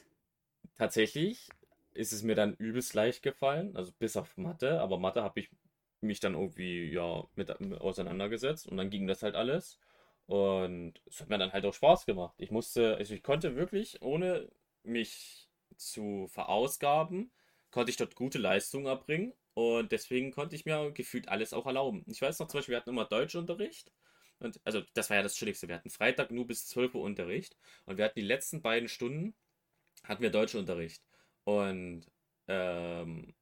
[0.76, 1.48] tatsächlich
[1.94, 5.50] ist es mir dann übelst leicht gefallen, also bis auf Mathe, aber Mathe habe ich
[6.00, 9.78] mich dann irgendwie ja mit, mit auseinandergesetzt und dann ging das halt alles.
[10.26, 12.34] Und es hat mir dann halt auch Spaß gemacht.
[12.38, 14.48] Ich musste, also ich konnte wirklich, ohne
[14.82, 17.30] mich zu verausgaben,
[17.70, 22.04] konnte ich dort gute Leistungen erbringen und deswegen konnte ich mir gefühlt alles auch erlauben.
[22.08, 23.92] Ich weiß noch zum Beispiel, wir hatten immer Deutschunterricht.
[24.38, 25.68] Und, also, das war ja das Chilligste.
[25.68, 27.56] Wir hatten Freitag nur bis 12 Uhr Unterricht.
[27.84, 29.34] Und wir hatten die letzten beiden Stunden,
[30.04, 31.02] hatten wir Deutschunterricht.
[31.44, 32.06] Und
[32.48, 33.34] ähm,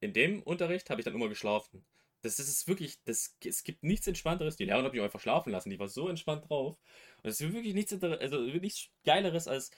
[0.00, 1.84] in dem Unterricht habe ich dann immer geschlafen.
[2.22, 4.56] Das, das ist wirklich, das, es gibt nichts Entspannteres.
[4.56, 5.70] Die Lehrerin hat mich einfach schlafen lassen.
[5.70, 6.78] Die war so entspannt drauf.
[7.22, 9.72] Und es ist wirklich nichts, also nichts Geileres als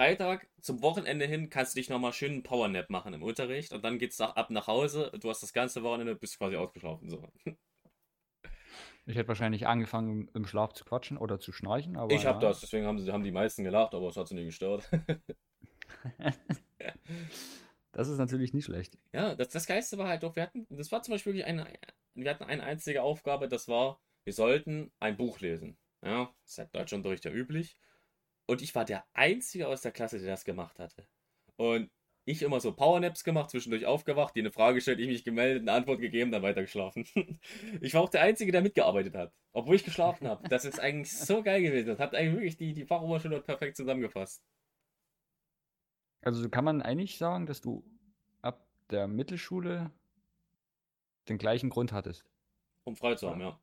[0.00, 3.84] Freitag zum Wochenende hin kannst du dich nochmal schön einen Powernap machen im Unterricht und
[3.84, 5.12] dann geht's ab nach Hause.
[5.20, 7.10] Du hast das ganze Wochenende, bist quasi ausgeschlafen.
[7.10, 7.22] So.
[9.04, 12.14] Ich hätte wahrscheinlich angefangen im Schlaf zu quatschen oder zu schnarchen, aber.
[12.14, 12.48] Ich habe ja.
[12.48, 14.88] das, deswegen haben, sie, haben die meisten gelacht, aber es hat sie nie gestört.
[17.92, 18.96] das ist natürlich nicht schlecht.
[19.12, 21.66] Ja, das, das Geiste war halt doch, wir hatten, das war zum Beispiel wirklich eine,
[22.14, 25.76] wir hatten eine einzige Aufgabe, das war, wir sollten ein Buch lesen.
[26.02, 27.76] Ja, das ist ja Deutschunterricht ja üblich.
[28.50, 31.06] Und ich war der Einzige aus der Klasse, der das gemacht hatte.
[31.54, 31.88] Und
[32.24, 35.70] ich immer so Powernaps gemacht, zwischendurch aufgewacht, die eine Frage gestellt, ich mich gemeldet, eine
[35.70, 37.06] Antwort gegeben, dann weitergeschlafen.
[37.80, 40.48] ich war auch der Einzige, der mitgearbeitet hat, obwohl ich geschlafen habe.
[40.48, 41.86] Das ist eigentlich so geil gewesen.
[41.86, 44.42] Das hat eigentlich wirklich die, die Fachoberschule perfekt zusammengefasst.
[46.22, 47.84] Also kann man eigentlich sagen, dass du
[48.42, 49.92] ab der Mittelschule
[51.28, 52.24] den gleichen Grund hattest.
[52.82, 53.60] Um frei zu haben, ja.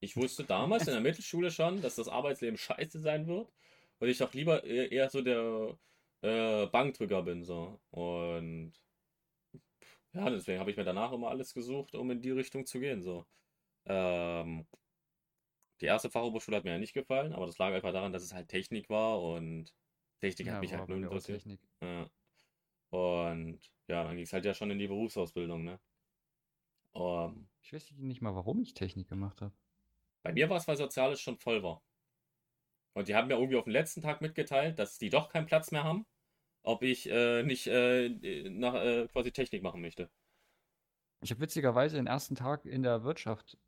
[0.00, 3.52] Ich wusste damals in der Mittelschule schon, dass das Arbeitsleben scheiße sein wird
[3.98, 5.76] weil ich doch lieber eher so der
[6.22, 7.44] äh, Bankdrücker bin.
[7.44, 7.80] So.
[7.90, 8.72] Und
[10.12, 13.02] ja, deswegen habe ich mir danach immer alles gesucht, um in die Richtung zu gehen.
[13.02, 13.26] So.
[13.84, 14.66] Ähm,
[15.80, 18.32] die erste Fachoberschule hat mir ja nicht gefallen, aber das lag einfach daran, dass es
[18.32, 19.74] halt Technik war und
[20.20, 21.44] Technik ja, hat mich halt nur interessiert.
[21.82, 22.10] Ja.
[22.90, 25.78] Und ja, dann ging es halt ja schon in die Berufsausbildung, ne?
[26.92, 29.52] Um, ich weiß nicht mal, warum ich Technik gemacht habe.
[30.22, 31.82] Bei mir war es, weil Soziales schon voll war.
[32.96, 35.70] Und die haben mir irgendwie auf den letzten Tag mitgeteilt, dass die doch keinen Platz
[35.70, 36.06] mehr haben,
[36.62, 38.08] ob ich äh, nicht äh,
[38.48, 40.08] nach äh, quasi Technik machen möchte.
[41.20, 43.58] Ich habe witzigerweise den ersten Tag in der Wirtschaft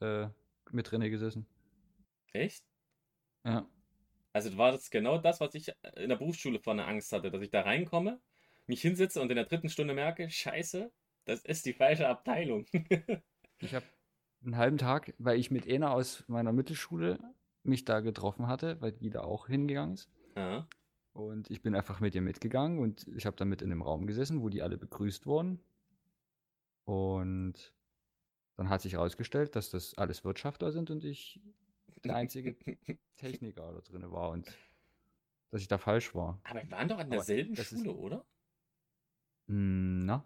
[0.00, 0.28] äh,
[0.70, 1.46] mit drinne gesessen.
[2.32, 2.64] Echt?
[3.44, 3.68] Ja.
[4.32, 7.50] Also war das genau das, was ich in der Berufsschule vorne Angst hatte, dass ich
[7.50, 8.22] da reinkomme,
[8.66, 10.90] mich hinsetze und in der dritten Stunde merke, scheiße,
[11.26, 12.64] das ist die falsche Abteilung.
[13.58, 13.84] ich habe
[14.42, 17.18] einen halben Tag, weil ich mit einer aus meiner Mittelschule
[17.64, 20.10] mich da getroffen hatte, weil die da auch hingegangen ist.
[20.36, 20.66] Ja.
[21.12, 24.06] Und ich bin einfach mit ihr mitgegangen und ich habe dann mit in dem Raum
[24.06, 25.60] gesessen, wo die alle begrüßt wurden.
[26.84, 27.74] Und
[28.56, 31.40] dann hat sich herausgestellt, dass das alles Wirtschaftler sind und ich
[32.04, 32.56] der einzige
[33.16, 34.50] Techniker da drin war und
[35.50, 36.40] dass ich da falsch war.
[36.44, 37.96] Aber wir waren doch an derselben Schule, ist...
[37.98, 38.24] oder?
[39.48, 40.24] Hm, na?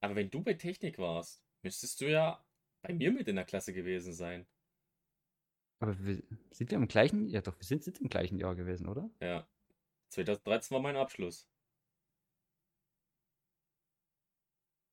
[0.00, 2.44] Aber wenn du bei Technik warst, müsstest du ja
[2.82, 4.46] bei mir mit in der Klasse gewesen sein.
[5.82, 6.22] Aber wir,
[6.52, 7.26] sind wir im gleichen?
[7.26, 9.10] Ja, doch, wir sind, sind im gleichen Jahr gewesen, oder?
[9.20, 9.48] Ja.
[10.10, 11.48] 2013 war mein Abschluss.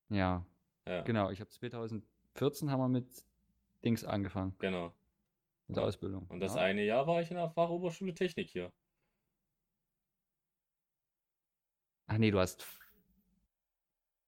[0.10, 0.44] Ja.
[0.88, 1.02] ja.
[1.03, 3.24] Genau, ich habe 2014 haben wir mit
[3.86, 4.56] Dings angefangen.
[4.57, 4.91] Genau.
[5.68, 6.26] Mit der Ausbildung.
[6.26, 6.61] Und das ja.
[6.61, 8.74] eine Jahr war ich in der Fachoberschule Technik hier.
[12.07, 12.66] Ach nee, du hast.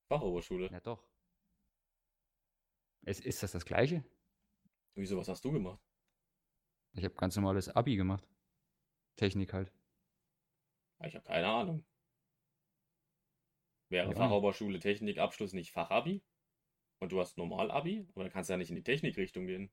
[0.09, 0.69] Fachoberschule.
[0.71, 1.03] Ja, doch.
[3.01, 4.03] Ist, ist das das gleiche?
[4.93, 5.81] Wieso, was hast du gemacht?
[6.93, 8.27] Ich habe ganz normales Abi gemacht.
[9.15, 9.71] Technik halt.
[11.05, 11.85] Ich habe keine Ahnung.
[13.89, 14.15] Wäre ja.
[14.15, 16.21] Fachoberschule Technik Abschluss nicht Fachabi?
[16.99, 18.07] Und du hast Normal-Abi?
[18.13, 19.71] Oder kannst du ja nicht in die Technikrichtung gehen?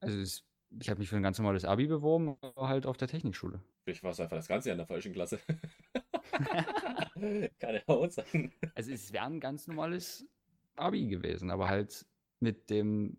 [0.00, 0.44] Also es,
[0.80, 3.62] ich habe mich für ein ganz normales Abi beworben, aber halt auf der Technikschule.
[3.86, 5.38] Ich war einfach das ganze Jahr in der falschen Klasse.
[7.60, 8.52] Kann ja auch sein.
[8.74, 10.26] Also es wäre ein ganz normales
[10.74, 12.04] Abi gewesen, aber halt
[12.40, 13.16] mit dem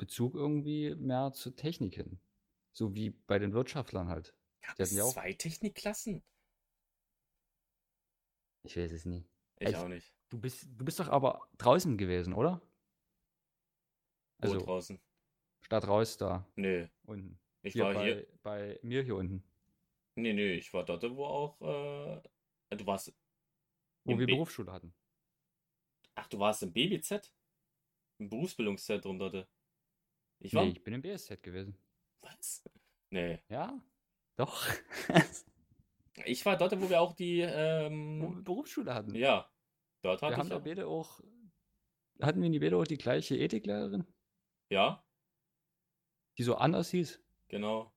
[0.00, 2.18] Bezug irgendwie mehr zur Technik hin.
[2.72, 4.34] So wie bei den Wirtschaftlern halt.
[4.62, 6.24] Gab es ja zwei Technikklassen?
[8.62, 9.28] Ich weiß es nie.
[9.58, 10.12] Ich also, auch nicht.
[10.30, 12.62] Du bist, du bist doch aber draußen gewesen, oder?
[14.38, 14.98] Also Wo draußen?
[15.60, 16.46] Stadt raus da.
[16.56, 16.88] Nö.
[17.04, 17.38] Unten.
[17.62, 18.26] Ich hier war bei, hier.
[18.42, 19.44] Bei mir hier unten.
[20.14, 21.60] Nee, nee, ich war dort, wo auch.
[21.60, 23.12] Äh, du warst.
[24.04, 24.94] Wo wir B Berufsschule hatten.
[26.14, 27.30] Ach, du warst im BBZ?
[28.18, 29.46] Im Berufsbildungszentrum dort.
[30.40, 30.64] Ich war.
[30.64, 31.76] Nee, ich bin im BSZ gewesen.
[32.22, 32.64] Was?
[33.10, 33.40] Nee.
[33.48, 33.80] Ja,
[34.36, 34.66] doch.
[36.24, 39.14] ich war dort, wo wir auch die ähm, Berufsschule hatten.
[39.14, 39.50] Ja.
[40.02, 41.20] Dort hatte wir haben auch.
[41.20, 41.20] auch.
[42.20, 44.06] Hatten wir in die Bede auch die gleiche Ethiklehrerin?
[44.70, 45.04] Ja.
[46.38, 47.22] Die so anders hieß?
[47.48, 47.92] Genau.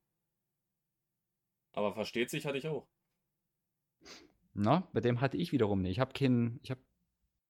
[1.72, 2.86] Aber versteht sich hatte ich auch.
[4.52, 5.92] Na, bei dem hatte ich wiederum nicht.
[5.92, 6.60] Ich habe keinen.
[6.62, 6.80] Ich habe.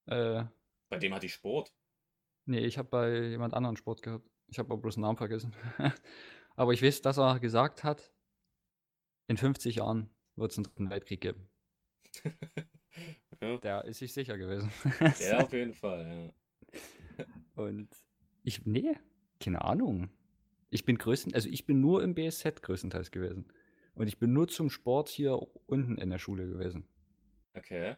[0.06, 0.44] Äh,
[0.88, 1.72] bei dem hatte ich Sport.
[2.46, 4.28] Nee, ich habe bei jemand anderen Sport gehabt.
[4.48, 5.54] Ich habe aber bloß den Namen vergessen.
[6.56, 8.12] aber ich weiß, dass er gesagt hat,
[9.26, 11.48] in 50 Jahren wird es einen dritten Weltkrieg geben.
[13.40, 13.56] ja.
[13.58, 14.70] Der ist sich sicher gewesen.
[15.20, 16.32] ja, auf jeden Fall,
[17.16, 17.24] ja.
[17.54, 17.88] Und
[18.42, 18.96] ich, nee,
[19.40, 20.10] keine Ahnung.
[20.70, 23.46] Ich bin größten, also ich bin nur im BSZ größtenteils gewesen.
[23.94, 26.88] Und ich bin nur zum Sport hier unten in der Schule gewesen.
[27.54, 27.96] Okay.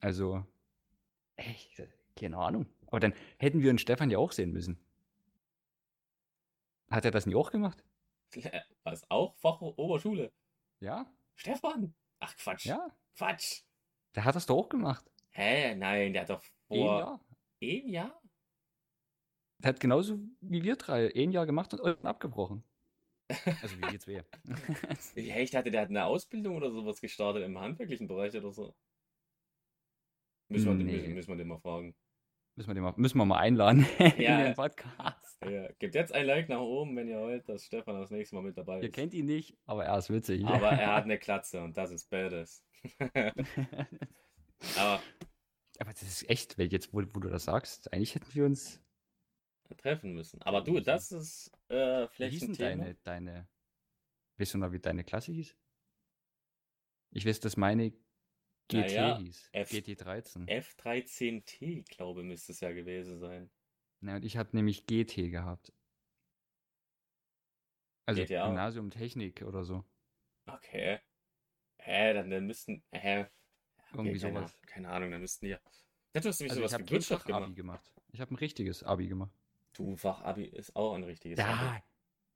[0.00, 0.46] Also,
[1.34, 1.82] echt,
[2.14, 2.66] keine Ahnung.
[2.86, 4.78] Aber dann hätten wir einen Stefan ja auch sehen müssen.
[6.90, 7.82] Hat er das nie auch gemacht?
[8.84, 10.32] Was, auch Fachoberschule?
[10.80, 11.06] Ja.
[11.34, 11.94] Stefan?
[12.20, 12.66] Ach, Quatsch.
[12.66, 12.90] Ja.
[13.16, 13.62] Quatsch.
[14.14, 15.04] Der hat das doch auch gemacht.
[15.30, 15.74] Hä?
[15.74, 16.76] Nein, der hat doch vor...
[16.76, 17.20] Ein Jahr.
[17.62, 18.22] Ein Jahr?
[19.58, 22.62] Der hat genauso wie wir drei ein Jahr gemacht und abgebrochen.
[23.62, 24.24] Also wie jetzt wer.
[25.16, 28.74] ja, ich dachte, der hat eine Ausbildung oder sowas gestartet im handwerklichen Bereich oder so.
[30.48, 30.92] Müssen wir, nee.
[30.92, 31.94] müssen, müssen wir den mal fragen.
[32.56, 33.86] Müssen wir, den mal, müssen wir mal einladen
[34.18, 34.38] ja.
[34.38, 35.38] in den Podcast.
[35.44, 35.70] Ja.
[35.78, 38.56] Gebt jetzt ein Like nach oben, wenn ihr wollt, dass Stefan das nächste Mal mit
[38.56, 38.84] dabei ist.
[38.84, 40.42] Ihr kennt ihn nicht, aber er ist witzig.
[40.46, 42.64] Aber er hat eine Klatze und das ist badass.
[44.78, 45.02] aber,
[45.78, 48.82] aber das ist echt, weil jetzt, wo, wo du das sagst, eigentlich hätten wir uns
[49.76, 50.40] treffen müssen.
[50.40, 52.84] Aber du, das ist äh, vielleicht ein Thema.
[52.84, 53.48] Deine, deine,
[54.38, 55.54] weißt du noch, wie deine Klasse hieß?
[57.10, 57.92] Ich weiß, dass meine
[58.68, 59.48] GT naja, hieß.
[59.52, 60.46] F GT13.
[60.46, 63.50] F13T, glaube müsste es ja gewesen sein.
[64.00, 65.72] Na, und ich hatte nämlich GT gehabt.
[68.06, 68.46] Also GTA.
[68.46, 69.84] Gymnasium Technik oder so.
[70.46, 71.00] Okay.
[71.78, 72.82] Hä, dann, dann müssten.
[72.92, 73.20] Hä?
[73.20, 73.28] Okay,
[73.94, 74.60] Irgendwie keine, sowas.
[74.66, 75.58] Keine Ahnung, dann müssten ja.
[76.14, 77.44] Ja, du hast nämlich also sowas ich wie Wirtschaft gemacht.
[77.44, 77.92] Abi gemacht.
[78.12, 79.32] Ich habe ein richtiges Abi gemacht.
[79.74, 81.82] Du, Fachabi ist auch ein richtiges ja, Abi.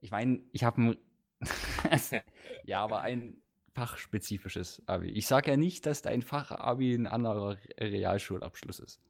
[0.01, 0.97] Ich meine, ich habe ein.
[2.65, 3.43] ja, aber ein
[3.75, 5.11] fachspezifisches Abi.
[5.11, 9.01] Ich sage ja nicht, dass dein Fachabi ein anderer Realschulabschluss ist.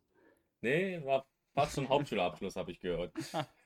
[0.61, 3.13] Nee, war fast zum Hauptschulabschluss, habe ich gehört.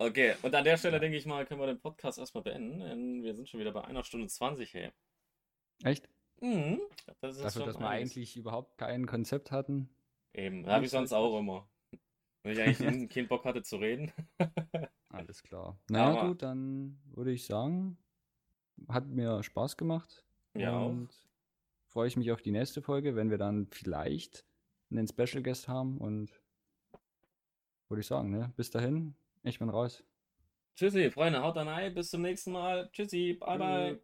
[0.00, 3.22] Okay, und an der Stelle denke ich mal, können wir den Podcast erstmal beenden, denn
[3.24, 4.92] wir sind schon wieder bei einer Stunde 20, hey.
[5.82, 6.08] Echt?
[6.40, 6.80] Mhm.
[7.20, 9.88] Das Dafür, dass wir eigentlich überhaupt kein Konzept hatten.
[10.34, 11.68] Eben, habe ich sonst auch immer.
[12.44, 14.12] Wenn ich eigentlich keinen Bock hatte zu reden.
[15.08, 15.76] Alles klar.
[15.88, 17.98] Na Aber, gut, dann würde ich sagen,
[18.88, 20.24] hat mir Spaß gemacht.
[20.54, 20.78] Ja.
[20.78, 21.90] Und auch.
[21.92, 24.44] freue ich mich auf die nächste Folge, wenn wir dann vielleicht
[24.90, 25.98] einen Special Guest haben.
[25.98, 26.30] Und
[27.88, 28.52] würde ich sagen, ne?
[28.56, 30.04] bis dahin, ich bin raus.
[30.76, 32.88] Tschüssi, Freunde, haut rein, bis zum nächsten Mal.
[32.92, 34.00] Tschüssi, bye bye.